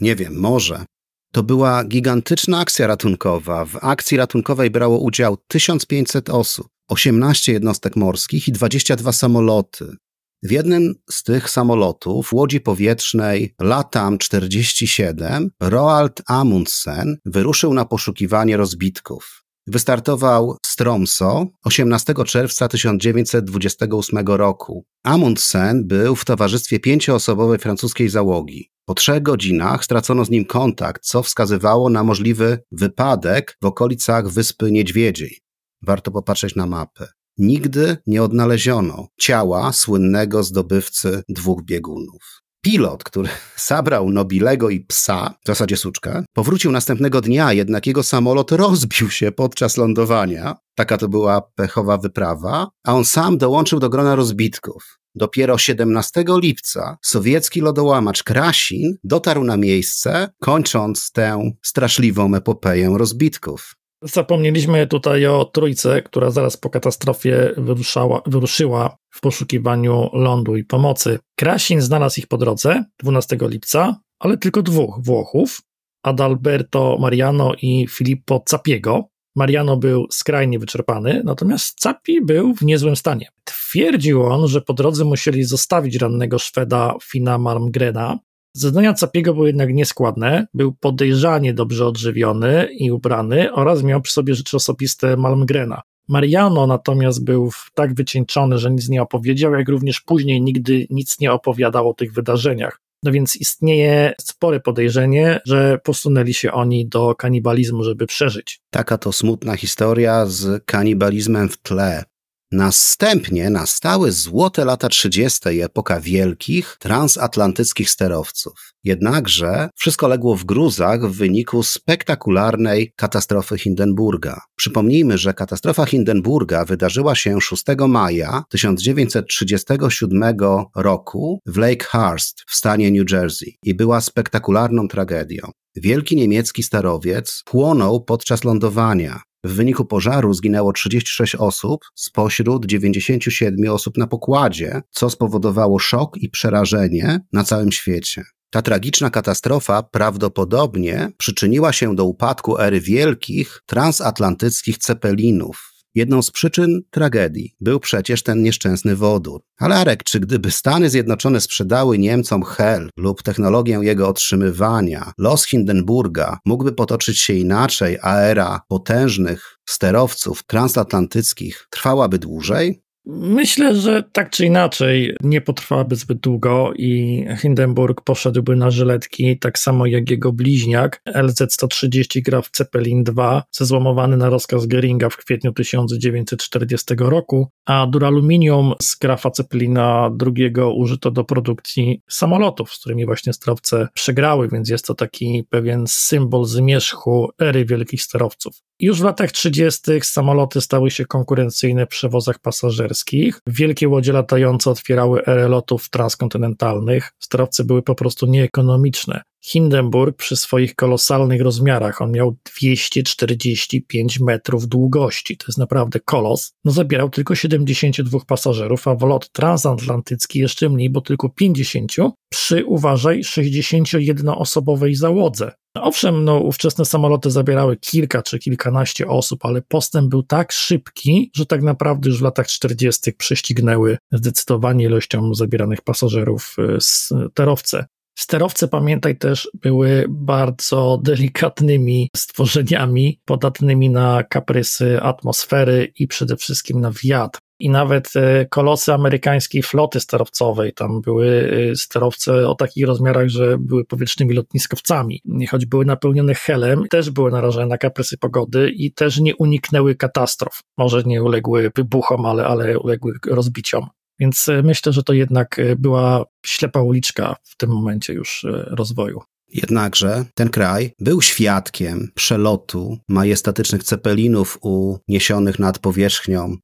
Nie 0.00 0.16
wiem, 0.16 0.36
może. 0.36 0.84
To 1.32 1.42
była 1.42 1.84
gigantyczna 1.84 2.58
akcja 2.58 2.86
ratunkowa. 2.86 3.64
W 3.64 3.76
akcji 3.84 4.16
ratunkowej 4.16 4.70
brało 4.70 4.98
udział 4.98 5.36
1500 5.48 6.30
osób, 6.30 6.68
18 6.88 7.52
jednostek 7.52 7.96
morskich 7.96 8.48
i 8.48 8.52
22 8.52 9.12
samoloty. 9.12 9.96
W 10.42 10.50
jednym 10.50 10.94
z 11.10 11.22
tych 11.22 11.50
samolotów, 11.50 12.32
łodzi 12.32 12.60
powietrznej 12.60 13.54
Latam 13.60 14.18
47, 14.18 15.50
Roald 15.60 16.22
Amundsen 16.26 17.16
wyruszył 17.24 17.74
na 17.74 17.84
poszukiwanie 17.84 18.56
rozbitków. 18.56 19.47
Wystartował 19.70 20.56
z 20.66 20.76
Tromso 20.76 21.46
18 21.64 22.14
czerwca 22.26 22.68
1928 22.68 24.26
roku. 24.26 24.84
Amundsen 25.04 25.86
był 25.86 26.16
w 26.16 26.24
towarzystwie 26.24 26.80
pięcioosobowej 26.80 27.58
francuskiej 27.58 28.08
załogi. 28.08 28.70
Po 28.84 28.94
trzech 28.94 29.22
godzinach 29.22 29.84
stracono 29.84 30.24
z 30.24 30.30
nim 30.30 30.44
kontakt, 30.44 31.02
co 31.04 31.22
wskazywało 31.22 31.90
na 31.90 32.04
możliwy 32.04 32.58
wypadek 32.72 33.56
w 33.62 33.66
okolicach 33.66 34.28
wyspy 34.28 34.72
Niedźwiedziej. 34.72 35.38
Warto 35.82 36.10
popatrzeć 36.10 36.54
na 36.54 36.66
mapę. 36.66 37.08
Nigdy 37.38 37.96
nie 38.06 38.22
odnaleziono 38.22 39.08
ciała 39.20 39.72
słynnego 39.72 40.42
zdobywcy 40.42 41.22
dwóch 41.28 41.64
biegunów. 41.64 42.47
Pilot, 42.68 43.04
który 43.04 43.28
zabrał 43.68 44.10
Nobilego 44.10 44.70
i 44.70 44.80
psa, 44.80 45.34
w 45.44 45.46
zasadzie 45.46 45.76
suczkę, 45.76 46.24
powrócił 46.32 46.72
następnego 46.72 47.20
dnia, 47.20 47.52
jednak 47.52 47.86
jego 47.86 48.02
samolot 48.02 48.52
rozbił 48.52 49.10
się 49.10 49.32
podczas 49.32 49.76
lądowania. 49.76 50.56
Taka 50.74 50.98
to 50.98 51.08
była 51.08 51.40
pechowa 51.40 51.98
wyprawa, 51.98 52.68
a 52.86 52.94
on 52.94 53.04
sam 53.04 53.38
dołączył 53.38 53.80
do 53.80 53.88
grona 53.88 54.14
rozbitków. 54.14 54.98
Dopiero 55.14 55.58
17 55.58 56.24
lipca 56.28 56.98
sowiecki 57.02 57.60
lodołamacz 57.60 58.22
Krasin 58.22 58.96
dotarł 59.04 59.44
na 59.44 59.56
miejsce, 59.56 60.28
kończąc 60.40 61.12
tę 61.12 61.50
straszliwą 61.62 62.34
epopeję 62.34 62.94
rozbitków. 62.98 63.77
Zapomnieliśmy 64.02 64.86
tutaj 64.86 65.26
o 65.26 65.44
trójce, 65.44 66.02
która 66.02 66.30
zaraz 66.30 66.56
po 66.56 66.70
katastrofie 66.70 67.52
wyruszała, 67.56 68.22
wyruszyła 68.26 68.96
w 69.10 69.20
poszukiwaniu 69.20 70.10
lądu 70.12 70.56
i 70.56 70.64
pomocy. 70.64 71.18
Krasin 71.36 71.80
znalazł 71.80 72.20
ich 72.20 72.26
po 72.26 72.38
drodze 72.38 72.84
12 72.98 73.36
lipca, 73.40 74.00
ale 74.18 74.38
tylko 74.38 74.62
dwóch 74.62 74.98
Włochów, 75.02 75.60
Adalberto 76.02 76.96
Mariano 77.00 77.52
i 77.62 77.86
Filippo 77.90 78.40
Capiego. 78.40 79.08
Mariano 79.36 79.76
był 79.76 80.06
skrajnie 80.10 80.58
wyczerpany, 80.58 81.22
natomiast 81.24 81.80
Capi 81.80 82.20
był 82.24 82.54
w 82.54 82.62
niezłym 82.62 82.96
stanie. 82.96 83.28
Twierdził 83.44 84.22
on, 84.22 84.48
że 84.48 84.60
po 84.60 84.74
drodze 84.74 85.04
musieli 85.04 85.44
zostawić 85.44 85.96
rannego 85.96 86.38
Szweda 86.38 86.94
Fina 87.02 87.38
Malmgrena, 87.38 88.18
Zeznania 88.54 88.94
Capiego 88.94 89.34
były 89.34 89.46
jednak 89.46 89.74
nieskładne, 89.74 90.46
był 90.54 90.72
podejrzanie 90.72 91.54
dobrze 91.54 91.86
odżywiony 91.86 92.68
i 92.78 92.90
ubrany 92.90 93.52
oraz 93.52 93.82
miał 93.82 94.00
przy 94.00 94.12
sobie 94.12 94.34
rzeczy 94.34 94.56
osobiste 94.56 95.16
Malmgrena. 95.16 95.82
Mariano 96.08 96.66
natomiast 96.66 97.24
był 97.24 97.50
tak 97.74 97.94
wycieńczony, 97.94 98.58
że 98.58 98.70
nic 98.70 98.88
nie 98.88 99.02
opowiedział, 99.02 99.52
jak 99.52 99.68
również 99.68 100.00
później 100.00 100.42
nigdy 100.42 100.86
nic 100.90 101.20
nie 101.20 101.32
opowiadał 101.32 101.88
o 101.88 101.94
tych 101.94 102.12
wydarzeniach. 102.12 102.80
No 103.02 103.12
więc 103.12 103.36
istnieje 103.36 104.14
spore 104.20 104.60
podejrzenie, 104.60 105.40
że 105.46 105.78
posunęli 105.84 106.34
się 106.34 106.52
oni 106.52 106.88
do 106.88 107.14
kanibalizmu, 107.14 107.84
żeby 107.84 108.06
przeżyć. 108.06 108.60
Taka 108.70 108.98
to 108.98 109.12
smutna 109.12 109.56
historia 109.56 110.26
z 110.26 110.64
kanibalizmem 110.64 111.48
w 111.48 111.56
tle. 111.56 112.04
Następnie 112.52 113.50
nastały 113.50 114.12
złote 114.12 114.64
lata 114.64 114.88
30. 114.88 115.48
i 115.48 115.60
epoka 115.62 116.00
wielkich, 116.00 116.76
transatlantyckich 116.80 117.90
sterowców. 117.90 118.72
Jednakże 118.84 119.68
wszystko 119.74 120.08
legło 120.08 120.36
w 120.36 120.44
gruzach 120.44 121.06
w 121.06 121.16
wyniku 121.16 121.62
spektakularnej 121.62 122.92
katastrofy 122.96 123.58
Hindenburga. 123.58 124.40
Przypomnijmy, 124.56 125.18
że 125.18 125.34
katastrofa 125.34 125.84
Hindenburga 125.84 126.64
wydarzyła 126.64 127.14
się 127.14 127.40
6 127.40 127.64
maja 127.88 128.44
1937 128.48 130.34
roku 130.76 131.40
w 131.46 131.56
Lakehurst 131.56 132.44
w 132.46 132.54
stanie 132.54 132.90
New 132.90 133.10
Jersey 133.12 133.58
i 133.62 133.74
była 133.74 134.00
spektakularną 134.00 134.88
tragedią. 134.88 135.50
Wielki 135.76 136.16
niemiecki 136.16 136.62
sterowiec 136.62 137.42
płonął 137.44 138.04
podczas 138.04 138.44
lądowania. 138.44 139.20
W 139.44 139.54
wyniku 139.54 139.84
pożaru 139.84 140.34
zginęło 140.34 140.72
36 140.72 141.34
osób 141.34 141.84
spośród 141.94 142.66
97 142.66 143.72
osób 143.72 143.96
na 143.96 144.06
pokładzie, 144.06 144.82
co 144.90 145.10
spowodowało 145.10 145.78
szok 145.78 146.16
i 146.16 146.30
przerażenie 146.30 147.20
na 147.32 147.44
całym 147.44 147.72
świecie. 147.72 148.24
Ta 148.50 148.62
tragiczna 148.62 149.10
katastrofa 149.10 149.82
prawdopodobnie 149.82 151.10
przyczyniła 151.16 151.72
się 151.72 151.96
do 151.96 152.04
upadku 152.04 152.58
ery 152.58 152.80
wielkich 152.80 153.62
transatlantyckich 153.66 154.78
cepelinów. 154.78 155.67
Jedną 155.94 156.22
z 156.22 156.30
przyczyn 156.30 156.80
tragedii 156.90 157.54
był 157.60 157.80
przecież 157.80 158.22
ten 158.22 158.42
nieszczęsny 158.42 158.96
wodór. 158.96 159.42
Ale 159.58 159.76
Arek, 159.76 160.04
czy 160.04 160.20
gdyby 160.20 160.50
Stany 160.50 160.90
Zjednoczone 160.90 161.40
sprzedały 161.40 161.98
Niemcom 161.98 162.42
Hel 162.42 162.90
lub 162.96 163.22
technologię 163.22 163.78
jego 163.82 164.08
otrzymywania, 164.08 165.12
los 165.18 165.46
Hindenburga 165.46 166.38
mógłby 166.44 166.72
potoczyć 166.72 167.18
się 167.18 167.32
inaczej, 167.32 167.98
a 168.02 168.16
era 168.16 168.60
potężnych 168.68 169.58
sterowców 169.68 170.42
transatlantyckich 170.46 171.66
trwałaby 171.70 172.18
dłużej? 172.18 172.82
Myślę, 173.10 173.76
że 173.76 174.02
tak 174.12 174.30
czy 174.30 174.46
inaczej 174.46 175.16
nie 175.22 175.40
potrwałaby 175.40 175.96
zbyt 175.96 176.18
długo 176.18 176.72
i 176.76 177.24
Hindenburg 177.42 178.00
poszedłby 178.00 178.56
na 178.56 178.70
żyletki, 178.70 179.38
tak 179.38 179.58
samo 179.58 179.86
jak 179.86 180.10
jego 180.10 180.32
bliźniak 180.32 181.02
LZ-130 181.14 182.22
Graf 182.22 182.50
Zeppelin 182.56 183.04
II, 183.18 183.40
zezłomowany 183.52 184.16
na 184.16 184.28
rozkaz 184.28 184.66
Geringa 184.66 185.08
w 185.08 185.16
kwietniu 185.16 185.52
1940 185.52 186.94
roku, 186.98 187.48
a 187.66 187.86
duraluminium 187.86 188.74
z 188.82 188.96
Grafa 188.96 189.30
Zeppelina 189.34 190.10
II 190.26 190.52
użyto 190.74 191.10
do 191.10 191.24
produkcji 191.24 192.02
samolotów, 192.08 192.72
z 192.72 192.80
którymi 192.80 193.06
właśnie 193.06 193.32
sterowce 193.32 193.88
przegrały, 193.94 194.48
więc 194.48 194.68
jest 194.68 194.86
to 194.86 194.94
taki 194.94 195.44
pewien 195.50 195.84
symbol 195.86 196.44
zmierzchu 196.44 197.28
ery 197.40 197.64
wielkich 197.64 198.02
sterowców. 198.02 198.62
Już 198.80 199.00
w 199.00 199.04
latach 199.04 199.32
30. 199.32 199.80
samoloty 200.02 200.60
stały 200.60 200.90
się 200.90 201.06
konkurencyjne 201.06 201.86
w 201.86 201.88
przewozach 201.88 202.38
pasażerskich. 202.38 202.97
Wielkie 203.46 203.88
łodzie 203.88 204.12
latające 204.12 204.70
otwierały 204.70 205.26
erę 205.26 205.48
lotów 205.48 205.90
transkontynentalnych. 205.90 207.10
Sterowce 207.18 207.64
były 207.64 207.82
po 207.82 207.94
prostu 207.94 208.26
nieekonomiczne. 208.26 209.22
Hindenburg 209.44 210.16
przy 210.16 210.36
swoich 210.36 210.74
kolosalnych 210.74 211.42
rozmiarach, 211.42 212.02
on 212.02 212.12
miał 212.12 212.36
245 212.54 214.20
metrów 214.20 214.68
długości, 214.68 215.36
to 215.36 215.44
jest 215.48 215.58
naprawdę 215.58 216.00
kolos, 216.00 216.52
no 216.64 216.72
zabierał 216.72 217.10
tylko 217.10 217.34
72 217.34 218.18
pasażerów, 218.26 218.88
a 218.88 218.94
w 218.94 219.02
lot 219.02 219.32
transatlantycki 219.32 220.38
jeszcze 220.38 220.68
mniej, 220.68 220.90
bo 220.90 221.00
tylko 221.00 221.28
50 221.28 221.92
przy, 222.32 222.64
uważaj, 222.64 223.20
61-osobowej 223.20 224.94
załodze. 224.94 225.52
Owszem, 225.82 226.24
no, 226.24 226.38
ówczesne 226.38 226.84
samoloty 226.84 227.30
zabierały 227.30 227.76
kilka 227.76 228.22
czy 228.22 228.38
kilkanaście 228.38 229.08
osób, 229.08 229.44
ale 229.44 229.62
postęp 229.62 230.10
był 230.10 230.22
tak 230.22 230.52
szybki, 230.52 231.30
że 231.36 231.46
tak 231.46 231.62
naprawdę 231.62 232.08
już 232.08 232.18
w 232.18 232.22
latach 232.22 232.46
40. 232.46 233.12
prześcignęły 233.12 233.98
zdecydowanie 234.12 234.84
ilością 234.84 235.34
zabieranych 235.34 235.82
pasażerów 235.82 236.56
y, 236.58 236.76
sterowce. 236.80 237.86
Sterowce, 238.18 238.68
pamiętaj, 238.68 239.18
też 239.18 239.50
były 239.54 240.06
bardzo 240.08 240.98
delikatnymi 241.02 242.08
stworzeniami, 242.16 243.20
podatnymi 243.24 243.90
na 243.90 244.22
kaprysy 244.22 245.00
atmosfery 245.02 245.92
i 245.98 246.06
przede 246.06 246.36
wszystkim 246.36 246.80
na 246.80 246.92
wiatr 247.04 247.38
i 247.58 247.70
nawet 247.70 248.16
e, 248.16 248.46
kolosy 248.46 248.94
amerykańskiej 248.94 249.62
floty 249.62 250.00
sterowcowej. 250.00 250.72
Tam 250.72 251.00
były 251.00 251.50
e, 251.70 251.76
sterowce 251.76 252.48
o 252.48 252.54
takich 252.54 252.86
rozmiarach, 252.86 253.28
że 253.28 253.58
były 253.58 253.84
powietrznymi 253.84 254.34
lotniskowcami. 254.34 255.22
Choć 255.50 255.66
były 255.66 255.84
napełnione 255.84 256.34
helem, 256.34 256.84
też 256.90 257.10
były 257.10 257.30
narażone 257.30 257.66
na 257.66 257.78
kaprysy 257.78 258.18
pogody 258.18 258.70
i 258.70 258.92
też 258.92 259.20
nie 259.20 259.36
uniknęły 259.36 259.94
katastrof. 259.94 260.60
Może 260.78 261.02
nie 261.02 261.22
uległy 261.22 261.70
wybuchom, 261.76 262.26
ale, 262.26 262.46
ale 262.46 262.78
uległy 262.78 263.12
rozbiciom. 263.26 263.86
Więc 264.20 264.48
e, 264.48 264.62
myślę, 264.62 264.92
że 264.92 265.02
to 265.02 265.12
jednak 265.12 265.60
była 265.78 266.24
ślepa 266.46 266.80
uliczka 266.80 267.36
w 267.42 267.56
tym 267.56 267.70
momencie 267.70 268.12
już 268.12 268.46
rozwoju. 268.66 269.20
Jednakże 269.54 270.24
ten 270.34 270.48
kraj 270.48 270.94
był 271.00 271.22
świadkiem 271.22 272.10
przelotu 272.14 272.98
majestatycznych 273.08 273.82
cepelinów 273.82 274.58
uniesionych 274.62 275.58
nad 275.58 275.78
powierzchnią 275.78 276.56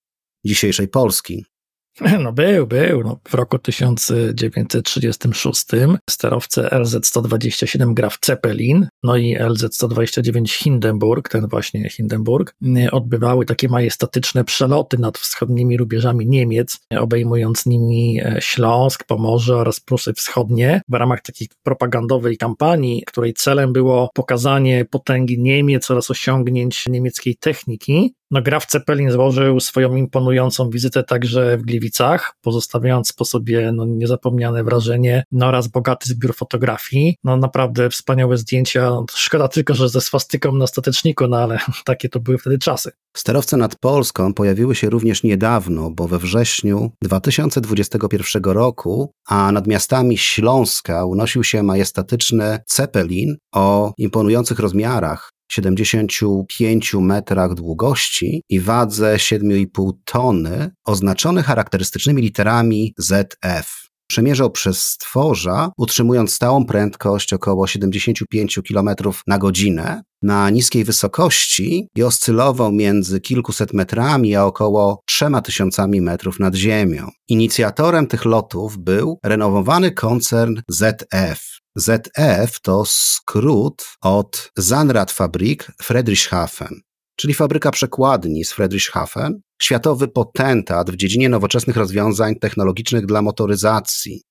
dzisiejszej 0.44 0.88
Polski. 0.88 1.44
No 2.24 2.32
był, 2.32 2.66
był. 2.66 3.02
No, 3.02 3.20
w 3.28 3.34
roku 3.34 3.58
1936 3.58 5.64
sterowce 6.10 6.68
LZ-127 6.72 7.94
Graf 7.94 8.18
Zeppelin, 8.24 8.88
no 9.02 9.16
i 9.16 9.38
LZ-129 9.38 10.48
Hindenburg, 10.48 11.28
ten 11.28 11.48
właśnie 11.48 11.90
Hindenburg, 11.90 12.54
odbywały 12.92 13.46
takie 13.46 13.68
majestatyczne 13.68 14.44
przeloty 14.44 14.98
nad 14.98 15.18
wschodnimi 15.18 15.76
rubieżami 15.76 16.26
Niemiec, 16.26 16.78
obejmując 16.98 17.66
nimi 17.66 18.20
e, 18.20 18.36
Śląsk, 18.40 19.04
Pomorze 19.04 19.56
oraz 19.56 19.80
Prusy 19.80 20.12
Wschodnie 20.12 20.80
w 20.88 20.94
ramach 20.94 21.22
takiej 21.22 21.48
propagandowej 21.62 22.36
kampanii, 22.36 23.02
której 23.06 23.34
celem 23.34 23.72
było 23.72 24.10
pokazanie 24.14 24.84
potęgi 24.84 25.38
Niemiec 25.38 25.90
oraz 25.90 26.10
osiągnięć 26.10 26.88
niemieckiej 26.88 27.36
techniki. 27.36 28.14
No, 28.34 28.42
Graf 28.42 28.70
Zeppelin 28.70 29.10
złożył 29.10 29.60
swoją 29.60 29.96
imponującą 29.96 30.70
wizytę 30.70 31.02
także 31.02 31.58
w 31.58 31.62
Gliwicach, 31.62 32.34
pozostawiając 32.42 33.12
po 33.12 33.24
sobie 33.24 33.72
no, 33.72 33.84
niezapomniane 33.86 34.64
wrażenie 34.64 35.24
no, 35.32 35.46
oraz 35.46 35.68
bogaty 35.68 36.08
zbiór 36.08 36.34
fotografii. 36.34 37.16
No 37.24 37.36
naprawdę 37.36 37.90
wspaniałe 37.90 38.36
zdjęcia. 38.36 38.90
Szkoda 39.14 39.48
tylko, 39.48 39.74
że 39.74 39.88
ze 39.88 40.00
swastyką 40.00 40.52
na 40.52 40.66
stateczniku, 40.66 41.28
no 41.28 41.36
ale 41.36 41.58
takie 41.84 42.08
to 42.08 42.20
były 42.20 42.38
wtedy 42.38 42.58
czasy. 42.58 42.90
Sterowce 43.16 43.56
nad 43.56 43.76
Polską 43.76 44.34
pojawiły 44.34 44.74
się 44.74 44.90
również 44.90 45.22
niedawno, 45.22 45.90
bo 45.90 46.08
we 46.08 46.18
wrześniu 46.18 46.90
2021 47.02 48.42
roku, 48.44 49.12
a 49.28 49.52
nad 49.52 49.66
miastami 49.66 50.18
Śląska 50.18 51.04
unosił 51.04 51.44
się 51.44 51.62
majestatyczny 51.62 52.58
Zeppelin 52.66 53.36
o 53.52 53.92
imponujących 53.98 54.58
rozmiarach, 54.58 55.33
75 55.50 56.94
metrach 56.94 57.54
długości 57.54 58.42
i 58.48 58.60
wadze 58.60 59.16
7,5 59.16 59.92
tony, 60.04 60.70
oznaczony 60.84 61.42
charakterystycznymi 61.42 62.22
literami 62.22 62.94
ZF. 62.98 63.84
Przemierzał 64.06 64.50
przez 64.50 64.80
stworza, 64.80 65.70
utrzymując 65.76 66.34
stałą 66.34 66.66
prędkość 66.66 67.32
około 67.32 67.66
75 67.66 68.60
km 68.68 68.88
na 69.26 69.38
godzinę 69.38 70.02
na 70.24 70.50
niskiej 70.50 70.84
wysokości 70.84 71.88
i 71.96 72.02
oscylował 72.02 72.72
między 72.72 73.20
kilkuset 73.20 73.72
metrami 73.72 74.36
a 74.36 74.44
około 74.44 75.02
trzema 75.06 75.42
tysiącami 75.42 76.00
metrów 76.00 76.40
nad 76.40 76.54
ziemią. 76.54 77.08
Inicjatorem 77.28 78.06
tych 78.06 78.24
lotów 78.24 78.78
był 78.78 79.18
renowowany 79.24 79.90
koncern 79.90 80.60
ZF, 80.68 81.53
ZF 81.76 82.60
to 82.62 82.84
skrót 82.86 83.84
od 84.00 84.50
Zahnradfabrik 84.56 85.72
Friedrichshafen, 85.82 86.80
czyli 87.16 87.34
fabryka 87.34 87.70
przekładni 87.70 88.44
z 88.44 88.52
Friedrichshafen, 88.52 89.40
światowy 89.62 90.08
potentat 90.08 90.90
w 90.90 90.96
dziedzinie 90.96 91.28
nowoczesnych 91.28 91.76
rozwiązań 91.76 92.34
technologicznych 92.34 93.06
dla 93.06 93.22
motoryzacji. 93.22 94.22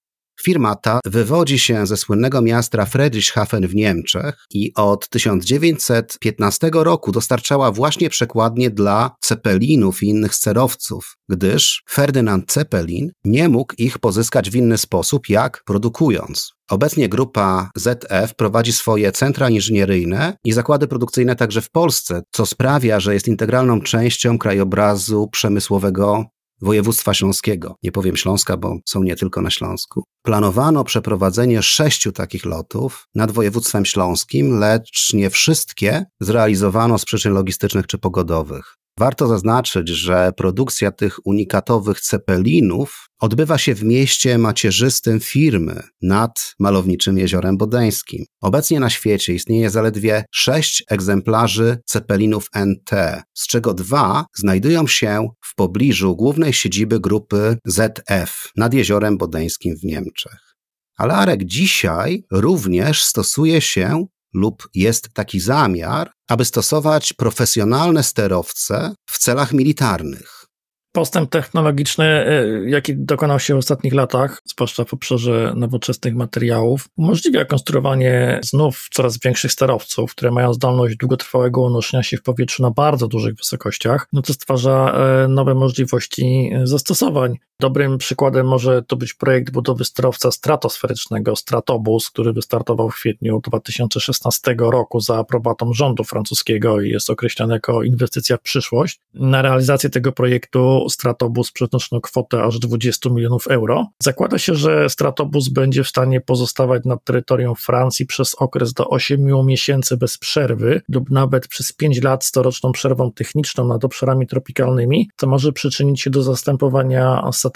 Firma 0.41 0.75
ta 0.75 0.99
wywodzi 1.05 1.59
się 1.59 1.87
ze 1.87 1.97
słynnego 1.97 2.41
miasta 2.41 2.85
Friedrichshafen 2.85 3.67
w 3.67 3.75
Niemczech 3.75 4.35
i 4.53 4.71
od 4.75 5.09
1915 5.09 6.69
roku 6.73 7.11
dostarczała 7.11 7.71
właśnie 7.71 8.09
przekładnie 8.09 8.69
dla 8.69 9.15
Ceppelinów 9.19 10.03
i 10.03 10.07
innych 10.07 10.35
sterowców, 10.35 11.17
gdyż 11.29 11.83
Ferdynand 11.89 12.53
Zeppelin 12.53 13.11
nie 13.25 13.49
mógł 13.49 13.73
ich 13.77 13.99
pozyskać 13.99 14.49
w 14.49 14.55
inny 14.55 14.77
sposób 14.77 15.29
jak 15.29 15.63
produkując. 15.65 16.53
Obecnie 16.69 17.09
grupa 17.09 17.71
ZF 17.75 18.35
prowadzi 18.37 18.73
swoje 18.73 19.11
centra 19.11 19.49
inżynieryjne 19.49 20.37
i 20.45 20.53
zakłady 20.53 20.87
produkcyjne 20.87 21.35
także 21.35 21.61
w 21.61 21.69
Polsce, 21.69 22.21
co 22.31 22.45
sprawia, 22.45 22.99
że 22.99 23.13
jest 23.13 23.27
integralną 23.27 23.81
częścią 23.81 24.37
krajobrazu 24.37 25.27
przemysłowego 25.27 26.25
województwa 26.63 27.13
śląskiego. 27.13 27.75
Nie 27.83 27.91
powiem 27.91 28.17
Śląska, 28.17 28.57
bo 28.57 28.77
są 28.85 29.03
nie 29.03 29.15
tylko 29.15 29.41
na 29.41 29.49
Śląsku. 29.49 30.03
Planowano 30.21 30.83
przeprowadzenie 30.83 31.61
sześciu 31.61 32.11
takich 32.11 32.45
lotów 32.45 33.07
nad 33.15 33.31
województwem 33.31 33.85
śląskim, 33.85 34.59
lecz 34.59 35.13
nie 35.13 35.29
wszystkie 35.29 36.05
zrealizowano 36.19 36.97
z 36.97 37.05
przyczyn 37.05 37.33
logistycznych 37.33 37.87
czy 37.87 37.97
pogodowych. 37.97 38.77
Warto 38.99 39.27
zaznaczyć, 39.27 39.89
że 39.89 40.31
produkcja 40.37 40.91
tych 40.91 41.25
unikatowych 41.25 42.01
cepelinów 42.01 43.07
odbywa 43.19 43.57
się 43.57 43.75
w 43.75 43.83
mieście 43.83 44.37
macierzystym 44.37 45.19
firmy 45.19 45.83
nad 46.01 46.53
malowniczym 46.59 47.17
jeziorem 47.17 47.57
bodeńskim. 47.57 48.25
Obecnie 48.41 48.79
na 48.79 48.89
świecie 48.89 49.33
istnieje 49.33 49.69
zaledwie 49.69 50.25
sześć 50.31 50.83
egzemplarzy 50.89 51.77
cepelinów 51.85 52.49
NT, 52.55 52.91
z 53.33 53.47
czego 53.47 53.73
dwa 53.73 54.25
znajdują 54.35 54.87
się 54.87 55.27
w 55.41 55.55
pobliżu 55.55 56.15
głównej 56.15 56.53
siedziby 56.53 56.99
grupy 56.99 57.57
ZF 57.65 58.51
nad 58.57 58.73
jeziorem 58.73 59.17
bodeńskim 59.17 59.75
w 59.77 59.83
Niemczech. 59.83 60.55
Ale 60.97 61.13
Arek 61.13 61.43
dzisiaj 61.43 62.23
również 62.31 63.03
stosuje 63.03 63.61
się 63.61 64.05
lub 64.33 64.69
jest 64.73 65.09
taki 65.13 65.39
zamiar, 65.39 66.11
aby 66.33 66.45
stosować 66.45 67.13
profesjonalne 67.13 68.03
sterowce 68.03 68.95
w 69.05 69.17
celach 69.17 69.53
militarnych. 69.53 70.45
Postęp 70.91 71.29
technologiczny, 71.29 72.05
e, 72.05 72.45
jaki 72.69 72.95
dokonał 72.97 73.39
się 73.39 73.53
w 73.55 73.57
ostatnich 73.57 73.93
latach, 73.93 74.41
zwłaszcza 74.45 74.85
w 74.85 74.93
obszarze 74.93 75.53
nowoczesnych 75.55 76.15
materiałów, 76.15 76.87
umożliwia 76.97 77.45
konstruowanie 77.45 78.39
znów 78.43 78.87
coraz 78.91 79.19
większych 79.19 79.51
sterowców, 79.51 80.11
które 80.11 80.31
mają 80.31 80.53
zdolność 80.53 80.95
długotrwałego 80.97 81.61
unoszenia 81.61 82.03
się 82.03 82.17
w 82.17 82.23
powietrzu 82.23 82.63
na 82.63 82.71
bardzo 82.71 83.07
dużych 83.07 83.35
wysokościach, 83.35 84.07
no 84.13 84.21
to 84.21 84.33
stwarza 84.33 84.93
e, 84.93 85.27
nowe 85.27 85.55
możliwości 85.55 86.51
zastosowań. 86.63 87.37
Dobrym 87.63 87.97
przykładem 87.97 88.47
może 88.47 88.81
to 88.81 88.95
być 88.95 89.13
projekt 89.13 89.53
budowy 89.53 89.85
sterowca 89.85 90.31
stratosferycznego 90.31 91.35
Stratobus, 91.35 92.09
który 92.09 92.33
wystartował 92.33 92.89
w 92.89 92.95
kwietniu 92.95 93.41
2016 93.43 94.55
roku 94.57 94.99
za 94.99 95.17
aprobatą 95.17 95.73
rządu 95.73 96.03
francuskiego 96.03 96.81
i 96.81 96.89
jest 96.89 97.09
określany 97.09 97.53
jako 97.53 97.83
inwestycja 97.83 98.37
w 98.37 98.41
przyszłość. 98.41 98.99
Na 99.13 99.41
realizację 99.41 99.89
tego 99.89 100.11
projektu 100.11 100.89
Stratobus 100.89 101.51
przeznaczono 101.51 102.01
kwotę 102.01 102.43
aż 102.43 102.59
20 102.59 103.09
milionów 103.09 103.47
euro. 103.47 103.87
Zakłada 103.99 104.37
się, 104.37 104.55
że 104.55 104.89
Stratobus 104.89 105.49
będzie 105.49 105.83
w 105.83 105.87
stanie 105.87 106.21
pozostawać 106.21 106.85
na 106.85 106.97
terytorium 106.97 107.55
Francji 107.55 108.05
przez 108.05 108.35
okres 108.35 108.73
do 108.73 108.89
8 108.89 109.45
miesięcy 109.45 109.97
bez 109.97 110.17
przerwy 110.17 110.81
lub 110.89 111.09
nawet 111.09 111.47
przez 111.47 111.73
5 111.73 112.01
lat 112.01 112.25
z 112.25 112.31
coroczną 112.31 112.71
przerwą 112.71 113.11
techniczną 113.11 113.67
nad 113.67 113.85
obszarami 113.85 114.27
tropikalnymi, 114.27 115.09
co 115.17 115.27
może 115.27 115.51
przyczynić 115.51 116.01
się 116.01 116.09
do 116.09 116.23
zastępowania 116.23 117.31
satelitów. 117.31 117.52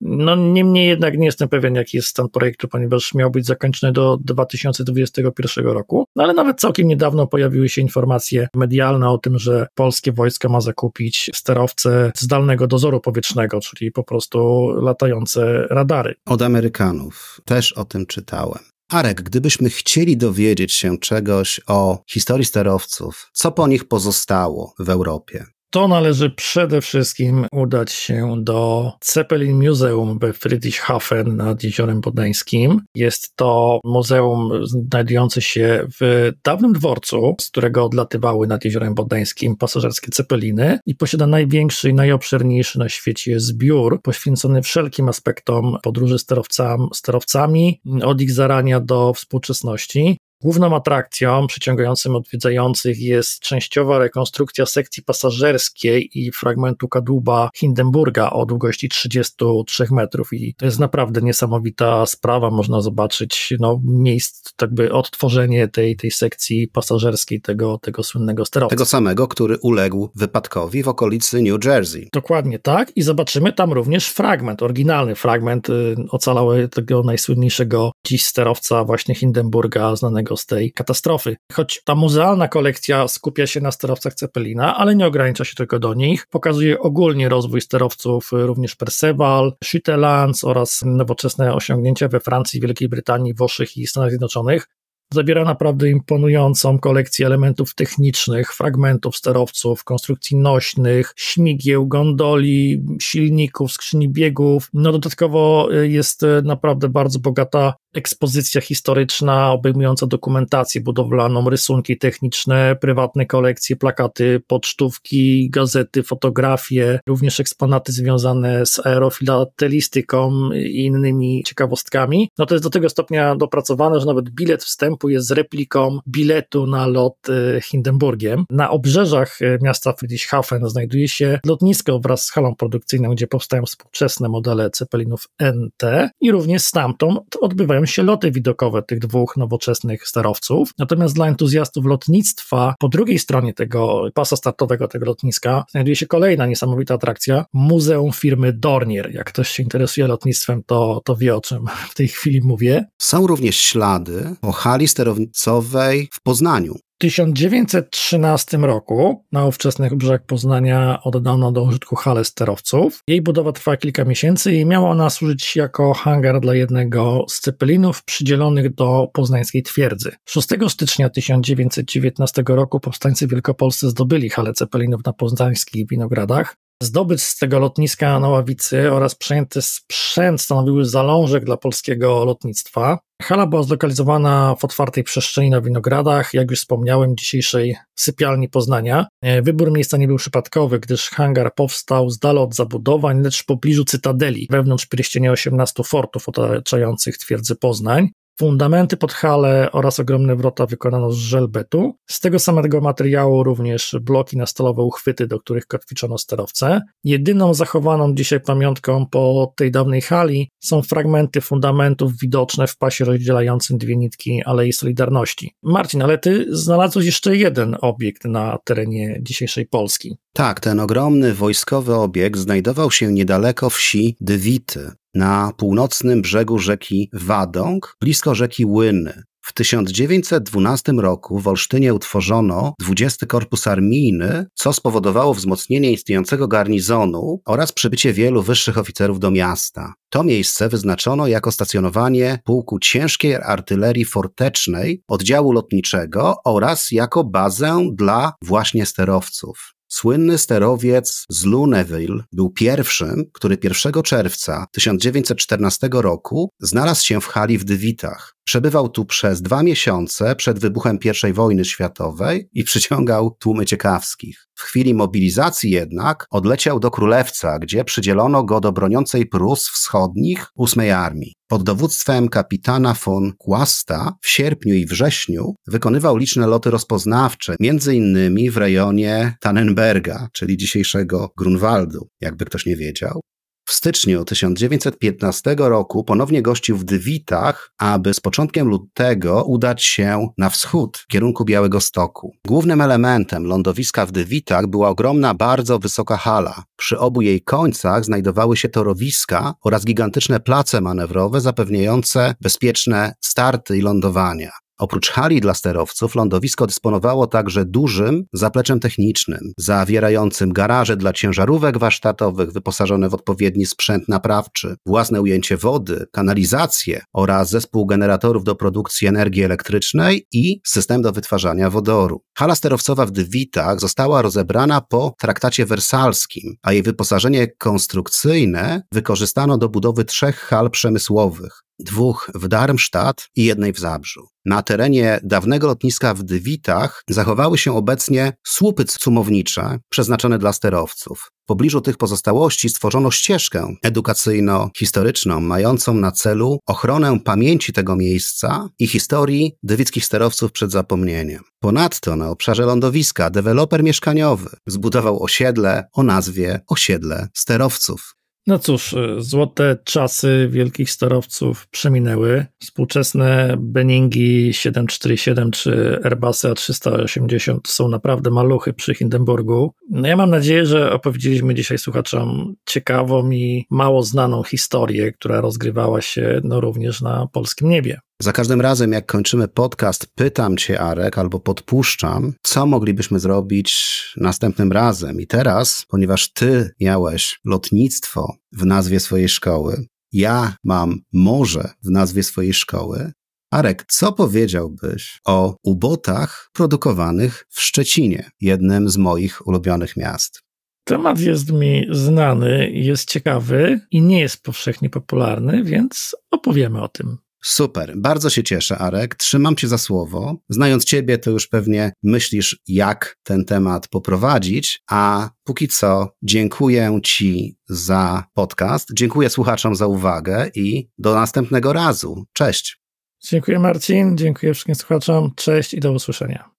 No 0.00 0.36
niemniej 0.36 0.88
jednak 0.88 1.18
nie 1.18 1.26
jestem 1.26 1.48
pewien, 1.48 1.74
jaki 1.74 1.96
jest 1.96 2.08
stan 2.08 2.28
projektu, 2.28 2.68
ponieważ 2.68 3.14
miał 3.14 3.30
być 3.30 3.46
zakończony 3.46 3.92
do 3.92 4.18
2021 4.20 5.64
roku, 5.64 6.04
no 6.16 6.22
ale 6.22 6.32
nawet 6.32 6.60
całkiem 6.60 6.88
niedawno 6.88 7.26
pojawiły 7.26 7.68
się 7.68 7.82
informacje 7.82 8.48
medialne 8.54 9.10
o 9.10 9.18
tym, 9.18 9.38
że 9.38 9.66
polskie 9.74 10.12
wojsko 10.12 10.48
ma 10.48 10.60
zakupić 10.60 11.30
sterowce 11.34 12.12
zdalnego 12.16 12.66
dozoru 12.66 13.00
powietrznego, 13.00 13.60
czyli 13.60 13.92
po 13.92 14.04
prostu 14.04 14.68
latające 14.76 15.66
radary. 15.70 16.14
Od 16.26 16.42
Amerykanów 16.42 17.40
też 17.44 17.72
o 17.72 17.84
tym 17.84 18.06
czytałem. 18.06 18.58
Arek, 18.90 19.22
gdybyśmy 19.22 19.70
chcieli 19.70 20.16
dowiedzieć 20.16 20.72
się 20.72 20.98
czegoś 20.98 21.60
o 21.66 22.02
historii 22.10 22.44
sterowców, 22.44 23.30
co 23.32 23.52
po 23.52 23.68
nich 23.68 23.84
pozostało 23.84 24.74
w 24.78 24.88
Europie? 24.88 25.44
To 25.74 25.88
należy 25.88 26.30
przede 26.30 26.80
wszystkim 26.80 27.46
udać 27.52 27.92
się 27.92 28.36
do 28.38 28.92
Zeppelin 29.04 29.68
Museum 29.68 30.18
we 30.18 30.32
Friedrichshafen 30.32 31.36
nad 31.36 31.64
Jeziorem 31.64 32.00
Bodeńskim. 32.00 32.80
Jest 32.94 33.36
to 33.36 33.80
muzeum 33.84 34.66
znajdujące 34.66 35.42
się 35.42 35.86
w 36.00 36.30
dawnym 36.44 36.72
dworcu, 36.72 37.36
z 37.40 37.50
którego 37.50 37.84
odlatywały 37.84 38.46
nad 38.46 38.64
Jeziorem 38.64 38.94
Bodeńskim 38.94 39.56
pasażerskie 39.56 40.08
Zeppeliny 40.14 40.78
i 40.86 40.94
posiada 40.94 41.26
największy 41.26 41.90
i 41.90 41.94
najobszerniejszy 41.94 42.78
na 42.78 42.88
świecie 42.88 43.40
zbiór 43.40 44.02
poświęcony 44.02 44.62
wszelkim 44.62 45.08
aspektom 45.08 45.76
podróży 45.82 46.18
sterowcami, 46.18 46.88
sterowcami 46.94 47.80
od 48.02 48.20
ich 48.20 48.32
zarania 48.32 48.80
do 48.80 49.14
współczesności. 49.14 50.18
Główną 50.44 50.76
atrakcją 50.76 51.46
przyciągającym 51.46 52.16
odwiedzających 52.16 53.00
jest 53.00 53.40
częściowa 53.40 53.98
rekonstrukcja 53.98 54.66
sekcji 54.66 55.02
pasażerskiej 55.02 56.10
i 56.18 56.32
fragmentu 56.32 56.88
kadłuba 56.88 57.50
Hindenburga 57.54 58.30
o 58.30 58.46
długości 58.46 58.88
33 58.88 59.86
metrów 59.90 60.32
i 60.32 60.54
to 60.54 60.64
jest 60.64 60.78
naprawdę 60.78 61.20
niesamowita 61.22 62.06
sprawa. 62.06 62.50
Można 62.50 62.80
zobaczyć 62.80 63.54
no, 63.60 63.80
miejsc, 63.84 64.52
tak 64.56 64.74
by 64.74 64.92
odtworzenie 64.92 65.68
tej, 65.68 65.96
tej 65.96 66.10
sekcji 66.10 66.68
pasażerskiej 66.68 67.40
tego, 67.40 67.78
tego 67.78 68.02
słynnego 68.02 68.44
sterowca. 68.44 68.76
Tego 68.76 68.84
samego, 68.84 69.28
który 69.28 69.58
uległ 69.58 70.08
wypadkowi 70.14 70.82
w 70.82 70.88
okolicy 70.88 71.42
New 71.42 71.64
Jersey. 71.64 72.08
Dokładnie 72.12 72.58
tak 72.58 72.96
i 72.96 73.02
zobaczymy 73.02 73.52
tam 73.52 73.72
również 73.72 74.08
fragment, 74.08 74.62
oryginalny 74.62 75.14
fragment 75.14 75.70
y, 75.70 75.96
ocalały 76.10 76.68
tego 76.68 77.02
najsłynniejszego 77.02 77.92
dziś 78.06 78.24
sterowca 78.24 78.84
właśnie 78.84 79.14
Hindenburga, 79.14 79.96
znanego 79.96 80.33
z 80.36 80.46
tej 80.46 80.72
katastrofy. 80.72 81.36
Choć 81.52 81.82
ta 81.84 81.94
muzealna 81.94 82.48
kolekcja 82.48 83.08
skupia 83.08 83.46
się 83.46 83.60
na 83.60 83.70
sterowcach 83.70 84.14
Cepelina, 84.14 84.76
ale 84.76 84.96
nie 84.96 85.06
ogranicza 85.06 85.44
się 85.44 85.54
tylko 85.54 85.78
do 85.78 85.94
nich. 85.94 86.26
Pokazuje 86.30 86.78
ogólnie 86.78 87.28
rozwój 87.28 87.60
sterowców, 87.60 88.28
również 88.32 88.76
Perceval, 88.76 89.52
Chutelans 89.72 90.44
oraz 90.44 90.82
nowoczesne 90.86 91.54
osiągnięcia 91.54 92.08
we 92.08 92.20
Francji, 92.20 92.60
Wielkiej 92.60 92.88
Brytanii, 92.88 93.34
Włoszech 93.34 93.76
i 93.76 93.86
Stanach 93.86 94.10
Zjednoczonych. 94.10 94.68
Zabiera 95.12 95.44
naprawdę 95.44 95.90
imponującą 95.90 96.78
kolekcję 96.78 97.26
elementów 97.26 97.74
technicznych, 97.74 98.52
fragmentów 98.52 99.16
sterowców, 99.16 99.84
konstrukcji 99.84 100.36
nośnych, 100.36 101.12
śmigieł, 101.16 101.86
gondoli, 101.86 102.84
silników, 103.00 103.72
skrzyni 103.72 104.08
biegów. 104.08 104.68
No 104.72 104.92
dodatkowo 104.92 105.68
jest 105.82 106.22
naprawdę 106.42 106.88
bardzo 106.88 107.18
bogata 107.18 107.74
ekspozycja 107.94 108.60
historyczna 108.60 109.52
obejmująca 109.52 110.06
dokumentację 110.06 110.80
budowlaną, 110.80 111.50
rysunki 111.50 111.98
techniczne, 111.98 112.76
prywatne 112.80 113.26
kolekcje, 113.26 113.76
plakaty, 113.76 114.42
pocztówki, 114.46 115.50
gazety, 115.50 116.02
fotografie, 116.02 117.00
również 117.06 117.40
eksponaty 117.40 117.92
związane 117.92 118.66
z 118.66 118.86
aerofilatelistyką 118.86 120.50
i 120.52 120.84
innymi 120.84 121.42
ciekawostkami. 121.46 122.30
No 122.38 122.46
to 122.46 122.54
jest 122.54 122.64
do 122.64 122.70
tego 122.70 122.88
stopnia 122.88 123.36
dopracowane, 123.36 124.00
że 124.00 124.06
nawet 124.06 124.30
bilet 124.30 124.64
wstępu 124.64 125.08
jest 125.08 125.30
repliką 125.30 125.98
biletu 126.08 126.66
na 126.66 126.86
lot 126.86 127.16
e, 127.28 127.60
Hindenburgiem. 127.60 128.44
Na 128.50 128.70
obrzeżach 128.70 129.42
e, 129.42 129.58
miasta 129.62 129.92
Friedrichshafen 129.92 130.68
znajduje 130.68 131.08
się 131.08 131.40
lotnisko 131.46 131.98
wraz 131.98 132.24
z 132.24 132.30
halą 132.30 132.54
produkcyjną, 132.54 133.10
gdzie 133.10 133.26
powstają 133.26 133.62
współczesne 133.62 134.28
modele 134.28 134.70
Ceppelinów 134.70 135.28
NT 135.40 136.10
i 136.20 136.30
również 136.30 136.62
stamtąd 136.62 137.36
odbywają 137.40 137.83
się 137.86 138.02
loty 138.02 138.30
widokowe 138.30 138.82
tych 138.82 138.98
dwóch 138.98 139.36
nowoczesnych 139.36 140.08
sterowców. 140.08 140.70
Natomiast 140.78 141.14
dla 141.14 141.26
entuzjastów 141.26 141.86
lotnictwa, 141.86 142.74
po 142.78 142.88
drugiej 142.88 143.18
stronie 143.18 143.54
tego 143.54 144.08
pasa 144.14 144.36
startowego 144.36 144.88
tego 144.88 145.06
lotniska, 145.06 145.64
znajduje 145.70 145.96
się 145.96 146.06
kolejna 146.06 146.46
niesamowita 146.46 146.94
atrakcja 146.94 147.44
Muzeum 147.52 148.12
firmy 148.12 148.52
Dornier. 148.52 149.14
Jak 149.14 149.26
ktoś 149.26 149.48
się 149.48 149.62
interesuje 149.62 150.06
lotnictwem, 150.06 150.62
to, 150.66 151.02
to 151.04 151.16
wie 151.16 151.36
o 151.36 151.40
czym 151.40 151.64
w 151.90 151.94
tej 151.94 152.08
chwili 152.08 152.40
mówię. 152.44 152.84
Są 152.98 153.26
również 153.26 153.56
ślady 153.56 154.34
po 154.40 154.52
hali 154.52 154.88
sterownicowej 154.88 156.08
w 156.12 156.22
Poznaniu. 156.22 156.74
1913 156.98 158.56
roku 158.56 159.24
na 159.32 159.46
ówczesnych 159.46 159.94
brzegach 159.94 160.26
Poznania 160.26 161.02
oddano 161.02 161.52
do 161.52 161.62
użytku 161.62 161.96
halę 161.96 162.24
sterowców. 162.24 163.02
Jej 163.08 163.22
budowa 163.22 163.52
trwała 163.52 163.76
kilka 163.76 164.04
miesięcy 164.04 164.54
i 164.54 164.66
miała 164.66 164.90
ona 164.90 165.10
służyć 165.10 165.56
jako 165.56 165.94
hangar 165.94 166.40
dla 166.40 166.54
jednego 166.54 167.24
z 167.28 167.40
cepelinów 167.40 168.04
przydzielonych 168.04 168.74
do 168.74 169.08
poznańskiej 169.12 169.62
twierdzy. 169.62 170.12
6 170.24 170.48
stycznia 170.68 171.10
1919 171.10 172.42
roku 172.46 172.80
powstańcy 172.80 173.26
wielkopolscy 173.26 173.90
zdobyli 173.90 174.30
halę 174.30 174.52
cepelinów 174.52 175.04
na 175.04 175.12
poznańskich 175.12 175.88
winogradach. 175.88 176.56
Zdobyć 176.82 177.22
z 177.22 177.38
tego 177.38 177.58
lotniska 177.58 178.20
na 178.20 178.28
ławicy 178.28 178.92
oraz 178.92 179.14
przejęty 179.14 179.62
sprzęt 179.62 180.40
stanowiły 180.40 180.84
zalążek 180.84 181.44
dla 181.44 181.56
polskiego 181.56 182.24
lotnictwa. 182.24 182.98
Hala 183.24 183.46
była 183.46 183.62
zlokalizowana 183.62 184.54
w 184.58 184.64
otwartej 184.64 185.04
przestrzeni 185.04 185.50
na 185.50 185.60
Winogradach, 185.60 186.34
jak 186.34 186.50
już 186.50 186.60
wspomniałem, 186.60 187.16
dzisiejszej 187.16 187.76
sypialni 187.94 188.48
Poznania. 188.48 189.06
E, 189.22 189.42
wybór 189.42 189.72
miejsca 189.72 189.96
nie 189.96 190.06
był 190.06 190.16
przypadkowy, 190.16 190.80
gdyż 190.80 191.10
hangar 191.10 191.54
powstał 191.54 192.10
z 192.10 192.18
dala 192.18 192.40
od 192.40 192.54
zabudowań, 192.54 193.22
lecz 193.22 193.42
w 193.42 193.46
pobliżu 193.46 193.84
cytadeli, 193.84 194.48
wewnątrz 194.50 194.86
pierścienia 194.86 195.32
18 195.32 195.84
fortów 195.84 196.28
otaczających 196.28 197.18
twierdzę 197.18 197.54
Poznań. 197.54 198.08
Fundamenty 198.38 198.96
pod 198.96 199.12
halę 199.12 199.68
oraz 199.72 200.00
ogromne 200.00 200.36
wrota 200.36 200.66
wykonano 200.66 201.12
z 201.12 201.16
żelbetu. 201.16 201.96
Z 202.10 202.20
tego 202.20 202.38
samego 202.38 202.80
materiału 202.80 203.44
również 203.44 203.96
bloki 204.00 204.36
na 204.36 204.46
stalowe 204.46 204.82
uchwyty, 204.82 205.26
do 205.26 205.40
których 205.40 205.66
kotwiczono 205.66 206.18
sterowce. 206.18 206.80
Jedyną 207.04 207.54
zachowaną 207.54 208.14
dzisiaj 208.14 208.40
pamiątką 208.40 209.06
po 209.06 209.52
tej 209.56 209.70
dawnej 209.70 210.00
hali 210.00 210.50
są 210.60 210.82
fragmenty 210.82 211.40
fundamentów 211.40 212.12
widoczne 212.22 212.66
w 212.66 212.76
pasie 212.76 213.04
rozdzielającym 213.04 213.78
dwie 213.78 213.96
nitki 213.96 214.42
Alei 214.44 214.72
Solidarności. 214.72 215.54
Marcin, 215.62 216.02
ale 216.02 216.18
ty 216.18 216.46
znalazłeś 216.50 217.06
jeszcze 217.06 217.36
jeden 217.36 217.76
obiekt 217.80 218.24
na 218.24 218.58
terenie 218.64 219.18
dzisiejszej 219.22 219.66
Polski. 219.66 220.16
Tak, 220.32 220.60
ten 220.60 220.80
ogromny 220.80 221.34
wojskowy 221.34 221.94
obiekt 221.94 222.38
znajdował 222.38 222.90
się 222.90 223.12
niedaleko 223.12 223.70
wsi 223.70 224.16
Dywity, 224.20 224.92
na 225.14 225.52
północnym 225.56 226.22
brzegu 226.22 226.58
rzeki 226.58 227.10
Wadąg, 227.12 227.96
blisko 228.00 228.34
rzeki 228.34 228.64
Łyny. 228.66 229.22
W 229.46 229.52
1912 229.52 230.92
roku 230.92 231.38
w 231.38 231.48
Olsztynie 231.48 231.94
utworzono 231.94 232.74
20 232.80 233.26
Korpus 233.26 233.66
Armijny, 233.66 234.46
co 234.54 234.72
spowodowało 234.72 235.34
wzmocnienie 235.34 235.92
istniejącego 235.92 236.48
garnizonu 236.48 237.40
oraz 237.46 237.72
przybycie 237.72 238.12
wielu 238.12 238.42
wyższych 238.42 238.78
oficerów 238.78 239.20
do 239.20 239.30
miasta. 239.30 239.94
To 240.10 240.24
miejsce 240.24 240.68
wyznaczono 240.68 241.26
jako 241.26 241.52
stacjonowanie 241.52 242.38
pułku 242.44 242.78
ciężkiej 242.78 243.34
artylerii 243.34 244.04
fortecznej 244.04 245.02
oddziału 245.08 245.52
lotniczego 245.52 246.34
oraz 246.44 246.90
jako 246.90 247.24
bazę 247.24 247.88
dla 247.92 248.32
właśnie 248.42 248.86
sterowców. 248.86 249.73
Słynny 249.96 250.38
sterowiec 250.38 251.24
z 251.28 251.44
Luneville 251.44 252.24
był 252.32 252.50
pierwszym, 252.50 253.24
który 253.32 253.58
1 253.62 254.02
czerwca 254.02 254.66
1914 254.72 255.88
roku 255.92 256.50
znalazł 256.60 257.04
się 257.04 257.20
w 257.20 257.26
hali 257.26 257.58
w 257.58 257.64
Dywitach. 257.64 258.33
Przebywał 258.44 258.88
tu 258.88 259.04
przez 259.04 259.42
dwa 259.42 259.62
miesiące 259.62 260.36
przed 260.36 260.58
wybuchem 260.58 260.98
I 261.28 261.32
wojny 261.32 261.64
światowej 261.64 262.48
i 262.52 262.64
przyciągał 262.64 263.36
tłumy 263.40 263.66
ciekawskich. 263.66 264.46
W 264.54 264.62
chwili 264.62 264.94
mobilizacji 264.94 265.70
jednak 265.70 266.26
odleciał 266.30 266.80
do 266.80 266.90
Królewca, 266.90 267.58
gdzie 267.58 267.84
przydzielono 267.84 268.44
go 268.44 268.60
do 268.60 268.72
broniącej 268.72 269.26
Prus 269.26 269.68
wschodnich 269.68 270.46
8 270.56 270.94
Armii. 270.94 271.32
Pod 271.48 271.62
dowództwem 271.62 272.28
kapitana 272.28 272.94
von 273.04 273.32
Quasta 273.38 274.12
w 274.22 274.28
sierpniu 274.28 274.74
i 274.74 274.86
wrześniu 274.86 275.54
wykonywał 275.66 276.16
liczne 276.16 276.46
loty 276.46 276.70
rozpoznawcze, 276.70 277.56
między 277.60 277.96
innymi 277.96 278.50
w 278.50 278.56
rejonie 278.56 279.36
Tannenberga, 279.40 280.28
czyli 280.32 280.56
dzisiejszego 280.56 281.32
Grunwaldu, 281.38 282.08
jakby 282.20 282.44
ktoś 282.44 282.66
nie 282.66 282.76
wiedział. 282.76 283.20
W 283.66 283.72
styczniu 283.72 284.24
1915 284.24 285.56
roku 285.58 286.04
ponownie 286.04 286.42
gościł 286.42 286.76
w 286.76 286.84
Dywitach, 286.84 287.72
aby 287.78 288.14
z 288.14 288.20
początkiem 288.20 288.68
lutego 288.68 289.44
udać 289.44 289.84
się 289.84 290.28
na 290.38 290.50
wschód 290.50 290.98
w 290.98 291.06
kierunku 291.06 291.44
Białego 291.44 291.80
Stoku. 291.80 292.36
Głównym 292.46 292.80
elementem 292.80 293.46
lądowiska 293.46 294.06
w 294.06 294.12
Dywitach 294.12 294.66
była 294.66 294.88
ogromna, 294.88 295.34
bardzo 295.34 295.78
wysoka 295.78 296.16
hala. 296.16 296.62
Przy 296.76 296.98
obu 296.98 297.22
jej 297.22 297.40
końcach 297.40 298.04
znajdowały 298.04 298.56
się 298.56 298.68
torowiska 298.68 299.54
oraz 299.64 299.84
gigantyczne 299.84 300.40
place 300.40 300.80
manewrowe 300.80 301.40
zapewniające 301.40 302.34
bezpieczne 302.40 303.14
starty 303.20 303.78
i 303.78 303.80
lądowania. 303.80 304.63
Oprócz 304.78 305.10
hali 305.10 305.40
dla 305.40 305.54
sterowców, 305.54 306.14
lądowisko 306.14 306.66
dysponowało 306.66 307.26
także 307.26 307.64
dużym 307.64 308.24
zapleczem 308.32 308.80
technicznym, 308.80 309.52
zawierającym 309.58 310.52
garaże 310.52 310.96
dla 310.96 311.12
ciężarówek 311.12 311.78
warsztatowych 311.78 312.52
wyposażone 312.52 313.08
w 313.08 313.14
odpowiedni 313.14 313.66
sprzęt 313.66 314.08
naprawczy, 314.08 314.74
własne 314.86 315.20
ujęcie 315.22 315.56
wody, 315.56 316.04
kanalizację 316.12 317.02
oraz 317.12 317.50
zespół 317.50 317.86
generatorów 317.86 318.44
do 318.44 318.54
produkcji 318.54 319.08
energii 319.08 319.42
elektrycznej 319.42 320.26
i 320.32 320.60
system 320.66 321.02
do 321.02 321.12
wytwarzania 321.12 321.70
wodoru. 321.70 322.20
Hala 322.38 322.54
sterowcowa 322.54 323.06
w 323.06 323.10
Dywitach 323.10 323.80
została 323.80 324.22
rozebrana 324.22 324.80
po 324.80 325.14
traktacie 325.18 325.66
wersalskim, 325.66 326.54
a 326.62 326.72
jej 326.72 326.82
wyposażenie 326.82 327.48
konstrukcyjne 327.58 328.82
wykorzystano 328.92 329.58
do 329.58 329.68
budowy 329.68 330.04
trzech 330.04 330.36
hal 330.36 330.70
przemysłowych 330.70 331.64
dwóch 331.78 332.30
w 332.34 332.48
Darmstadt 332.48 333.28
i 333.36 333.44
jednej 333.44 333.72
w 333.72 333.78
Zabrzu. 333.78 334.28
Na 334.44 334.62
terenie 334.62 335.20
dawnego 335.22 335.66
lotniska 335.66 336.14
w 336.14 336.22
Dywitach 336.22 337.02
zachowały 337.08 337.58
się 337.58 337.76
obecnie 337.76 338.32
słupy 338.46 338.84
cumownicze 338.84 339.78
przeznaczone 339.88 340.38
dla 340.38 340.52
sterowców. 340.52 341.30
W 341.44 341.46
pobliżu 341.46 341.80
tych 341.80 341.96
pozostałości 341.96 342.68
stworzono 342.68 343.10
ścieżkę 343.10 343.74
edukacyjno-historyczną 343.84 345.40
mającą 345.40 345.94
na 345.94 346.12
celu 346.12 346.58
ochronę 346.66 347.20
pamięci 347.24 347.72
tego 347.72 347.96
miejsca 347.96 348.68
i 348.78 348.86
historii 348.86 349.52
dywickich 349.62 350.04
sterowców 350.04 350.52
przed 350.52 350.70
zapomnieniem. 350.70 351.42
Ponadto 351.60 352.16
na 352.16 352.30
obszarze 352.30 352.66
lądowiska 352.66 353.30
deweloper 353.30 353.82
mieszkaniowy 353.84 354.50
zbudował 354.66 355.22
osiedle 355.22 355.88
o 355.92 356.02
nazwie 356.02 356.60
Osiedle 356.66 357.28
Sterowców. 357.34 358.14
No 358.46 358.58
cóż, 358.58 358.92
y, 358.92 359.16
złote 359.18 359.76
czasy 359.84 360.48
wielkich 360.50 360.90
sterowców 360.90 361.68
przeminęły. 361.68 362.46
Współczesne 362.58 363.56
Benningi 363.58 364.54
747 364.54 365.50
czy 365.50 366.00
Airbusy 366.04 366.48
A380 366.48 367.58
są 367.66 367.88
naprawdę 367.88 368.30
maluchy 368.30 368.72
przy 368.72 368.94
Hindenburgu. 368.94 369.74
No 369.90 370.08
ja 370.08 370.16
mam 370.16 370.30
nadzieję, 370.30 370.66
że 370.66 370.92
opowiedzieliśmy 370.92 371.54
dzisiaj 371.54 371.78
słuchaczom 371.78 372.54
ciekawą 372.66 373.30
i 373.30 373.66
mało 373.70 374.02
znaną 374.02 374.42
historię, 374.42 375.12
która 375.12 375.40
rozgrywała 375.40 376.00
się 376.00 376.40
no 376.44 376.60
również 376.60 377.00
na 377.00 377.26
polskim 377.32 377.68
niebie. 377.68 378.00
Za 378.20 378.32
każdym 378.32 378.60
razem, 378.60 378.92
jak 378.92 379.06
kończymy 379.06 379.48
podcast, 379.48 380.06
pytam 380.14 380.56
cię, 380.56 380.80
Arek, 380.80 381.18
albo 381.18 381.40
podpuszczam, 381.40 382.32
co 382.42 382.66
moglibyśmy 382.66 383.20
zrobić 383.20 384.02
następnym 384.16 384.72
razem. 384.72 385.20
I 385.20 385.26
teraz, 385.26 385.86
ponieważ 385.88 386.32
ty 386.32 386.70
miałeś 386.80 387.40
lotnictwo 387.44 388.36
w 388.52 388.66
nazwie 388.66 389.00
swojej 389.00 389.28
szkoły, 389.28 389.86
ja 390.12 390.56
mam 390.64 391.00
morze 391.12 391.70
w 391.84 391.90
nazwie 391.90 392.22
swojej 392.22 392.54
szkoły, 392.54 393.12
Arek, 393.50 393.84
co 393.88 394.12
powiedziałbyś 394.12 395.20
o 395.24 395.56
ubotach 395.62 396.50
produkowanych 396.52 397.46
w 397.48 397.60
Szczecinie, 397.60 398.30
jednym 398.40 398.88
z 398.88 398.96
moich 398.96 399.46
ulubionych 399.46 399.96
miast? 399.96 400.42
Temat 400.84 401.20
jest 401.20 401.52
mi 401.52 401.86
znany, 401.90 402.70
jest 402.70 403.10
ciekawy 403.10 403.80
i 403.90 404.02
nie 404.02 404.20
jest 404.20 404.42
powszechnie 404.42 404.90
popularny, 404.90 405.64
więc 405.64 406.16
opowiemy 406.30 406.82
o 406.82 406.88
tym. 406.88 407.23
Super, 407.46 407.92
bardzo 407.96 408.30
się 408.30 408.42
cieszę, 408.42 408.78
Arek. 408.78 409.14
Trzymam 409.14 409.56
cię 409.56 409.68
za 409.68 409.78
słowo. 409.78 410.36
Znając 410.48 410.84
ciebie, 410.84 411.18
to 411.18 411.30
już 411.30 411.46
pewnie 411.46 411.92
myślisz, 412.02 412.58
jak 412.68 413.16
ten 413.22 413.44
temat 413.44 413.88
poprowadzić, 413.88 414.82
a 414.90 415.30
póki 415.44 415.68
co 415.68 416.08
dziękuję 416.22 416.98
ci 417.02 417.56
za 417.68 418.24
podcast, 418.34 418.88
dziękuję 418.94 419.30
słuchaczom 419.30 419.76
za 419.76 419.86
uwagę 419.86 420.50
i 420.54 420.88
do 420.98 421.14
następnego 421.14 421.72
razu. 421.72 422.24
Cześć. 422.32 422.80
Dziękuję 423.28 423.58
Marcin, 423.58 424.16
dziękuję 424.16 424.54
wszystkim 424.54 424.74
słuchaczom. 424.74 425.32
Cześć 425.36 425.74
i 425.74 425.80
do 425.80 425.92
usłyszenia. 425.92 426.50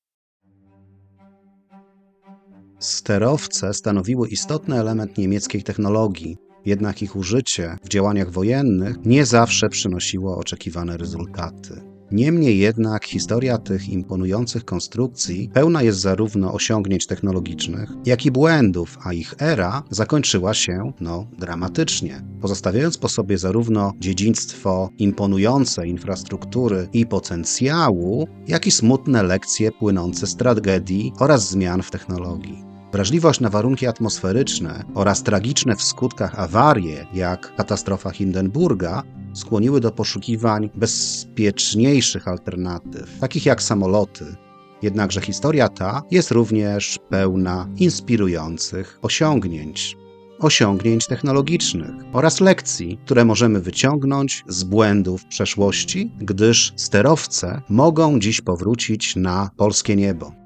Sterowce 2.79 3.73
stanowiły 3.73 4.27
istotny 4.27 4.79
element 4.79 5.17
niemieckiej 5.17 5.63
technologii, 5.63 6.37
jednak 6.65 7.01
ich 7.01 7.15
użycie 7.15 7.77
w 7.83 7.89
działaniach 7.89 8.31
wojennych 8.31 8.95
nie 9.05 9.25
zawsze 9.25 9.69
przynosiło 9.69 10.37
oczekiwane 10.37 10.97
rezultaty. 10.97 11.95
Niemniej 12.11 12.59
jednak 12.59 13.05
historia 13.05 13.57
tych 13.57 13.89
imponujących 13.89 14.65
konstrukcji 14.65 15.49
pełna 15.53 15.83
jest 15.83 15.99
zarówno 15.99 16.53
osiągnięć 16.53 17.07
technologicznych, 17.07 17.89
jak 18.05 18.25
i 18.25 18.31
błędów, 18.31 18.97
a 19.03 19.13
ich 19.13 19.33
era 19.39 19.83
zakończyła 19.89 20.53
się, 20.53 20.93
no, 20.99 21.27
dramatycznie, 21.39 22.21
pozostawiając 22.41 22.97
po 22.97 23.09
sobie 23.09 23.37
zarówno 23.37 23.93
dziedzictwo 23.99 24.89
imponującej 24.97 25.89
infrastruktury 25.89 26.87
i 26.93 27.05
potencjału, 27.05 28.27
jak 28.47 28.67
i 28.67 28.71
smutne 28.71 29.23
lekcje 29.23 29.71
płynące 29.71 30.27
z 30.27 30.35
tragedii 30.35 31.13
oraz 31.19 31.49
zmian 31.49 31.81
w 31.81 31.91
technologii. 31.91 32.64
Wrażliwość 32.95 33.39
na 33.39 33.49
warunki 33.49 33.87
atmosferyczne 33.87 34.83
oraz 34.93 35.23
tragiczne 35.23 35.75
w 35.75 35.81
skutkach 35.81 36.39
awarie, 36.39 37.05
jak 37.13 37.55
katastrofa 37.55 38.11
Hindenburga, 38.11 39.03
skłoniły 39.33 39.79
do 39.81 39.91
poszukiwań 39.91 40.69
bezpieczniejszych 40.75 42.27
alternatyw, 42.27 43.19
takich 43.19 43.45
jak 43.45 43.61
samoloty. 43.61 44.35
Jednakże 44.81 45.21
historia 45.21 45.69
ta 45.69 46.01
jest 46.11 46.31
również 46.31 46.99
pełna 47.09 47.67
inspirujących 47.77 48.99
osiągnięć. 49.01 49.97
Osiągnięć 50.39 51.07
technologicznych 51.07 51.95
oraz 52.13 52.39
lekcji, 52.41 52.99
które 53.05 53.25
możemy 53.25 53.59
wyciągnąć 53.59 54.43
z 54.47 54.63
błędów 54.63 55.25
przeszłości, 55.25 56.11
gdyż 56.17 56.73
sterowce 56.75 57.61
mogą 57.69 58.19
dziś 58.19 58.41
powrócić 58.41 59.15
na 59.15 59.49
polskie 59.57 59.95
niebo. 59.95 60.44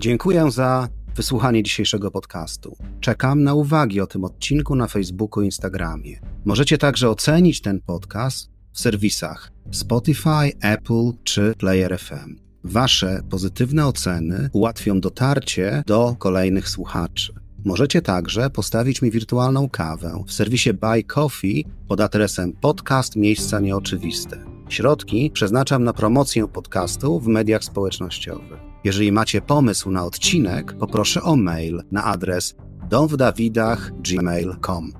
Dziękuję 0.00 0.50
za 0.50 0.88
wysłuchanie 1.16 1.62
dzisiejszego 1.62 2.10
podcastu. 2.10 2.76
Czekam 3.00 3.42
na 3.42 3.54
uwagi 3.54 4.00
o 4.00 4.06
tym 4.06 4.24
odcinku 4.24 4.76
na 4.76 4.86
Facebooku 4.86 5.42
i 5.42 5.46
Instagramie. 5.46 6.20
Możecie 6.44 6.78
także 6.78 7.10
ocenić 7.10 7.60
ten 7.60 7.80
podcast 7.80 8.50
w 8.72 8.80
serwisach 8.80 9.52
Spotify, 9.70 10.52
Apple 10.60 11.12
czy 11.24 11.54
Player 11.58 11.98
FM. 11.98 12.36
Wasze 12.64 13.20
pozytywne 13.30 13.86
oceny 13.86 14.50
ułatwią 14.52 15.00
dotarcie 15.00 15.82
do 15.86 16.16
kolejnych 16.18 16.68
słuchaczy. 16.68 17.32
Możecie 17.64 18.02
także 18.02 18.50
postawić 18.50 19.02
mi 19.02 19.10
wirtualną 19.10 19.68
kawę 19.68 20.24
w 20.26 20.32
serwisie 20.32 20.74
Buy 20.74 21.02
Coffee 21.02 21.64
pod 21.88 22.00
adresem 22.00 22.52
podcast 22.52 23.16
miejsca 23.16 23.60
nieoczywiste. 23.60 24.44
Środki 24.68 25.30
przeznaczam 25.30 25.84
na 25.84 25.92
promocję 25.92 26.48
podcastu 26.48 27.20
w 27.20 27.26
mediach 27.26 27.64
społecznościowych. 27.64 28.67
Jeżeli 28.84 29.12
macie 29.12 29.40
pomysł 29.40 29.90
na 29.90 30.04
odcinek, 30.04 30.72
poproszę 30.72 31.22
o 31.22 31.36
mail 31.36 31.82
na 31.90 32.04
adres 32.04 32.54
domwdawidach.gmail.com. 32.88 34.92